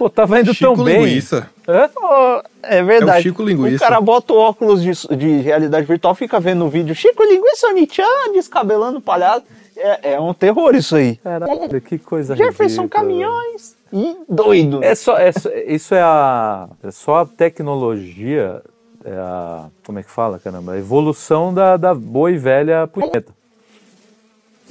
Pô, 0.05 0.09
tava 0.09 0.39
indo 0.39 0.53
Chico 0.53 0.75
tão 0.75 0.85
bem. 0.85 1.03
Linguiça. 1.03 1.49
Hã? 1.67 1.89
Pô, 1.91 2.43
É 2.61 2.83
verdade. 2.83 3.17
É 3.17 3.19
o 3.21 3.23
Chico 3.23 3.41
Linguiça. 3.41 3.75
O 3.77 3.79
cara 3.79 3.99
bota 3.99 4.33
o 4.33 4.37
óculos 4.37 4.83
de, 4.83 4.91
de 5.17 5.39
realidade 5.41 5.83
virtual, 5.87 6.13
fica 6.13 6.39
vendo 6.39 6.63
o 6.63 6.69
vídeo. 6.69 6.93
Chico 6.93 7.23
Linguiça, 7.23 7.67
Onichan, 7.69 8.31
descabelando 8.31 8.99
o 8.99 9.01
palhaço. 9.01 9.43
É, 9.75 10.13
é 10.13 10.19
um 10.19 10.31
terror 10.31 10.75
isso 10.75 10.95
aí. 10.95 11.15
Caralho, 11.17 11.81
que 11.81 11.97
coisa 11.97 12.35
Jefferson 12.35 12.83
ridícula. 12.83 13.01
Caminhões. 13.03 13.75
E 13.91 14.15
doido. 14.29 14.83
É 14.83 14.93
só, 14.93 15.17
é 15.17 15.31
isso 15.67 15.95
é 15.95 16.01
a, 16.01 16.69
é 16.83 16.91
só 16.91 17.21
a 17.21 17.25
tecnologia, 17.25 18.61
é 19.03 19.11
a, 19.11 19.65
como 19.83 19.97
é 19.97 20.03
que 20.03 20.11
fala, 20.11 20.37
caramba? 20.37 20.73
A 20.73 20.77
evolução 20.77 21.51
da, 21.51 21.77
da 21.77 21.95
boa 21.95 22.29
e 22.31 22.37
velha 22.37 22.85
punheta. 22.85 23.33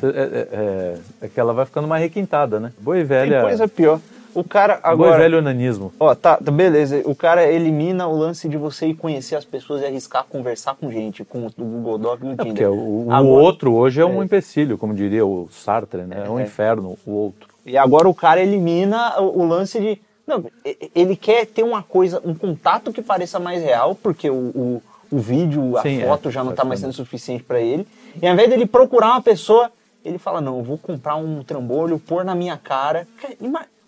É, 0.00 0.06
é- 0.06 0.48
é- 0.52 0.98
é 1.22 1.28
que 1.28 1.40
ela 1.40 1.52
vai 1.52 1.66
ficando 1.66 1.88
mais 1.88 2.02
requintada, 2.02 2.60
né? 2.60 2.72
Boa 2.78 2.96
e 2.96 3.00
Tem 3.00 3.06
velha, 3.08 3.42
coisa 3.42 3.66
pior. 3.66 3.98
O 4.34 4.42
cara 4.44 4.80
agora... 4.82 5.18
velho 5.18 5.38
onanismo. 5.38 5.92
Ó, 5.98 6.14
tá, 6.14 6.36
tá, 6.36 6.50
beleza. 6.50 7.02
O 7.04 7.14
cara 7.14 7.46
elimina 7.50 8.06
o 8.08 8.16
lance 8.16 8.48
de 8.48 8.56
você 8.56 8.86
ir 8.88 8.94
conhecer 8.94 9.36
as 9.36 9.44
pessoas 9.44 9.82
e 9.82 9.86
arriscar 9.86 10.24
conversar 10.24 10.74
com 10.74 10.90
gente, 10.90 11.24
com 11.24 11.46
o 11.46 11.50
Google 11.56 11.98
Doc 11.98 12.20
e 12.22 12.26
o 12.26 12.32
É 12.32 12.36
Tinder. 12.36 12.44
porque 12.46 12.66
o, 12.66 13.06
o 13.06 13.12
Agora- 13.12 13.42
outro 13.42 13.72
hoje 13.74 14.00
é 14.00 14.04
um 14.06 14.22
empecilho, 14.22 14.76
como 14.76 14.92
diria 14.94 15.24
o 15.24 15.48
Sartre, 15.50 16.02
né? 16.02 16.24
É 16.26 16.28
um 16.30 16.38
É. 16.38 16.42
inferno, 16.42 16.98
o 17.06 17.10
outro. 17.12 17.48
E 17.64 17.78
agora 17.78 18.08
o 18.08 18.14
cara 18.14 18.42
elimina 18.42 19.20
o, 19.20 19.40
o 19.42 19.46
lance 19.46 19.78
de. 19.80 20.00
Não, 20.26 20.44
ele 20.94 21.16
quer 21.16 21.46
ter 21.46 21.62
uma 21.62 21.82
coisa, 21.82 22.20
um 22.24 22.34
contato 22.34 22.92
que 22.92 23.02
pareça 23.02 23.38
mais 23.38 23.62
real, 23.62 23.94
porque 23.94 24.28
o, 24.30 24.34
o, 24.34 24.82
o 25.12 25.18
vídeo, 25.18 25.76
a 25.76 25.82
Sim, 25.82 26.00
é, 26.02 26.06
foto 26.06 26.30
já 26.30 26.42
não 26.42 26.54
tá 26.54 26.64
mais 26.64 26.80
sendo 26.80 26.92
suficiente 26.94 27.42
pra 27.44 27.60
ele. 27.60 27.86
E 28.22 28.26
ao 28.26 28.32
invés 28.32 28.48
dele 28.48 28.64
procurar 28.66 29.08
uma 29.12 29.22
pessoa, 29.22 29.70
ele 30.04 30.16
fala: 30.18 30.40
Não, 30.40 30.58
eu 30.58 30.64
vou 30.64 30.78
comprar 30.78 31.16
um 31.16 31.42
trambolho, 31.42 31.98
pôr 31.98 32.24
na 32.24 32.34
minha 32.34 32.56
cara. 32.56 33.06
Cara, 33.20 33.34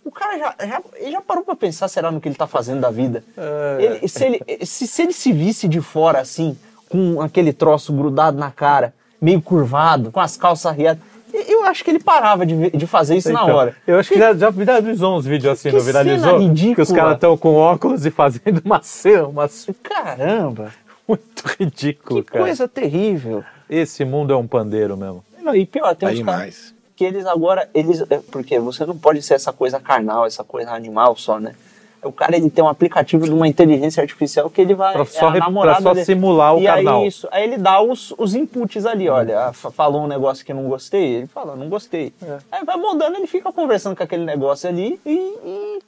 O 0.07 0.11
cara 0.13 0.39
já, 0.39 0.55
já, 0.67 0.83
ele 0.95 1.11
já 1.11 1.21
parou 1.21 1.43
pra 1.43 1.57
pensar, 1.57 1.89
será, 1.89 2.13
no 2.13 2.21
que 2.21 2.29
ele 2.29 2.37
tá 2.37 2.47
fazendo 2.47 2.81
da 2.81 2.91
vida? 2.91 3.25
É. 3.37 3.77
Ele- 4.01 4.09
se, 4.09 4.25
ele, 4.25 4.65
se, 4.65 4.87
se 4.87 5.03
ele 5.03 5.13
se 5.13 5.33
visse 5.33 5.67
de 5.67 5.81
fora 5.81 6.21
assim, 6.21 6.57
com 6.89 7.21
aquele 7.21 7.53
troço 7.53 7.93
grudado 7.93 8.39
na 8.39 8.51
cara, 8.53 8.95
meio 9.21 9.43
curvado, 9.43 10.13
com 10.13 10.21
as 10.21 10.37
calças 10.37 10.67
arriadas, 10.67 11.03
eu 11.35 11.65
acho 11.65 11.83
que 11.85 11.91
ele 11.91 11.99
parava 11.99 12.47
de, 12.47 12.71
de 12.71 12.87
fazer 12.87 13.17
isso 13.17 13.33
na 13.33 13.43
Então, 13.43 13.57
hora. 13.57 13.77
Eu 13.85 13.99
acho 13.99 14.11
que 14.11 14.19
já, 14.19 14.33
já 14.33 14.49
viralizou 14.49 15.17
uns 15.19 15.27
vídeos 15.27 15.53
assim, 15.53 15.71
Que 15.71 15.77
não 15.77 15.83
viralizou? 15.85 16.31
cena 16.31 16.39
ridícula. 16.39 16.75
Que 16.77 16.83
os 16.83 16.93
caras 16.93 17.15
estão 17.15 17.37
com 17.37 17.55
óculos 17.57 18.07
e 18.07 18.11
fazendo 18.13 18.63
uma 18.65 18.81
cena, 18.83 19.27
uma 19.27 19.49
Caramba, 19.83 20.73
muito 21.07 21.43
ridículo, 21.59 22.23
que 22.23 22.31
cara. 22.31 22.45
coisa 22.45 22.69
terrível. 22.69 23.43
Esse 23.69 24.05
mundo 24.05 24.33
é 24.33 24.37
um 24.37 24.47
pandeiro 24.47 24.97
mesmo. 24.97 25.25
Não, 25.43 25.53
e 25.55 25.67
pior, 25.67 25.95
tem 25.97 26.09
Aí 26.09 26.21
uns 26.21 26.25
caras 26.25 26.41
mais. 26.41 26.75
Que 26.97 27.05
eles 27.05 27.27
agora, 27.27 27.69
eles, 27.75 28.01
é, 28.11 28.19
porque 28.33 28.59
você 28.59 28.85
não 28.87 28.97
pode 28.97 29.21
ser 29.23 29.35
essa 29.35 29.53
coisa 29.53 29.79
carnal, 29.79 30.25
essa 30.27 30.43
coisa 30.43 30.71
animal 30.73 31.15
só, 31.17 31.39
né? 31.39 31.55
O 32.03 32.13
cara 32.13 32.37
ele 32.37 32.49
tem 32.49 32.63
um 32.65 32.69
aplicativo 32.69 33.25
de 33.25 33.33
uma 33.33 33.49
inteligência 33.49 34.01
artificial 34.01 34.49
que 34.49 34.61
ele 34.61 34.75
vai 34.75 34.93
Pra 34.93 35.03
é 35.03 35.07
só 35.07 35.31
namorada 35.31 35.83
pra 35.83 35.95
só 35.97 36.05
simular 36.05 36.55
o 36.55 36.61
e 36.61 36.65
carnal. 36.65 37.03
Aí, 37.03 37.09
isso, 37.09 37.27
aí 37.33 37.43
ele 37.45 37.59
dá 37.59 37.81
os, 37.83 38.15
os 38.17 38.35
inputs 38.35 38.87
ali, 38.87 39.09
olha, 39.09 39.53
fa- 39.53 39.71
falou 39.73 40.03
um 40.03 40.07
negócio 40.07 40.45
que 40.45 40.55
não 40.55 40.69
gostei, 40.69 41.17
ele 41.17 41.27
fala, 41.27 41.57
não 41.57 41.69
gostei. 41.69 42.13
É. 42.23 42.39
Aí 42.53 42.65
vai 42.65 42.77
moldando, 42.77 43.17
ele 43.17 43.27
fica 43.27 43.53
conversando 43.53 43.97
com 43.97 44.03
aquele 44.05 44.25
negócio 44.25 44.69
ali 44.69 45.01
e, 45.05 45.11
e, 45.11 45.79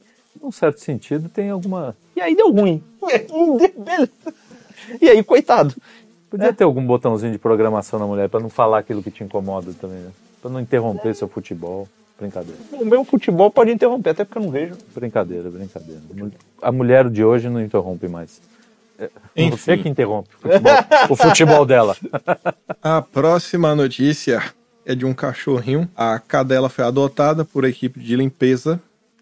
Num 0.42 0.50
certo 0.50 0.80
sentido, 0.80 1.28
tem 1.28 1.50
alguma. 1.50 1.96
e 2.16 2.20
aí 2.20 2.34
deu 2.34 2.50
ruim. 2.52 2.82
E 5.00 5.08
aí, 5.08 5.22
coitado. 5.22 5.74
Podia 6.30 6.52
ter 6.52 6.64
algum 6.64 6.84
botãozinho 6.84 7.32
de 7.32 7.38
programação 7.38 7.98
na 7.98 8.06
mulher 8.06 8.28
pra 8.28 8.40
não 8.40 8.48
falar 8.48 8.78
aquilo 8.78 9.02
que 9.02 9.10
te 9.10 9.22
incomoda 9.24 9.72
também, 9.80 9.98
né? 9.98 10.10
Pra 10.40 10.50
não 10.50 10.60
interromper 10.60 11.14
seu 11.14 11.28
futebol. 11.28 11.88
Brincadeira. 12.18 12.58
O 12.72 12.84
meu 12.84 13.04
futebol 13.04 13.48
pode 13.50 13.70
interromper, 13.70 14.10
até 14.10 14.24
porque 14.24 14.38
eu 14.38 14.42
não 14.42 14.50
vejo. 14.50 14.74
Brincadeira, 14.94 15.48
brincadeira. 15.48 16.00
A 16.60 16.72
mulher 16.72 17.08
de 17.08 17.22
hoje 17.22 17.48
não 17.48 17.62
interrompe 17.62 18.08
mais. 18.08 18.40
É 18.98 19.08
Enfim. 19.36 19.56
você 19.56 19.78
que 19.78 19.88
interrompe 19.88 20.28
o 20.34 20.40
futebol, 20.40 20.72
o 21.10 21.16
futebol 21.16 21.64
dela. 21.64 21.96
A 22.82 23.00
próxima 23.00 23.72
notícia 23.76 24.42
é 24.84 24.94
de 24.96 25.06
um 25.06 25.14
cachorrinho. 25.14 25.88
A 25.96 26.18
cadela 26.18 26.68
foi 26.68 26.84
adotada 26.84 27.44
por 27.44 27.64
equipe 27.64 28.00
de 28.00 28.16
limpeza 28.16 28.80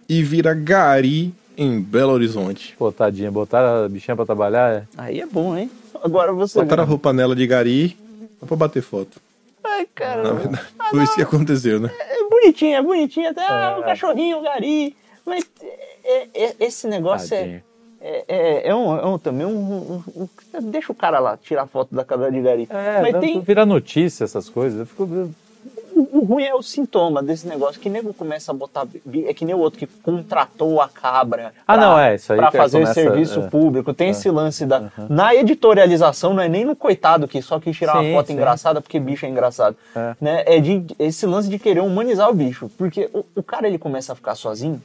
e 0.09 0.23
vira 0.23 0.55
gari 0.55 1.35
em 1.57 1.79
Belo 1.79 2.13
Horizonte. 2.13 2.75
Pô, 2.79 2.91
tadinha, 2.91 3.31
botaram 3.31 3.85
a 3.85 3.89
bichinha 3.89 4.17
pra 4.17 4.25
trabalhar, 4.25 4.73
é. 4.73 4.85
Aí 4.97 5.21
é 5.21 5.27
bom, 5.27 5.55
hein? 5.55 5.71
Agora 6.03 6.33
você. 6.33 6.61
Botaram 6.63 6.85
a 6.85 6.87
roupa 6.87 7.13
nela 7.13 7.37
de 7.37 7.47
gari 7.47 7.97
só 8.41 8.47
pra 8.47 8.57
bater 8.57 8.83
foto. 8.83 9.21
Ai, 9.69 9.87
cara. 9.95 10.23
Na 10.23 10.33
verdade, 10.33 10.67
foi 10.91 11.03
isso 11.03 11.15
que 11.15 11.23
aconteceu, 11.23 11.81
né? 11.81 11.91
É 11.99 12.29
bonitinho, 12.29 12.77
é 12.77 12.83
bonitinho. 12.83 13.31
Até 13.31 13.47
ah, 13.47 13.77
o 13.79 13.83
cachorrinho, 13.83 14.39
o 14.39 14.43
gari. 14.43 14.97
Mas 15.25 15.45
é- 16.05 16.29
é- 16.35 16.55
esse 16.61 16.87
negócio 16.87 17.35
é, 17.35 17.39
Tadinho. 17.41 17.63
é, 18.01 18.25
é, 18.29 18.69
é 18.69 18.75
um, 18.75 18.97
é 18.97 19.07
um- 19.07 19.19
também 19.19 19.47
um, 19.47 20.03
um- 20.17 20.23
um- 20.23 20.29
Deixa 20.71 20.93
o 20.93 20.95
cara 20.95 21.19
lá 21.19 21.37
tirar 21.37 21.67
foto 21.67 21.95
da 21.95 22.05
cadela 22.05 22.31
de 22.31 22.41
gari. 22.41 22.69
É, 22.71 23.03
Mas 23.03 23.13
não- 23.13 23.21
tem, 23.21 23.41
vira 23.41 23.67
notícia 23.67 24.25
essas 24.25 24.49
coisas. 24.49 24.79
Eu 24.81 24.87
fico... 24.87 25.31
ruim 26.27 26.45
é 26.45 26.55
o 26.55 26.63
sintoma 26.63 27.23
desse 27.23 27.47
negócio. 27.49 27.81
Que 27.81 27.89
nego 27.89 28.13
começa 28.13 28.51
a 28.51 28.55
botar. 28.55 28.87
É 29.27 29.33
que 29.33 29.45
nem 29.45 29.55
o 29.55 29.59
outro 29.59 29.79
que 29.79 29.87
contratou 29.87 30.81
a 30.81 30.89
cabra. 30.89 31.53
Ah, 31.67 31.77
não, 31.77 31.99
é, 31.99 32.17
isso 32.17 32.33
aí 32.33 32.39
Pra 32.39 32.51
fazer 32.51 32.81
começa- 32.81 32.95
serviço 32.95 33.41
é. 33.41 33.49
público. 33.49 33.95
Tem 33.95 34.11
esse 34.11 34.31
lance 34.31 34.67
da. 34.67 34.91
Na 35.09 35.35
editorialização, 35.35 36.35
não 36.35 36.43
é 36.43 36.49
nem 36.49 36.65
no 36.65 36.77
coitado 36.77 37.27
que 37.27 37.41
só 37.41 37.59
quis 37.59 37.77
tirar 37.77 37.93
Sim, 38.01 38.11
uma 38.11 38.19
foto 38.19 38.27
sim. 38.27 38.33
engraçada 38.35 38.81
porque 38.81 38.99
bicho 39.01 39.25
é 39.25 39.29
engraçado. 39.29 39.77
É. 39.95 40.15
Né? 40.21 40.43
É 40.47 40.61
de, 40.61 40.85
esse 40.99 41.27
lance 41.27 41.49
de 41.49 41.59
querer 41.59 41.81
humanizar 41.81 42.29
o 42.31 42.35
bicho. 42.35 42.71
Porque 42.77 43.09
o, 43.15 43.25
o 43.37 43.43
cara 43.43 43.67
ele 43.67 43.79
começa 43.79 44.13
a 44.13 44.17
ficar 44.17 44.35
sozinho. 44.35 44.83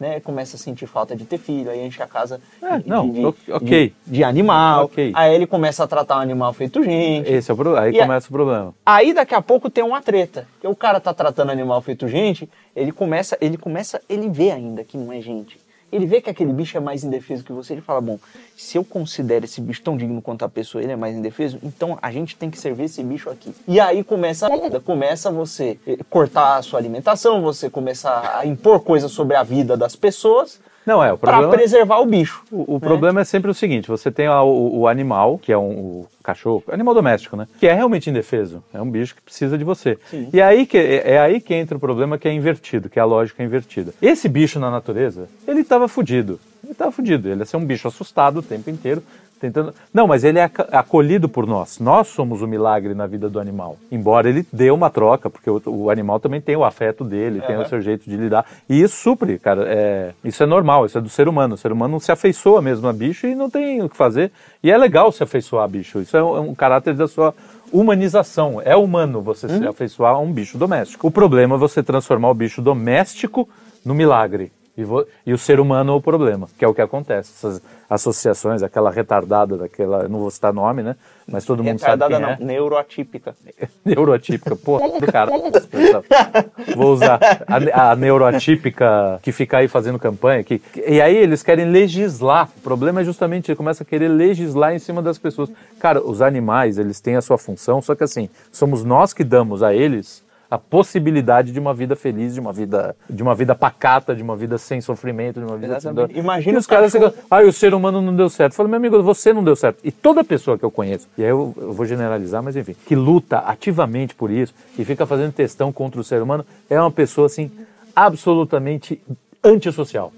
Né, 0.00 0.18
começa 0.18 0.56
a 0.56 0.58
sentir 0.58 0.86
falta 0.86 1.14
de 1.14 1.26
ter 1.26 1.36
filho, 1.36 1.70
aí 1.70 1.84
enche 1.86 2.02
a 2.02 2.06
casa 2.06 2.40
É, 2.62 2.78
de, 2.78 2.88
não, 2.88 3.10
de- 3.10 3.26
ok- 3.26 3.52
ok. 3.54 3.94
de- 4.06 4.12
de 4.14 4.24
animal. 4.24 4.86
Ok. 4.86 5.12
Aí 5.14 5.34
ele 5.34 5.46
começa 5.46 5.84
a 5.84 5.86
tratar 5.86 6.16
o 6.16 6.20
animal 6.20 6.54
feito 6.54 6.82
gente. 6.82 7.30
Esse 7.30 7.50
é 7.50 7.54
o 7.54 7.56
pro... 7.58 7.76
Aí 7.76 7.92
E 7.92 8.00
a- 8.00 8.06
começa 8.06 8.26
o 8.28 8.32
problema. 8.32 8.74
Aí 8.86 9.12
daqui 9.12 9.34
a 9.34 9.42
pouco 9.42 9.68
tem 9.68 9.84
uma 9.84 10.00
treta. 10.00 10.48
Porque 10.54 10.66
o 10.66 10.74
cara 10.74 11.00
tá 11.00 11.12
tratando 11.12 11.50
animal 11.52 11.82
feito 11.82 12.08
gente, 12.08 12.48
ele 12.74 12.92
começa, 12.92 13.36
ele 13.42 13.58
começa, 13.58 14.00
ele 14.08 14.30
vê 14.30 14.50
ainda 14.50 14.82
que 14.84 14.96
não 14.96 15.12
é 15.12 15.20
gente. 15.20 15.60
Ele 15.92 16.06
vê 16.06 16.20
que 16.20 16.30
aquele 16.30 16.52
bicho 16.52 16.76
é 16.76 16.80
mais 16.80 17.04
indefeso 17.04 17.44
que 17.44 17.52
você, 17.52 17.74
ele 17.74 17.80
fala, 17.80 18.00
bom, 18.00 18.18
se 18.56 18.76
eu 18.78 18.84
considero 18.84 19.44
esse 19.44 19.60
bicho 19.60 19.82
tão 19.82 19.96
digno 19.96 20.22
quanto 20.22 20.44
a 20.44 20.48
pessoa, 20.48 20.82
ele 20.82 20.92
é 20.92 20.96
mais 20.96 21.16
indefeso, 21.16 21.58
então 21.62 21.98
a 22.00 22.10
gente 22.10 22.36
tem 22.36 22.50
que 22.50 22.58
servir 22.58 22.84
esse 22.84 23.02
bicho 23.02 23.28
aqui. 23.30 23.54
E 23.66 23.80
aí 23.80 24.04
começa, 24.04 24.48
começa 24.84 25.30
você 25.30 25.78
eh, 25.86 25.98
cortar 26.08 26.56
a 26.56 26.62
sua 26.62 26.78
alimentação, 26.78 27.42
você 27.42 27.68
começar 27.68 28.38
a 28.38 28.46
impor 28.46 28.80
coisas 28.80 29.10
sobre 29.10 29.36
a 29.36 29.42
vida 29.42 29.76
das 29.76 29.96
pessoas 29.96 30.60
Não, 30.86 31.02
é, 31.02 31.12
o 31.12 31.18
para 31.18 31.32
problema... 31.32 31.56
preservar 31.56 31.98
o 31.98 32.06
bicho. 32.06 32.42
O, 32.50 32.76
o 32.76 32.80
problema 32.80 33.20
é 33.20 33.24
sempre 33.24 33.50
o 33.50 33.54
seguinte: 33.54 33.88
você 33.88 34.10
tem 34.10 34.28
o, 34.28 34.78
o 34.80 34.88
animal, 34.88 35.38
que 35.38 35.52
é 35.52 35.58
um 35.58 36.00
o 36.20 36.22
cachorro, 36.22 36.62
animal 36.70 36.94
doméstico, 36.94 37.36
né? 37.36 37.46
Que 37.58 37.66
é 37.66 37.72
realmente 37.72 38.10
indefeso. 38.10 38.62
É 38.72 38.80
um 38.80 38.90
bicho 38.90 39.14
que 39.14 39.22
precisa 39.22 39.56
de 39.56 39.64
você. 39.64 39.98
E 40.32 40.40
aí 40.40 40.66
que, 40.66 40.76
é, 40.76 41.12
é 41.12 41.18
aí 41.18 41.40
que 41.40 41.54
entra 41.54 41.76
o 41.76 41.80
problema 41.80 42.18
que 42.18 42.28
é 42.28 42.32
invertido, 42.32 42.88
que 42.88 42.98
é 42.98 43.02
a 43.02 43.06
lógica 43.06 43.42
invertida. 43.42 43.92
Esse 44.00 44.28
bicho 44.28 44.58
na 44.58 44.70
natureza, 44.70 45.28
ele 45.46 45.60
estava 45.60 45.88
fudido. 45.88 46.38
Ele 46.62 46.72
estava 46.72 46.92
fudido. 46.92 47.28
Ele 47.28 47.40
ia 47.40 47.46
ser 47.46 47.56
um 47.56 47.64
bicho 47.64 47.88
assustado 47.88 48.38
o 48.38 48.42
tempo 48.42 48.68
inteiro. 48.70 49.02
Tentando... 49.40 49.72
Não, 49.92 50.06
mas 50.06 50.22
ele 50.22 50.38
é 50.38 50.50
acolhido 50.70 51.26
por 51.26 51.46
nós. 51.46 51.78
Nós 51.78 52.08
somos 52.08 52.42
o 52.42 52.46
milagre 52.46 52.92
na 52.92 53.06
vida 53.06 53.26
do 53.26 53.40
animal. 53.40 53.78
Embora 53.90 54.28
ele 54.28 54.46
dê 54.52 54.70
uma 54.70 54.90
troca, 54.90 55.30
porque 55.30 55.48
o, 55.48 55.62
o 55.66 55.90
animal 55.90 56.20
também 56.20 56.42
tem 56.42 56.54
o 56.54 56.62
afeto 56.62 57.02
dele, 57.02 57.40
tem 57.40 57.56
o 57.56 57.66
seu 57.66 57.80
jeito 57.80 58.08
de 58.08 58.16
lidar. 58.16 58.44
E 58.68 58.82
isso 58.82 58.96
supre, 58.96 59.38
cara. 59.38 59.64
É... 59.66 60.12
Isso 60.22 60.42
é 60.42 60.46
normal, 60.46 60.84
isso 60.84 60.98
é 60.98 61.00
do 61.00 61.08
ser 61.08 61.26
humano. 61.26 61.54
O 61.54 61.58
ser 61.58 61.72
humano 61.72 61.92
não 61.92 62.00
se 62.00 62.12
afeiçoa 62.12 62.60
mesmo 62.60 62.86
a 62.86 62.92
bicho 62.92 63.26
e 63.26 63.34
não 63.34 63.48
tem 63.48 63.82
o 63.82 63.88
que 63.88 63.96
fazer. 63.96 64.30
E 64.62 64.70
é 64.70 64.76
legal 64.76 65.10
se 65.10 65.22
afeiçoar 65.22 65.64
a 65.64 65.68
bicho. 65.68 66.00
Isso 66.00 66.14
é 66.16 66.22
um, 66.22 66.36
é 66.36 66.40
um 66.40 66.54
caráter 66.54 66.94
da 66.94 67.08
sua 67.08 67.34
humanização. 67.72 68.60
É 68.62 68.76
humano 68.76 69.22
você 69.22 69.48
se 69.48 69.66
afeiçoar 69.66 70.16
a 70.16 70.18
um 70.18 70.30
bicho 70.30 70.58
doméstico. 70.58 71.06
O 71.06 71.10
problema 71.10 71.54
é 71.54 71.58
você 71.58 71.82
transformar 71.82 72.28
o 72.28 72.34
bicho 72.34 72.60
doméstico 72.60 73.48
no 73.84 73.94
milagre. 73.94 74.52
E, 74.76 74.82
e 75.26 75.32
o 75.32 75.38
ser 75.38 75.60
humano 75.60 75.92
é 75.92 75.96
o 75.96 76.00
problema, 76.00 76.48
que 76.58 76.64
é 76.64 76.68
o 76.68 76.74
que 76.74 76.80
acontece. 76.80 77.32
Essas 77.36 77.62
associações, 77.88 78.62
aquela 78.62 78.90
retardada 78.90 79.56
daquela, 79.56 80.08
não 80.08 80.20
vou 80.20 80.30
citar 80.30 80.52
nome, 80.52 80.82
né? 80.82 80.96
Mas 81.26 81.44
todo 81.44 81.62
mundo 81.62 81.78
Retardada 81.78 82.14
sabe 82.14 82.26
não, 82.26 82.36
quem 82.36 82.46
neuroatípica. 82.46 83.34
é. 83.60 83.68
Neuroatípica, 83.84 84.56
porra 84.56 85.00
do 85.00 85.06
cara. 85.06 85.30
Vou 86.76 86.92
usar 86.92 87.20
a, 87.46 87.90
a 87.90 87.96
neuroatípica 87.96 89.18
que 89.22 89.32
fica 89.32 89.58
aí 89.58 89.68
fazendo 89.68 89.98
campanha. 89.98 90.42
Que, 90.42 90.60
e 90.86 91.00
aí 91.00 91.16
eles 91.16 91.42
querem 91.42 91.66
legislar. 91.66 92.48
O 92.56 92.60
problema 92.60 93.00
é 93.00 93.04
justamente 93.04 93.50
ele 93.50 93.56
começa 93.56 93.82
a 93.82 93.86
querer 93.86 94.08
legislar 94.08 94.74
em 94.74 94.78
cima 94.78 95.02
das 95.02 95.18
pessoas. 95.18 95.50
Cara, 95.78 96.00
os 96.00 96.20
animais, 96.20 96.78
eles 96.78 97.00
têm 97.00 97.16
a 97.16 97.22
sua 97.22 97.38
função, 97.38 97.80
só 97.80 97.94
que 97.94 98.04
assim, 98.04 98.28
somos 98.50 98.84
nós 98.84 99.12
que 99.12 99.22
damos 99.24 99.62
a 99.62 99.74
eles 99.74 100.22
a 100.50 100.58
possibilidade 100.58 101.52
de 101.52 101.60
uma 101.60 101.72
vida 101.72 101.94
feliz, 101.94 102.34
de 102.34 102.40
uma 102.40 102.52
vida, 102.52 102.96
de 103.08 103.22
uma 103.22 103.34
vida 103.36 103.54
pacata, 103.54 104.16
de 104.16 104.22
uma 104.22 104.34
vida 104.34 104.58
sem 104.58 104.80
sofrimento, 104.80 105.38
de 105.38 105.46
uma 105.46 105.56
vida 105.56 105.80
sem 105.80 105.92
dor. 105.94 106.10
Exatamente. 106.10 106.18
Imagina 106.18 106.56
e 106.56 106.58
os 106.58 106.66
caras 106.66 106.90
ficam, 106.90 107.12
ah, 107.30 107.40
o 107.42 107.52
ser 107.52 107.72
humano 107.72 108.02
não 108.02 108.16
deu 108.16 108.28
certo. 108.28 108.52
Eu 108.52 108.56
falo, 108.56 108.68
meu 108.68 108.78
amigo, 108.78 109.00
você 109.00 109.32
não 109.32 109.44
deu 109.44 109.54
certo. 109.54 109.78
E 109.84 109.92
toda 109.92 110.24
pessoa 110.24 110.58
que 110.58 110.64
eu 110.64 110.70
conheço, 110.70 111.08
e 111.16 111.22
aí 111.22 111.30
eu, 111.30 111.54
eu 111.56 111.72
vou 111.72 111.86
generalizar, 111.86 112.42
mas 112.42 112.56
enfim, 112.56 112.74
que 112.84 112.96
luta 112.96 113.38
ativamente 113.38 114.12
por 114.14 114.28
isso 114.28 114.52
e 114.76 114.84
fica 114.84 115.06
fazendo 115.06 115.32
testão 115.32 115.72
contra 115.72 116.00
o 116.00 116.04
ser 116.04 116.20
humano, 116.20 116.44
é 116.68 116.80
uma 116.80 116.90
pessoa 116.90 117.26
assim 117.26 117.48
absolutamente 117.94 119.00
antissocial. 119.44 120.12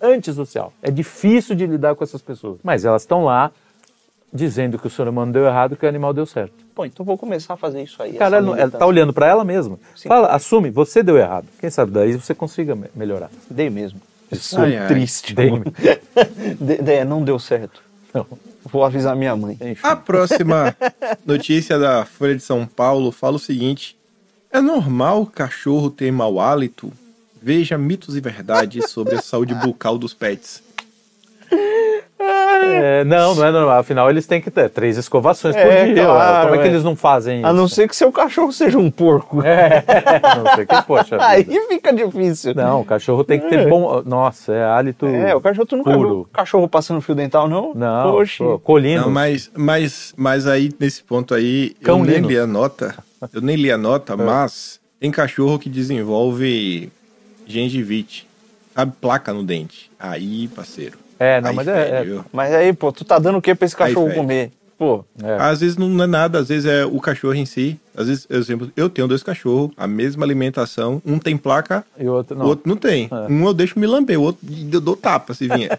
Antissocial. 0.00 0.72
É 0.82 0.90
difícil 0.90 1.54
de 1.54 1.66
lidar 1.66 1.94
com 1.94 2.02
essas 2.02 2.22
pessoas. 2.22 2.58
Mas 2.62 2.86
elas 2.86 3.02
estão 3.02 3.24
lá 3.24 3.52
dizendo 4.32 4.78
que 4.78 4.86
o 4.86 4.90
ser 4.90 5.06
humano 5.06 5.30
deu 5.30 5.44
errado 5.44 5.74
e 5.74 5.76
que 5.76 5.84
o 5.84 5.88
animal 5.88 6.14
deu 6.14 6.24
certo. 6.24 6.63
Pô, 6.74 6.84
então 6.84 7.06
vou 7.06 7.16
começar 7.16 7.54
a 7.54 7.56
fazer 7.56 7.82
isso 7.82 8.02
aí. 8.02 8.14
Cara, 8.14 8.38
ela, 8.38 8.46
não- 8.46 8.56
ela 8.56 8.70
tá 8.70 8.84
olhando 8.84 9.12
para 9.12 9.28
ela 9.28 9.44
mesma. 9.44 9.78
Fala, 10.06 10.28
assume, 10.28 10.70
você 10.70 11.02
deu 11.02 11.16
errado. 11.16 11.46
Quem 11.60 11.70
sabe 11.70 11.92
daí 11.92 12.12
você 12.14 12.34
consiga 12.34 12.74
me- 12.74 12.88
melhorar. 12.94 13.30
Dei 13.48 13.70
mesmo. 13.70 14.00
Sou 14.32 14.60
Ai, 14.64 14.76
ai. 14.76 14.88
triste. 14.88 15.34
Dei. 15.34 15.50
De- 16.60 16.82
de- 16.82 17.04
não 17.04 17.22
deu 17.22 17.38
certo. 17.38 17.80
Não. 18.12 18.26
Vou 18.64 18.82
avisar 18.84 19.14
minha 19.14 19.36
mãe. 19.36 19.56
Enfim. 19.60 19.80
A 19.86 19.94
próxima 19.94 20.74
notícia 21.24 21.78
da 21.78 22.04
Folha 22.04 22.34
de 22.34 22.42
São 22.42 22.66
Paulo 22.66 23.12
fala 23.12 23.36
o 23.36 23.40
seguinte: 23.40 23.96
É 24.50 24.60
normal 24.60 25.22
o 25.22 25.26
cachorro 25.26 25.90
ter 25.90 26.10
mau 26.10 26.40
hálito? 26.40 26.92
Veja 27.40 27.76
mitos 27.76 28.16
e 28.16 28.20
verdades 28.20 28.90
sobre 28.90 29.14
a 29.16 29.20
saúde 29.22 29.54
bucal 29.54 29.98
dos 29.98 30.14
pets. 30.14 30.62
É, 32.62 33.04
não, 33.04 33.34
não 33.34 33.44
é 33.44 33.50
normal. 33.50 33.78
Afinal, 33.78 34.08
eles 34.10 34.26
têm 34.26 34.40
que 34.40 34.50
ter 34.50 34.68
três 34.70 34.96
escovações 34.96 35.54
por 35.54 35.62
É, 35.66 35.86
dia. 35.92 36.04
claro, 36.04 36.48
Como 36.48 36.54
é 36.54 36.58
que 36.62 36.68
é. 36.68 36.70
eles 36.70 36.84
não 36.84 36.94
fazem 36.96 37.38
isso? 37.38 37.46
A 37.46 37.52
não 37.52 37.66
ser 37.68 37.88
que 37.88 37.96
seu 37.96 38.10
cachorro 38.12 38.52
seja 38.52 38.78
um 38.78 38.90
porco. 38.90 39.38
não 39.42 40.54
sei 40.54 40.66
que, 40.66 40.82
poxa 40.82 41.16
Aí 41.20 41.44
fica 41.68 41.92
difícil. 41.92 42.54
Não, 42.54 42.80
o 42.80 42.84
cachorro 42.84 43.24
tem 43.24 43.40
que 43.40 43.48
ter 43.48 43.68
bom... 43.68 44.02
Nossa, 44.04 44.52
é 44.52 44.64
hálito 44.64 45.06
É, 45.06 45.34
o 45.34 45.40
cachorro, 45.40 45.66
tu 45.66 45.76
nunca 45.76 45.90
viu 45.90 46.00
puro. 46.00 46.20
o 46.20 46.24
cachorro 46.26 46.68
passando 46.68 47.00
fio 47.00 47.14
dental, 47.14 47.48
não? 47.48 47.74
Não, 47.74 48.24
pô, 48.38 48.58
colino. 48.58 49.02
Não, 49.02 49.10
mas, 49.10 49.50
mas, 49.56 50.14
mas 50.16 50.46
aí, 50.46 50.70
nesse 50.78 51.02
ponto 51.02 51.34
aí, 51.34 51.70
Cão 51.82 51.98
eu 52.00 52.04
nem 52.04 52.20
li 52.20 52.38
a 52.38 52.46
nota. 52.46 52.94
Eu 53.32 53.40
nem 53.40 53.56
li 53.56 53.70
a 53.70 53.78
nota, 53.78 54.16
mas 54.18 54.80
tem 55.00 55.10
cachorro 55.10 55.58
que 55.58 55.68
desenvolve 55.68 56.90
gengivite. 57.46 58.26
Sabe, 58.74 58.92
placa 59.00 59.32
no 59.32 59.42
dente. 59.44 59.90
Aí, 59.98 60.48
parceiro. 60.48 60.98
É, 61.24 61.40
não, 61.40 61.50
aí 61.50 61.56
mas 61.56 61.68
é- 61.68 62.04
viu? 62.04 62.24
Mas 62.32 62.52
aí, 62.52 62.72
pô, 62.72 62.92
tu 62.92 63.04
tá 63.04 63.18
dando 63.18 63.38
o 63.38 63.42
que 63.42 63.54
pra 63.54 63.64
esse 63.64 63.74
cachorro 63.76 64.12
comer? 64.12 64.52
Pô, 64.76 65.04
É. 65.22 65.36
Às 65.40 65.60
vezes 65.60 65.76
não 65.76 66.02
é 66.02 66.06
nada, 66.06 66.38
às 66.40 66.48
vezes 66.48 66.66
é 66.70 66.84
o 66.84 67.00
cachorro 67.00 67.34
em 67.34 67.46
si. 67.46 67.78
Às 67.96 68.08
vezes, 68.08 68.26
por 68.26 68.36
exemplo, 68.36 68.72
eu 68.76 68.90
tenho 68.90 69.06
dois 69.06 69.22
cachorros, 69.22 69.70
a 69.76 69.86
mesma 69.86 70.24
alimentação, 70.24 71.00
um 71.06 71.18
tem 71.18 71.36
placa, 71.36 71.84
E 71.98 72.06
o 72.08 72.12
outro 72.12 72.34
o 72.34 72.38
não. 72.38 72.46
outro 72.46 72.68
não 72.68 72.76
tem. 72.76 73.08
É. 73.10 73.32
Um 73.32 73.46
eu 73.46 73.54
deixo 73.54 73.78
me 73.78 73.86
lamber, 73.86 74.18
o 74.18 74.22
outro 74.24 74.40
eu 74.72 74.80
dou 74.80 74.96
tapa 74.96 75.32
se 75.34 75.46
vier. 75.48 75.78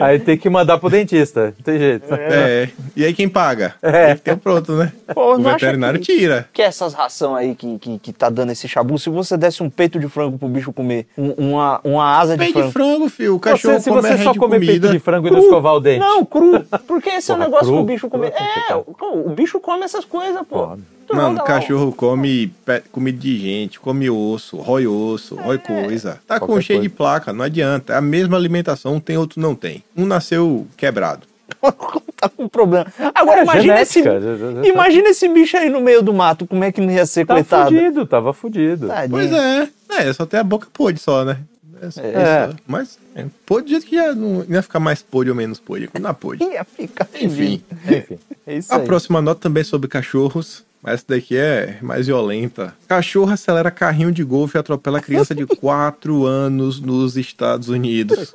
Aí 0.00 0.18
tem 0.18 0.36
que 0.38 0.48
mandar 0.48 0.78
pro 0.78 0.88
dentista. 0.88 1.46
Não 1.56 1.64
tem 1.64 1.78
jeito. 1.78 2.04
é. 2.14 2.68
E 2.96 3.04
aí 3.04 3.12
quem 3.12 3.28
paga? 3.28 3.74
É. 3.82 4.06
Tem 4.08 4.16
que 4.16 4.22
ter 4.22 4.36
pronto, 4.36 4.72
né? 4.76 4.92
Pô, 5.14 5.34
o 5.36 5.42
veterinário 5.42 6.00
que- 6.00 6.16
tira. 6.16 6.48
que 6.52 6.62
essas 6.62 6.94
ração 6.94 7.34
aí 7.34 7.54
que, 7.54 7.78
que, 7.78 7.98
que 7.98 8.12
tá 8.12 8.30
dando 8.30 8.52
esse 8.52 8.66
chabu, 8.68 8.98
se 8.98 9.10
você 9.10 9.36
desse 9.36 9.62
um 9.62 9.68
peito 9.70 9.98
de 9.98 10.08
frango 10.08 10.38
pro 10.38 10.48
bicho 10.48 10.72
comer, 10.72 11.06
um- 11.16 11.32
uma, 11.52 11.80
uma 11.84 12.18
asa 12.18 12.36
de 12.36 12.38
Peito 12.44 12.52
frango. 12.54 12.66
de 12.68 12.72
frango, 12.72 13.08
filho. 13.08 13.34
O 13.36 13.40
cachorro 13.40 13.74
Você, 13.74 13.80
se 13.84 13.90
você 13.90 14.18
só 14.18 14.34
comer 14.34 14.58
peito 14.60 14.72
comida. 14.80 14.88
de 14.88 14.98
frango 14.98 15.28
e 15.28 15.30
não 15.30 15.40
escovar 15.40 15.74
o 15.74 15.80
dente. 15.80 16.00
Não, 16.00 16.24
cru. 16.24 16.64
Porque 16.86 17.10
esse 17.10 17.30
é 17.30 17.34
o 17.34 17.36
Porra, 17.36 17.48
negócio 17.48 17.66
cru? 17.66 17.76
que 17.76 17.82
o 17.82 17.86
bicho 17.86 17.99
come. 18.08 18.30
Cru 18.30 18.36
é 18.38 18.42
É, 18.42 18.46
complicado. 18.46 19.26
o, 19.26 19.30
bicho 19.30 19.60
come 19.60 19.84
essas 19.84 20.04
coisas, 20.04 20.40
pô. 20.48 20.68
Come. 20.68 20.82
Tu 21.06 21.16
Mano, 21.16 21.30
joga 21.38 21.40
lá, 21.40 21.46
cachorro 21.60 21.92
come 21.92 22.46
pe- 22.64 22.82
comida 22.92 23.18
de 23.18 23.36
gente, 23.36 23.80
come 23.80 24.08
osso, 24.08 24.56
rói 24.58 24.86
osso, 24.86 25.34
rói 25.34 25.58
coisa. 25.58 26.20
Tá 26.26 26.38
com 26.38 26.46
Qualquer 26.46 26.62
cheio 26.62 26.80
de 26.80 26.88
coisa. 26.88 26.96
placa, 26.96 27.32
não 27.32 27.44
adianta. 27.44 27.92
É 27.92 27.96
a 27.96 28.00
mesma 28.00 28.36
alimentação, 28.36 28.94
um 28.94 29.00
tem, 29.00 29.16
outro 29.16 29.40
não 29.40 29.54
tem. 29.56 29.82
Um 29.96 30.06
nasceu 30.06 30.68
quebrado. 30.76 31.26
tá 32.16 32.28
com 32.28 32.48
problema. 32.48 32.86
Agora 33.12 33.40
É, 33.40 33.42
imagina 33.42 33.80
esse. 33.80 34.02
genética, 34.02 34.36
já- 34.62 34.68
Imagina 34.68 35.08
esse 35.08 35.28
bicho 35.28 35.56
aí 35.56 35.68
no 35.68 35.80
meio 35.80 36.00
do 36.00 36.14
mato, 36.14 36.46
como 36.46 36.62
é 36.62 36.70
que 36.70 36.80
não 36.80 36.92
ia 36.92 37.04
ser, 37.04 37.26
Tá 37.26 37.34
coitado? 37.34 37.70
fudido, 37.74 38.06
tava 38.06 38.32
fudido. 38.32 38.86
Tadinho. 38.86 39.10
Pois 39.10 39.32
é. 39.32 39.68
É, 39.90 40.12
só 40.12 40.24
tem 40.24 40.38
a 40.38 40.44
boca 40.44 40.68
podre 40.72 41.00
só, 41.00 41.24
né? 41.24 41.38
É, 41.80 41.86
É. 41.86 42.48
só- 42.48 42.54
Mas 42.66 42.98
é, 43.14 43.24
do 43.24 43.68
jeito 43.68 43.86
que 43.86 43.96
já 43.96 44.14
não 44.14 44.44
ia 44.48 44.62
ficar 44.62 44.80
mais 44.80 45.02
podre 45.02 45.30
ou 45.30 45.36
menos 45.36 45.58
podre. 45.58 45.88
Não 45.94 46.00
dá 46.02 46.12
podre. 46.14 46.44
Ia 46.52 46.64
ficar 46.64 47.08
Enfim. 47.20 47.62
Enfim. 47.88 48.18
É 48.46 48.56
isso 48.56 48.72
A 48.72 48.76
aí. 48.78 48.84
próxima 48.84 49.20
nota 49.22 49.40
também 49.40 49.62
é 49.62 49.64
sobre 49.64 49.88
cachorros. 49.88 50.64
Mas 50.82 50.94
essa 50.94 51.04
daqui 51.08 51.36
é 51.36 51.76
mais 51.82 52.06
violenta. 52.06 52.74
Cachorro 52.88 53.30
acelera 53.30 53.70
carrinho 53.70 54.10
de 54.10 54.24
golfe 54.24 54.56
e 54.56 54.58
atropela 54.58 54.98
criança 54.98 55.34
de 55.34 55.44
4 55.56 56.24
anos 56.24 56.80
nos 56.80 57.18
Estados 57.18 57.68
Unidos. 57.68 58.32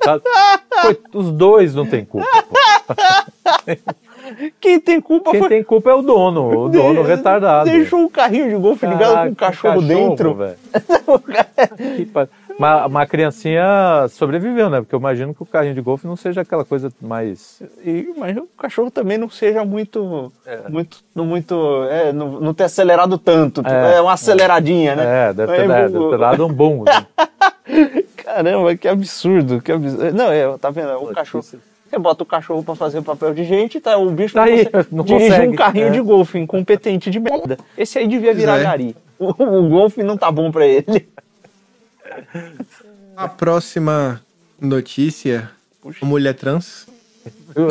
Os 1.12 1.32
dois 1.32 1.74
não 1.74 1.84
tem 1.84 2.04
culpa. 2.04 2.28
pô. 2.44 2.54
Quem 4.60 4.80
tem 4.80 5.00
culpa 5.00 5.30
Quem 5.32 5.40
foi. 5.40 5.48
tem 5.48 5.62
culpa 5.64 5.90
é 5.90 5.94
o 5.94 6.02
dono, 6.02 6.64
o 6.66 6.68
dono 6.68 7.02
retardado. 7.02 7.68
Deixou 7.70 8.04
o 8.04 8.10
carrinho 8.10 8.48
de 8.48 8.56
golfe 8.56 8.84
ligado 8.86 9.26
com 9.26 9.32
o 9.32 9.36
cachorro, 9.36 9.82
dentro. 9.82 10.36
Mas 12.58 12.86
uma 12.86 13.06
criancinha 13.06 14.06
sobreviveu, 14.08 14.70
né? 14.70 14.80
Porque 14.80 14.94
eu 14.94 14.98
imagino 14.98 15.34
que 15.34 15.42
o 15.42 15.46
carrinho 15.46 15.74
de 15.74 15.80
golfe 15.82 16.06
não 16.06 16.16
seja 16.16 16.40
aquela 16.40 16.64
coisa 16.64 16.90
mais. 17.02 17.62
E, 17.84 18.12
mas 18.16 18.34
o 18.36 18.48
cachorro 18.56 18.90
também 18.90 19.18
não 19.18 19.28
seja 19.28 19.62
muito. 19.64 20.32
É. 20.46 20.60
Muito. 20.68 20.98
Não, 21.14 21.26
muito 21.26 21.84
é, 21.90 22.12
não, 22.14 22.40
não 22.40 22.54
ter 22.54 22.64
acelerado 22.64 23.18
tanto. 23.18 23.62
É, 23.66 23.96
É, 23.96 24.00
uma 24.00 24.14
aceleradinha, 24.14 24.96
né? 24.96 25.28
É, 25.28 25.32
deve 25.34 25.52
ter, 25.54 25.68
deve 25.68 25.98
ter 26.10 26.18
dado 26.18 26.46
um 26.46 26.52
bom. 26.52 26.82
né? 26.84 27.06
Caramba, 28.16 28.74
que 28.74 28.88
absurdo, 28.88 29.60
que 29.60 29.70
absurdo. 29.70 30.12
Não, 30.14 30.32
é, 30.32 30.56
tá 30.58 30.70
vendo? 30.70 30.94
O 30.96 31.12
cachorro. 31.14 31.42
Você 31.44 31.98
bota 31.98 32.22
o 32.22 32.26
cachorro 32.26 32.64
pra 32.64 32.74
fazer 32.74 32.98
o 32.98 33.02
papel 33.02 33.32
de 33.34 33.44
gente, 33.44 33.80
tá? 33.80 33.96
O 33.98 34.10
bicho 34.10 34.34
Tá 34.34 34.46
não 34.46 34.52
aí, 34.52 34.64
consegue- 34.64 34.88
não 34.96 35.04
dirige 35.04 35.28
consegue, 35.30 35.48
um 35.52 35.56
carrinho 35.56 35.86
é. 35.88 35.90
de 35.90 36.00
golfe, 36.00 36.38
incompetente 36.38 37.10
de 37.10 37.20
merda. 37.20 37.58
Esse 37.76 37.98
aí 37.98 38.08
devia 38.08 38.32
virar 38.34 38.58
é. 38.58 38.62
gari. 38.62 38.96
O, 39.18 39.28
o 39.30 39.68
golfe 39.68 40.02
não 40.02 40.16
tá 40.16 40.30
bom 40.32 40.50
pra 40.50 40.66
ele. 40.66 41.06
A 43.16 43.28
próxima 43.28 44.22
notícia: 44.60 45.50
uma 46.00 46.10
mulher 46.10 46.34
trans 46.34 46.86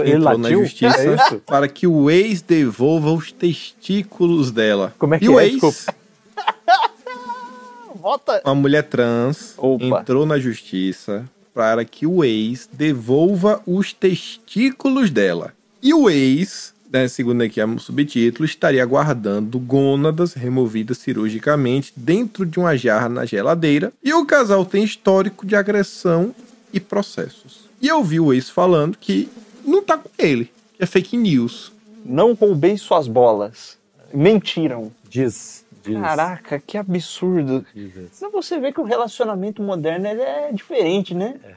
Ele 0.03 0.13
entrou 0.13 0.37
na 0.37 0.49
justiça 0.49 0.97
É 0.99 1.37
para 1.45 1.67
que 1.67 1.87
o 1.87 2.09
ex 2.09 2.41
devolva 2.41 3.11
os 3.11 3.31
testículos 3.31 4.51
dela. 4.51 4.93
Como 4.97 5.13
é 5.15 5.19
que 5.19 5.25
e 5.25 5.29
o 5.29 5.39
é? 5.39 5.45
ex, 5.45 5.53
Desculpa. 5.53 5.95
Bota. 7.99 8.41
uma 8.45 8.55
mulher 8.55 8.83
trans, 8.83 9.55
Opa. 9.57 9.83
entrou 10.01 10.25
na 10.25 10.37
justiça 10.37 11.27
para 11.53 11.83
que 11.85 12.05
o 12.05 12.23
ex 12.23 12.69
devolva 12.71 13.61
os 13.65 13.93
testículos 13.93 15.09
dela. 15.09 15.53
E 15.81 15.93
o 15.93 16.09
ex, 16.09 16.73
né, 16.95 17.09
segundo 17.09 17.41
aqui 17.41 17.61
o 17.61 17.77
subtítulo, 17.77 18.45
estaria 18.45 18.85
guardando 18.85 19.59
gônadas 19.59 20.33
removidas 20.33 20.97
cirurgicamente 20.97 21.91
dentro 21.93 22.45
de 22.45 22.57
uma 22.57 22.77
jarra 22.77 23.09
na 23.09 23.25
geladeira. 23.25 23.91
E 24.01 24.13
o 24.13 24.25
casal 24.25 24.63
tem 24.63 24.81
histórico 24.81 25.45
de 25.45 25.57
agressão 25.57 26.33
e 26.71 26.79
processos. 26.79 27.65
E 27.81 27.89
eu 27.89 28.01
vi 28.01 28.17
o 28.21 28.33
ex 28.33 28.49
falando 28.49 28.97
que 28.97 29.29
não 29.65 29.83
tá 29.83 29.97
com 29.97 30.09
ele, 30.17 30.45
que 30.77 30.83
é 30.83 30.85
fake 30.85 31.17
news. 31.17 31.73
Não 32.05 32.33
roubei 32.33 32.77
suas 32.77 33.09
bolas. 33.09 33.77
Mentiram. 34.13 34.89
Diz. 35.09 35.65
diz 35.83 35.99
Caraca, 35.99 36.63
que 36.65 36.77
absurdo. 36.77 37.65
diz. 37.75 37.93
Então 38.15 38.31
você 38.31 38.57
vê 38.57 38.71
que 38.71 38.79
o 38.79 38.85
relacionamento 38.85 39.61
moderno 39.61 40.07
ele 40.07 40.21
é 40.21 40.49
diferente, 40.53 41.13
né? 41.13 41.35
É, 41.43 41.55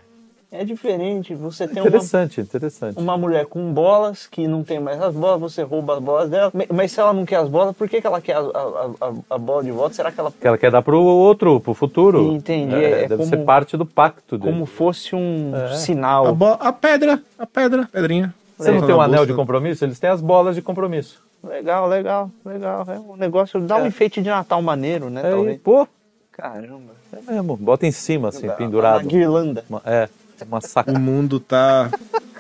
diferente. 0.65 1.35
Você 1.35 1.69
tem 1.69 1.83
uma, 1.83 1.89
Interessante, 1.89 2.41
interessante. 2.41 2.99
uma 2.99 3.19
mulher 3.19 3.45
com 3.47 3.71
bolas 3.73 4.27
que 4.27 4.49
não 4.49 4.65
tem 4.65 4.81
mais 4.81 5.01
as 5.03 5.15
bolas, 5.15 5.39
você 5.41 5.63
rouba 5.63 5.95
as 5.99 6.01
bolas 6.03 6.31
dela. 6.31 6.51
Mas 6.73 6.93
se 6.93 7.01
ela 7.01 7.13
não 7.13 7.27
quer 7.27 7.37
as 7.37 7.49
bolas, 7.49 7.77
por 7.77 7.87
que, 7.89 8.01
que 8.01 8.07
ela 8.07 8.21
quer 8.21 8.37
a, 8.37 8.41
a, 8.41 8.91
a, 9.01 9.13
a 9.35 9.39
bola 9.39 9.63
de 9.63 9.71
volta? 9.71 9.95
Será 9.95 10.11
que 10.11 10.19
ela. 10.19 10.33
Que 10.33 10.47
ela 10.49 10.57
quer 10.57 10.71
dar 10.71 10.81
pro 10.83 10.99
outro, 11.03 11.61
pro 11.61 11.75
futuro. 11.75 12.33
Entendi, 12.33 12.75
É, 12.75 12.91
é 12.91 13.09
deve 13.09 13.17
como- 13.19 13.29
ser 13.29 13.45
parte 13.45 13.77
do 13.77 13.85
pacto 13.85 14.39
dele. 14.39 14.51
Como 14.51 14.65
fosse 14.65 15.15
um 15.15 15.53
É. 15.55 15.65
A, 15.67 15.75
sinal. 15.75 16.37
a 16.61 16.73
pedra, 16.73 17.23
a 17.39 17.47
pedra, 17.47 17.87
pedrinha. 17.93 18.35
Você 18.57 18.71
não 18.71 18.81
Tá 18.81 18.87
tem 18.87 18.95
um 18.95 19.01
anel 19.01 19.27
de 19.27 19.35
compromisso? 19.35 19.85
Eles 19.85 20.01
têm 20.01 20.09
as 20.11 20.21
bolas 20.21 20.57
de 20.57 20.63
compromisso. 20.63 21.23
Legal, 21.45 21.87
legal, 21.87 22.31
legal. 22.45 22.85
É 22.89 22.99
um 22.99 23.17
negócio. 23.17 23.61
Dá 23.61 23.77
um 23.77 23.85
É. 23.85 23.89
enfeite 23.89 24.21
de 24.21 24.29
Natal 24.29 24.61
maneiro, 24.63 25.09
né? 25.11 25.21
É, 25.25 25.31
talvez. 25.31 25.61
pô, 25.61 25.87
Caramba. 26.33 26.93
é 27.13 27.33
mesmo. 27.33 27.57
Bota 27.57 27.87
em 27.87 27.93
cima, 27.93 28.29
assim, 28.31 28.49
pendurado. 28.51 29.07
guirlanda. 29.07 29.65
Uma- 29.69 29.83
é, 29.85 30.09
uma 30.45 30.61
O 30.87 30.99
mundo 30.99 31.41
tá, 31.41 31.91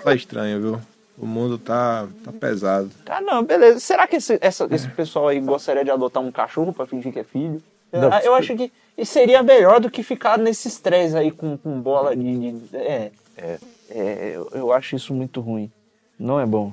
tá 0.02 0.14
estranho, 0.14 0.60
viu? 0.60 0.80
O 1.16 1.26
mundo 1.26 1.58
tá, 1.58 2.06
tá 2.24 2.32
pesado. 2.32 2.90
Ah, 3.06 3.20
não, 3.20 3.42
beleza. 3.42 3.80
Será 3.80 4.06
que 4.06 4.16
esse, 4.16 4.38
essa- 4.40 4.68
esse 4.70 4.88
pessoal 4.88 5.28
aí 5.28 5.40
gostaria 5.40 5.84
de 5.84 5.90
adotar 5.90 6.22
um 6.22 6.30
cachorro 6.30 6.72
pra 6.72 6.86
fingir 6.86 7.12
que 7.12 7.18
é 7.18 7.24
filho? 7.24 7.60
Não, 7.92 8.12
Ah, 8.12 8.20
eu 8.22 8.34
acho 8.34 8.54
que 8.54 8.70
seria 9.04 9.42
melhor 9.42 9.80
do 9.80 9.90
que 9.90 10.02
ficar 10.02 10.38
nesse 10.38 10.68
estresse 10.68 11.16
aí 11.16 11.30
com, 11.30 11.56
com 11.56 11.80
bola 11.80 12.14
de. 12.14 12.52
de- 12.52 12.76
é, 12.76 13.10
É. 13.36 13.58
é, 13.90 14.32
eu, 14.36 14.48
eu 14.52 14.72
acho 14.72 14.94
isso 14.94 15.12
muito 15.12 15.40
ruim. 15.40 15.70
Não 16.18 16.38
é 16.38 16.46
bom. 16.46 16.72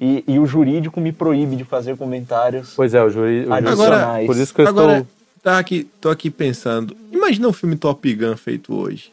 E, 0.00 0.24
e 0.26 0.38
o 0.40 0.46
jurídico 0.46 1.00
me 1.00 1.12
proíbe 1.12 1.54
de 1.54 1.62
fazer 1.64 1.96
comentários. 1.96 2.72
Pois 2.74 2.92
é, 2.92 3.02
o 3.04 3.08
juiz. 3.10 3.48
Adicionais. 3.48 4.26
por 4.26 4.36
isso 4.36 4.52
que 4.52 4.62
eu 4.62 4.66
Agora, 4.68 4.98
estou. 4.98 5.06
tá 5.44 5.58
aqui, 5.60 5.84
tô 6.00 6.08
aqui 6.10 6.28
pensando. 6.28 6.96
Imagina 7.12 7.46
um 7.46 7.52
filme 7.52 7.76
Top 7.76 8.12
Gun 8.14 8.36
feito 8.36 8.74
hoje. 8.74 9.12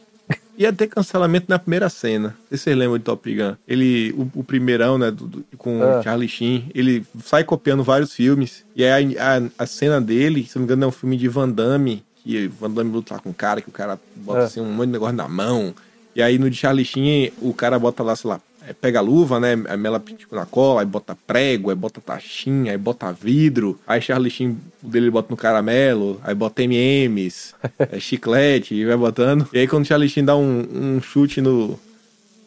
Ia 0.56 0.72
ter 0.72 0.86
cancelamento 0.86 1.46
na 1.48 1.58
primeira 1.58 1.88
cena. 1.88 2.28
Não 2.28 2.34
sei 2.48 2.58
se 2.58 2.64
vocês 2.64 2.76
lembram 2.76 2.98
de 2.98 3.04
Top 3.04 3.34
Gun. 3.34 3.54
Ele, 3.66 4.12
o, 4.12 4.40
o 4.40 4.44
primeirão, 4.44 4.96
né, 4.96 5.10
do- 5.10 5.26
do- 5.26 5.44
com 5.58 5.82
Ah. 5.82 5.98
o 5.98 6.02
Charlie 6.02 6.28
Sheen, 6.28 6.70
ele 6.74 7.04
sai 7.24 7.42
copiando 7.42 7.82
vários 7.82 8.12
filmes. 8.12 8.64
E 8.76 8.84
aí 8.84 9.18
a, 9.18 9.38
a, 9.38 9.42
a 9.64 9.66
cena 9.66 10.00
dele, 10.00 10.44
se 10.46 10.54
não 10.56 10.60
me 10.62 10.66
engano, 10.66 10.84
é 10.84 10.86
um 10.86 10.92
filme 10.92 11.16
de 11.16 11.26
Van 11.28 11.48
Damme. 11.48 12.04
Que 12.22 12.46
Van 12.48 12.70
Damme 12.70 12.90
luta 12.92 13.14
lá 13.14 13.20
com 13.20 13.30
o 13.30 13.34
cara, 13.34 13.60
que 13.60 13.68
o 13.68 13.72
cara 13.72 13.98
bota 14.16 14.40
Ah. 14.40 14.44
assim, 14.44 14.60
um 14.60 14.72
monte 14.72 14.86
de 14.86 14.92
negócio 14.92 15.16
na 15.16 15.28
mão. 15.28 15.74
E 16.16 16.22
aí 16.22 16.38
no 16.38 16.48
de 16.48 16.56
Charlie 16.56 16.84
Sheen, 16.84 17.32
o 17.42 17.52
cara 17.52 17.76
bota 17.78 18.02
lá, 18.04 18.14
sei 18.14 18.30
lá, 18.30 18.40
é, 18.66 18.72
pega 18.72 18.98
a 18.98 19.02
luva, 19.02 19.38
né? 19.38 19.50
Aí 19.68 19.76
mela 19.76 20.00
tipo, 20.00 20.34
na 20.34 20.46
cola, 20.46 20.80
aí 20.80 20.86
bota 20.86 21.16
prego, 21.26 21.70
aí 21.70 21.76
bota 21.76 22.00
taxinha, 22.00 22.72
aí 22.72 22.78
bota 22.78 23.12
vidro. 23.12 23.78
Aí 23.86 24.00
Charlie 24.00 24.30
Sheen, 24.30 24.58
dele 24.82 25.06
ele 25.06 25.10
bota 25.10 25.28
no 25.30 25.36
caramelo, 25.36 26.20
aí 26.22 26.34
bota 26.34 26.62
M&M's, 26.62 27.54
é, 27.78 28.00
chiclete, 28.00 28.74
e 28.74 28.84
vai 28.84 28.96
botando. 28.96 29.46
E 29.52 29.58
aí 29.58 29.68
quando 29.68 29.84
o 29.84 29.86
Charlie 29.86 30.08
Sheen 30.08 30.24
dá 30.24 30.36
um, 30.36 30.66
um 30.72 31.00
chute 31.00 31.40
no, 31.40 31.78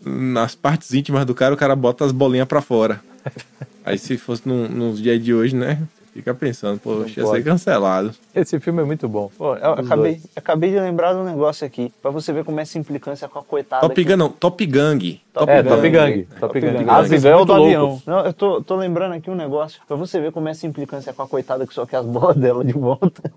nas 0.04 0.56
partes 0.56 0.94
íntimas 0.94 1.26
do 1.26 1.36
cara, 1.36 1.54
o 1.54 1.58
cara 1.58 1.76
bota 1.76 2.06
as 2.06 2.12
bolinhas 2.12 2.48
pra 2.48 2.62
fora. 2.62 3.02
Aí 3.86 3.98
se 3.98 4.18
fosse 4.18 4.46
num, 4.46 4.68
nos 4.68 5.02
dias 5.02 5.24
de 5.24 5.34
hoje, 5.34 5.56
né? 5.56 5.82
Fica 6.14 6.34
pensando, 6.34 6.78
pô, 6.78 7.06
ia 7.06 7.26
ser 7.26 7.44
cancelado. 7.44 8.14
Esse 8.42 8.60
filme 8.60 8.82
é 8.82 8.86
muito 8.86 9.08
bom. 9.10 9.32
Pô, 9.38 9.52
acabei, 9.54 10.14
dois. 10.16 10.28
acabei 10.36 10.70
de 10.72 10.80
lembrar 10.80 11.14
de 11.14 11.20
um 11.20 11.24
negócio 11.24 11.66
aqui. 11.66 11.92
Pra 12.02 12.12
você 12.12 12.32
ver 12.32 12.44
como 12.44 12.60
é 12.60 12.64
essa 12.64 12.78
implicância 12.78 13.28
com 13.28 13.40
a 13.40 13.44
coitada. 13.44 13.82
Top 13.88 14.04
Gun 14.04 14.18
não, 14.18 14.30
Top 14.30 14.66
Gang. 14.66 15.22
Top 15.34 15.52
É, 15.52 15.62
Gun. 15.64 15.70
Top 15.70 15.90
Gang. 15.90 16.24
Top 16.24 16.40
Top 16.40 16.60
Gang. 16.60 16.84
Gun. 16.84 16.94
Vocês 16.96 17.24
Gun 17.24 17.30
é 17.30 17.34
o 17.36 17.38
muito 17.38 17.48
do 17.48 17.54
avião. 17.64 18.02
Não, 18.06 18.26
eu 18.26 18.34
tô, 18.34 18.62
tô 18.62 18.76
lembrando 18.76 19.14
aqui 19.14 19.30
um 19.30 19.36
negócio. 19.36 19.82
Pra 19.88 19.96
você 19.98 20.20
ver 20.20 20.32
como 20.32 20.48
é 20.48 20.52
essa 20.52 20.66
implicância 20.68 21.14
com 21.14 21.22
a 21.24 21.28
coitada 21.28 21.66
que 21.66 21.74
só 21.74 21.86
quer 21.86 21.98
as 21.98 22.06
bolas 22.06 22.36
dela 22.38 22.64
de 22.64 22.74
volta. 22.74 23.32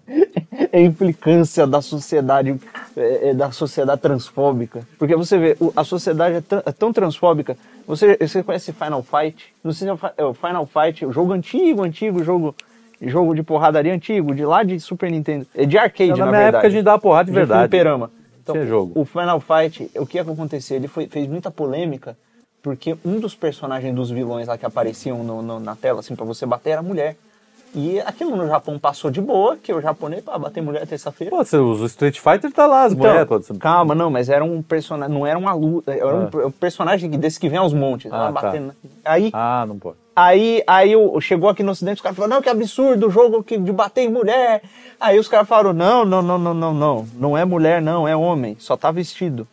É 0.72 0.78
a 0.78 0.82
implicância 0.82 1.66
da 1.66 1.80
sociedade, 1.82 2.58
é, 2.96 3.30
é, 3.30 3.34
da 3.34 3.50
sociedade 3.50 4.00
transfóbica. 4.00 4.86
Porque 4.98 5.16
você 5.16 5.38
vê, 5.38 5.56
a 5.74 5.82
sociedade 5.84 6.36
é, 6.36 6.40
tran- 6.40 6.62
é 6.64 6.72
tão 6.72 6.92
transfóbica. 6.92 7.56
Você, 7.86 8.16
você 8.20 8.42
conhece 8.42 8.72
Final 8.72 9.02
Fight? 9.02 9.52
Não 9.64 9.72
sei 9.72 9.88
se 9.88 9.90
é 9.90 9.94
o 9.94 9.98
é 10.16 10.24
o 10.24 10.34
Final 10.34 10.66
Fight, 10.66 11.04
o 11.04 11.12
jogo 11.12 11.32
antigo, 11.32 11.82
antigo, 11.82 12.22
jogo, 12.22 12.54
jogo 13.00 13.34
de 13.34 13.42
porradaria 13.42 13.94
antigo, 13.94 14.34
de 14.34 14.44
lá 14.44 14.62
de 14.62 14.78
Super 14.80 15.10
Nintendo. 15.10 15.46
É 15.54 15.64
de 15.64 15.78
arcade, 15.78 16.10
Então, 16.10 16.18
na 16.18 16.24
na 16.26 16.30
minha 16.30 16.42
verdade. 16.42 16.56
época 16.56 16.68
a 16.68 16.70
gente 16.70 16.84
dava 16.84 16.98
porrada 16.98 17.26
de 17.30 17.32
verdade. 17.32 17.60
fliperama. 17.62 18.10
Então, 18.42 18.54
Tinha 18.54 18.66
jogo. 18.66 18.92
o 18.94 19.04
Final 19.04 19.40
Fight, 19.40 19.90
o 19.96 20.06
que 20.06 20.18
é 20.18 20.24
que 20.24 20.30
aconteceu? 20.30 20.76
Ele 20.76 20.88
foi- 20.88 21.06
fez 21.08 21.26
muita 21.26 21.50
polêmica 21.50 22.16
porque 22.62 22.96
um 23.04 23.18
dos 23.18 23.34
personagens 23.34 23.94
dos 23.94 24.10
vilões 24.10 24.46
lá 24.48 24.58
que 24.58 24.66
apareciam 24.66 25.22
no- 25.24 25.40
no- 25.42 25.60
na 25.60 25.74
tela, 25.76 26.00
assim, 26.00 26.14
pra 26.14 26.24
você 26.26 26.44
bater, 26.44 26.70
era 26.70 26.82
mulher. 26.82 27.16
E 27.72 28.00
aquilo 28.00 28.34
no 28.36 28.48
Japão 28.48 28.78
passou 28.80 29.12
de 29.12 29.20
boa, 29.20 29.56
que 29.56 29.72
o 29.72 29.80
japonês, 29.80 30.24
pá, 30.24 30.36
bater 30.36 30.60
mulher 30.60 30.84
terça-feira. 30.88 31.30
Pô, 31.30 31.40
o 31.58 31.86
Street 31.86 32.18
Fighter, 32.18 32.50
tá 32.50 32.66
lá 32.66 32.82
as 32.82 32.92
Então, 32.92 33.06
mulheres. 33.06 33.28
pô, 33.28 33.40
calma, 33.60 33.94
não, 33.94 34.10
mas 34.10 34.28
era 34.28 34.44
um 34.44 34.60
personagem, 34.60 35.14
não 35.14 35.24
era 35.24 35.38
uma 35.38 35.52
luta, 35.52 35.92
era 35.94 36.16
um, 36.16 36.28
Ah. 36.34 36.46
um 36.48 36.50
personagem 36.50 37.08
desse 37.10 37.38
que 37.38 37.48
vem 37.48 37.58
aos 37.58 37.72
montes, 37.72 38.12
Ah, 38.12 38.32
tá. 38.32 38.32
batendo. 38.32 38.74
Aí, 39.04 39.30
Ah, 39.32 39.64
não 39.68 39.78
pode. 39.78 39.96
Aí, 40.16 40.64
aí 40.66 40.92
chegou 41.20 41.48
aqui 41.48 41.62
no 41.62 41.70
ocidente, 41.70 41.96
os 41.96 42.00
caras 42.02 42.16
falaram, 42.16 42.34
não, 42.34 42.42
que 42.42 42.48
absurdo, 42.48 43.06
o 43.06 43.10
jogo 43.10 43.40
que, 43.44 43.56
de 43.56 43.70
bater 43.72 44.00
em 44.02 44.08
mulher. 44.08 44.62
Aí 44.98 45.16
os 45.20 45.28
caras 45.28 45.46
falaram, 45.48 45.72
não, 45.72 46.04
não, 46.04 46.20
não, 46.20 46.38
não, 46.38 46.52
não, 46.54 46.74
não, 46.74 47.06
não 47.14 47.38
é 47.38 47.44
mulher, 47.44 47.80
não, 47.80 48.06
é 48.06 48.16
homem, 48.16 48.56
só 48.58 48.76
tá 48.76 48.90
vestido. 48.90 49.46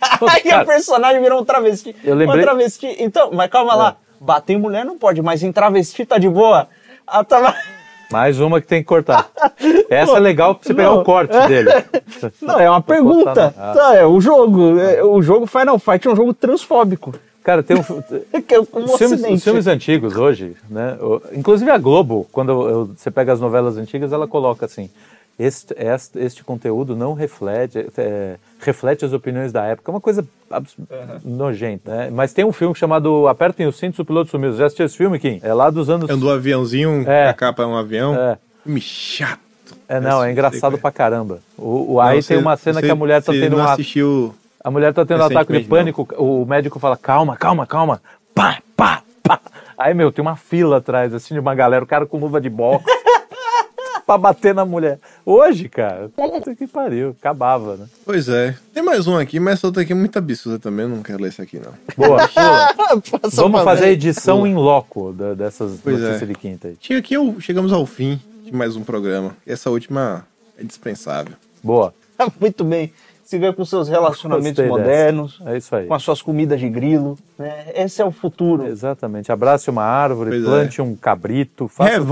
aí 0.28 0.42
cara, 0.42 0.62
o 0.64 0.66
personagem 0.66 1.20
virou 1.22 1.40
um 1.40 1.44
travesti. 1.46 1.96
Eu 2.04 2.14
lembrei- 2.14 2.40
Um 2.42 2.44
travesti. 2.44 2.94
Então, 3.00 3.30
mas 3.32 3.50
calma 3.50 3.74
lá, 3.74 3.96
bater 4.20 4.52
em 4.52 4.58
mulher 4.60 4.84
não 4.84 4.98
pode, 4.98 5.22
mas 5.22 5.42
em 5.42 5.50
travesti 5.50 6.04
tá 6.04 6.18
de 6.18 6.28
boa. 6.28 6.68
Ah, 7.06 7.24
tava... 7.24 7.54
Mais 8.10 8.38
uma 8.38 8.60
que 8.60 8.68
tem 8.68 8.82
que 8.82 8.86
cortar. 8.88 9.28
Essa 9.90 10.16
é 10.16 10.20
legal 10.20 10.54
pra 10.54 10.62
você 10.64 10.72
pegar 10.74 10.90
Não. 10.90 11.00
o 11.00 11.04
corte 11.04 11.36
dele. 11.48 11.70
Não, 12.40 12.60
é 12.60 12.70
uma 12.70 12.80
pergunta. 12.80 13.52
no- 13.56 13.62
Ah. 13.62 13.72
Tá, 13.74 13.94
é, 13.96 14.06
o 14.06 14.20
jogo, 14.20 14.78
é, 14.78 15.02
o 15.02 15.20
jogo 15.20 15.44
Final 15.46 15.76
Fight 15.78 16.06
é 16.06 16.10
um 16.12 16.14
jogo 16.16 16.32
transfóbico. 16.32 17.12
Cara, 17.42 17.64
tem 17.64 17.76
um. 17.76 17.80
É 18.48 18.58
o 18.60 18.62
Os 18.84 18.96
filmes, 18.96 19.22
os 19.24 19.42
filmes 19.42 19.66
antigos 19.66 20.16
hoje, 20.16 20.56
né? 20.70 20.96
Inclusive 21.32 21.68
a 21.70 21.78
Globo, 21.78 22.28
quando 22.30 22.50
eu- 22.52 22.68
eu- 22.68 22.90
você 22.96 23.10
pega 23.10 23.32
as 23.32 23.40
novelas 23.40 23.76
antigas, 23.76 24.12
ela 24.12 24.28
coloca 24.28 24.66
assim 24.66 24.88
este, 25.38 25.74
este, 25.78 26.18
este 26.18 26.44
conteúdo 26.44 26.96
não 26.96 27.12
reflete, 27.14 27.86
é, 27.98 28.36
reflete 28.60 29.04
as 29.04 29.12
opiniões 29.12 29.52
da 29.52 29.64
época. 29.64 29.90
É 29.90 29.94
uma 29.94 30.00
coisa 30.00 30.26
abs- 30.50 30.74
nojenta, 31.24 31.94
né? 31.94 32.10
Mas 32.10 32.32
tem 32.32 32.44
um 32.44 32.52
filme 32.52 32.74
chamado 32.74 33.28
Apertem 33.28 33.66
os 33.66 33.76
cintos, 33.76 33.98
o 33.98 34.04
piloto 34.04 34.30
sumiu. 34.30 34.52
Já 34.54 34.66
assistiu 34.66 34.86
esse 34.86 34.96
filme, 34.96 35.18
Kim? 35.18 35.40
É 35.42 35.52
lá 35.52 35.68
dos 35.70 35.90
anos... 35.90 36.08
É 36.08 36.14
um 36.14 36.18
do 36.18 36.30
aviãozinho, 36.30 37.04
É. 37.08 37.28
a 37.28 37.34
capa 37.34 37.62
é 37.62 37.66
um 37.66 37.76
avião. 37.76 38.14
É. 38.14 38.38
Filme 38.64 38.80
chato. 38.80 39.40
É, 39.88 40.00
não, 40.00 40.22
é 40.24 40.32
engraçado 40.32 40.78
pra 40.78 40.90
caramba. 40.90 41.40
O, 41.56 41.92
o- 41.92 41.94
Não, 41.94 42.00
aí 42.00 42.22
você- 42.22 42.34
tem 42.34 42.42
uma 42.42 42.56
cena 42.56 42.80
você- 42.80 42.86
que 42.86 42.92
a 42.92 42.96
mulher 42.96 43.22
tá 43.22 43.32
você 43.32 43.40
tendo 43.40 43.56
não 43.56 43.64
uma... 43.64 43.72
assistiu... 43.72 44.34
A 44.64 44.70
mulher 44.70 44.92
tá 44.92 45.04
tendo 45.06 45.20
um 45.22 45.26
ataque 45.26 45.52
de 45.60 45.64
pânico, 45.68 46.08
o 46.18 46.44
médico 46.44 46.80
fala, 46.80 46.96
calma, 46.96 47.36
calma, 47.36 47.64
calma. 47.66 48.02
Pá, 48.34 48.58
pá, 48.76 49.00
pá. 49.22 49.40
Aí, 49.78 49.94
meu, 49.94 50.10
tem 50.10 50.22
uma 50.22 50.34
fila 50.34 50.78
atrás, 50.78 51.14
assim, 51.14 51.34
de 51.34 51.40
uma 51.40 51.54
galera, 51.54 51.84
o 51.84 51.86
cara 51.86 52.04
com 52.04 52.18
luva 52.18 52.40
de 52.40 52.50
boxe. 52.50 52.84
pra 54.06 54.16
bater 54.16 54.54
na 54.54 54.64
mulher. 54.64 54.98
Hoje, 55.24 55.68
cara, 55.68 56.08
puta 56.14 56.54
que 56.54 56.66
pariu, 56.66 57.16
acabava, 57.18 57.76
né? 57.76 57.86
Pois 58.04 58.28
é. 58.28 58.54
Tem 58.72 58.82
mais 58.82 59.06
um 59.08 59.16
aqui, 59.18 59.40
mas 59.40 59.54
essa 59.54 59.66
outra 59.66 59.82
aqui 59.82 59.92
é 59.92 59.96
muito 59.96 60.16
absurda 60.16 60.58
também. 60.58 60.84
Eu 60.84 60.90
não 60.90 61.02
quero 61.02 61.20
ler 61.20 61.28
esse 61.30 61.42
aqui, 61.42 61.58
não. 61.58 61.72
Boa, 61.96 62.28
Vamos 63.34 63.62
fazer 63.62 63.86
a 63.86 63.90
edição 63.90 64.46
em 64.46 64.54
loco 64.54 65.12
da- 65.12 65.34
dessas 65.34 65.80
Pois 65.82 65.98
notícias 65.98 66.22
é. 66.22 66.26
de 66.26 66.34
quinta 66.34 66.68
aí. 66.68 66.76
Chega 66.80 67.00
aqui, 67.00 67.14
chegamos 67.40 67.72
ao 67.72 67.84
fim 67.84 68.20
de 68.44 68.54
mais 68.54 68.76
um 68.76 68.84
programa. 68.84 69.36
Essa 69.46 69.70
última 69.70 70.24
é 70.58 70.62
dispensável. 70.62 71.34
Boa, 71.62 71.92
Muito 72.40 72.64
bem. 72.64 72.92
Siga 73.24 73.52
com 73.52 73.64
seus 73.64 73.88
relacionamentos 73.88 74.50
Gostei 74.50 74.66
dessa. 74.66 74.78
modernos, 74.78 75.40
é 75.46 75.56
isso 75.56 75.74
aí. 75.74 75.86
com 75.88 75.94
as 75.94 76.02
suas 76.04 76.22
comidas 76.22 76.60
de 76.60 76.68
grilo. 76.68 77.18
Né? 77.36 77.72
Esse 77.74 78.00
é 78.00 78.04
o 78.04 78.12
futuro. 78.12 78.64
Exatamente. 78.68 79.32
Abrace 79.32 79.68
uma 79.68 79.82
árvore, 79.82 80.30
Pois 80.30 80.42
é. 80.42 80.46
plante 80.46 80.80
um 80.80 80.94
cabrito, 80.94 81.66
faça 81.66 82.00
o 82.00 82.04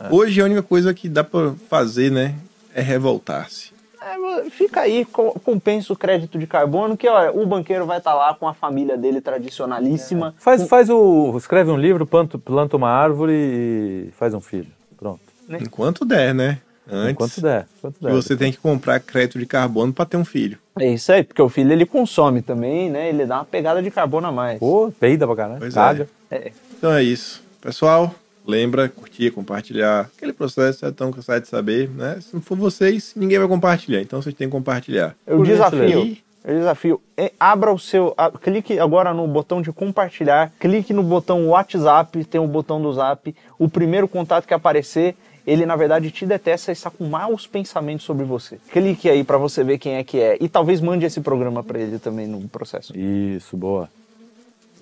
Revolte-se. 0.00 0.14
Hoje 0.22 0.40
a 0.40 0.44
única 0.44 0.62
coisa 0.62 0.92
que 0.94 1.08
dá 1.08 1.22
pra 1.24 1.52
fazer, 1.68 2.10
né, 2.10 2.34
é 2.74 2.80
revoltar-se. 2.82 3.72
É, 4.02 4.50
fica 4.50 4.80
aí, 4.82 5.04
co- 5.06 5.38
compensa 5.42 5.90
o 5.92 5.96
crédito 5.96 6.38
de 6.38 6.46
carbono, 6.46 6.94
que 6.96 7.08
olha, 7.08 7.32
o 7.32 7.46
banqueiro 7.46 7.86
vai 7.86 7.96
estar 7.98 8.12
lá 8.14 8.34
com 8.34 8.46
a 8.46 8.52
família 8.52 8.98
dele 8.98 9.20
tradicionalíssima. 9.20 10.34
Faz, 10.38 10.66
faz 10.68 10.90
o. 10.90 11.34
Escreve 11.38 11.70
um 11.70 11.76
livro, 11.76 12.06
planta, 12.06 12.36
planta 12.38 12.76
uma 12.76 12.90
árvore 12.90 13.32
e 13.32 14.10
faz 14.18 14.34
um 14.34 14.40
filho. 14.40 14.66
Pronto. 14.98 15.20
Enquanto 15.48 16.04
der, 16.04 16.34
né? 16.34 16.58
Antes, 16.86 17.12
Enquanto 17.12 17.40
der. 17.40 17.66
Enquanto 17.78 17.96
der. 18.02 18.12
você 18.12 18.36
tem 18.36 18.52
que 18.52 18.58
comprar 18.58 19.00
crédito 19.00 19.38
de 19.38 19.46
carbono 19.46 19.90
pra 19.90 20.04
ter 20.04 20.18
um 20.18 20.24
filho. 20.24 20.58
É 20.78 20.86
isso 20.92 21.10
aí, 21.10 21.22
porque 21.24 21.40
o 21.40 21.48
filho 21.48 21.72
ele 21.72 21.86
consome 21.86 22.42
também, 22.42 22.90
né? 22.90 23.08
Ele 23.08 23.24
dá 23.24 23.36
uma 23.36 23.44
pegada 23.46 23.82
de 23.82 23.90
carbono 23.90 24.26
a 24.26 24.32
mais. 24.32 24.58
Pô, 24.58 24.92
peida 25.00 25.26
pra 25.26 25.34
caralho. 25.36 25.60
Pois 25.60 25.72
Caga. 25.72 26.06
É. 26.30 26.52
Então 26.76 26.92
é 26.92 27.02
isso. 27.02 27.42
Pessoal, 27.58 28.14
lembra, 28.46 28.88
curtir, 28.88 29.30
compartilhar. 29.30 30.10
Aquele 30.16 30.32
processo 30.32 30.84
é 30.86 30.90
tão 30.90 31.12
cansado 31.12 31.42
de 31.42 31.48
saber, 31.48 31.88
né? 31.90 32.18
Se 32.20 32.34
não 32.34 32.40
for 32.42 32.56
vocês, 32.56 33.12
ninguém 33.16 33.38
vai 33.38 33.48
compartilhar. 33.48 34.00
Então 34.00 34.20
vocês 34.22 34.34
têm 34.34 34.46
que 34.48 34.52
compartilhar. 34.52 35.14
Eu 35.26 35.38
Por 35.38 35.46
desafio. 35.46 36.16
Eu 36.44 36.58
desafio. 36.58 37.00
É, 37.16 37.32
abra 37.40 37.72
o 37.72 37.78
seu. 37.78 38.12
a- 38.18 38.30
clique 38.30 38.78
agora 38.78 39.14
no 39.14 39.26
botão 39.26 39.62
de 39.62 39.72
compartilhar. 39.72 40.52
Clique 40.60 40.92
no 40.92 41.02
botão 41.02 41.48
WhatsApp. 41.48 42.22
Tem 42.24 42.38
o 42.40 42.46
botão 42.46 42.82
do 42.82 42.92
Zap. 42.92 43.34
O 43.58 43.66
primeiro 43.66 44.06
contato 44.06 44.46
que 44.46 44.52
aparecer, 44.52 45.16
ele 45.46 45.64
na 45.64 45.74
verdade 45.74 46.10
te 46.10 46.26
detesta 46.26 46.70
e 46.70 46.74
está 46.74 46.90
com 46.90 47.04
maus 47.06 47.46
pensamentos 47.46 48.04
sobre 48.04 48.26
você. 48.26 48.58
Clique 48.70 49.08
aí 49.08 49.24
pra 49.24 49.38
você 49.38 49.64
ver 49.64 49.78
quem 49.78 49.94
é 49.94 50.04
que 50.04 50.20
é. 50.20 50.36
E 50.38 50.46
talvez 50.46 50.82
mande 50.82 51.06
esse 51.06 51.22
programa 51.22 51.62
pra 51.62 51.78
ele 51.78 51.98
também 51.98 52.26
no 52.26 52.46
processo. 52.46 52.92
Isso, 52.94 53.56
boa. 53.56 53.88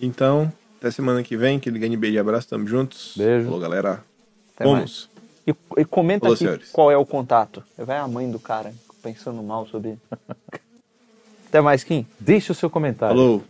Então, 0.00 0.52
até 0.82 0.90
semana 0.90 1.22
que 1.22 1.36
vem, 1.36 1.58
aquele 1.58 1.78
grande 1.78 1.96
beijo 1.96 2.16
e 2.16 2.18
abraço, 2.18 2.48
tamo 2.48 2.66
juntos. 2.66 3.14
Beijo. 3.16 3.44
Falou, 3.44 3.60
galera. 3.60 4.04
Até 4.56 4.64
Vamos. 4.64 5.08
E, 5.46 5.54
e 5.78 5.84
comenta 5.84 6.22
Falou, 6.22 6.34
aqui 6.34 6.44
senhores. 6.44 6.70
qual 6.72 6.90
é 6.90 6.96
o 6.96 7.06
contato. 7.06 7.62
Vai 7.78 7.98
a 7.98 8.08
mãe 8.08 8.28
do 8.28 8.40
cara 8.40 8.74
pensando 9.00 9.40
mal 9.44 9.64
sobre. 9.68 9.96
Até 11.46 11.60
mais, 11.60 11.84
Kim. 11.84 12.04
Deixe 12.18 12.50
o 12.50 12.54
seu 12.54 12.68
comentário. 12.68 13.16
Falou. 13.16 13.44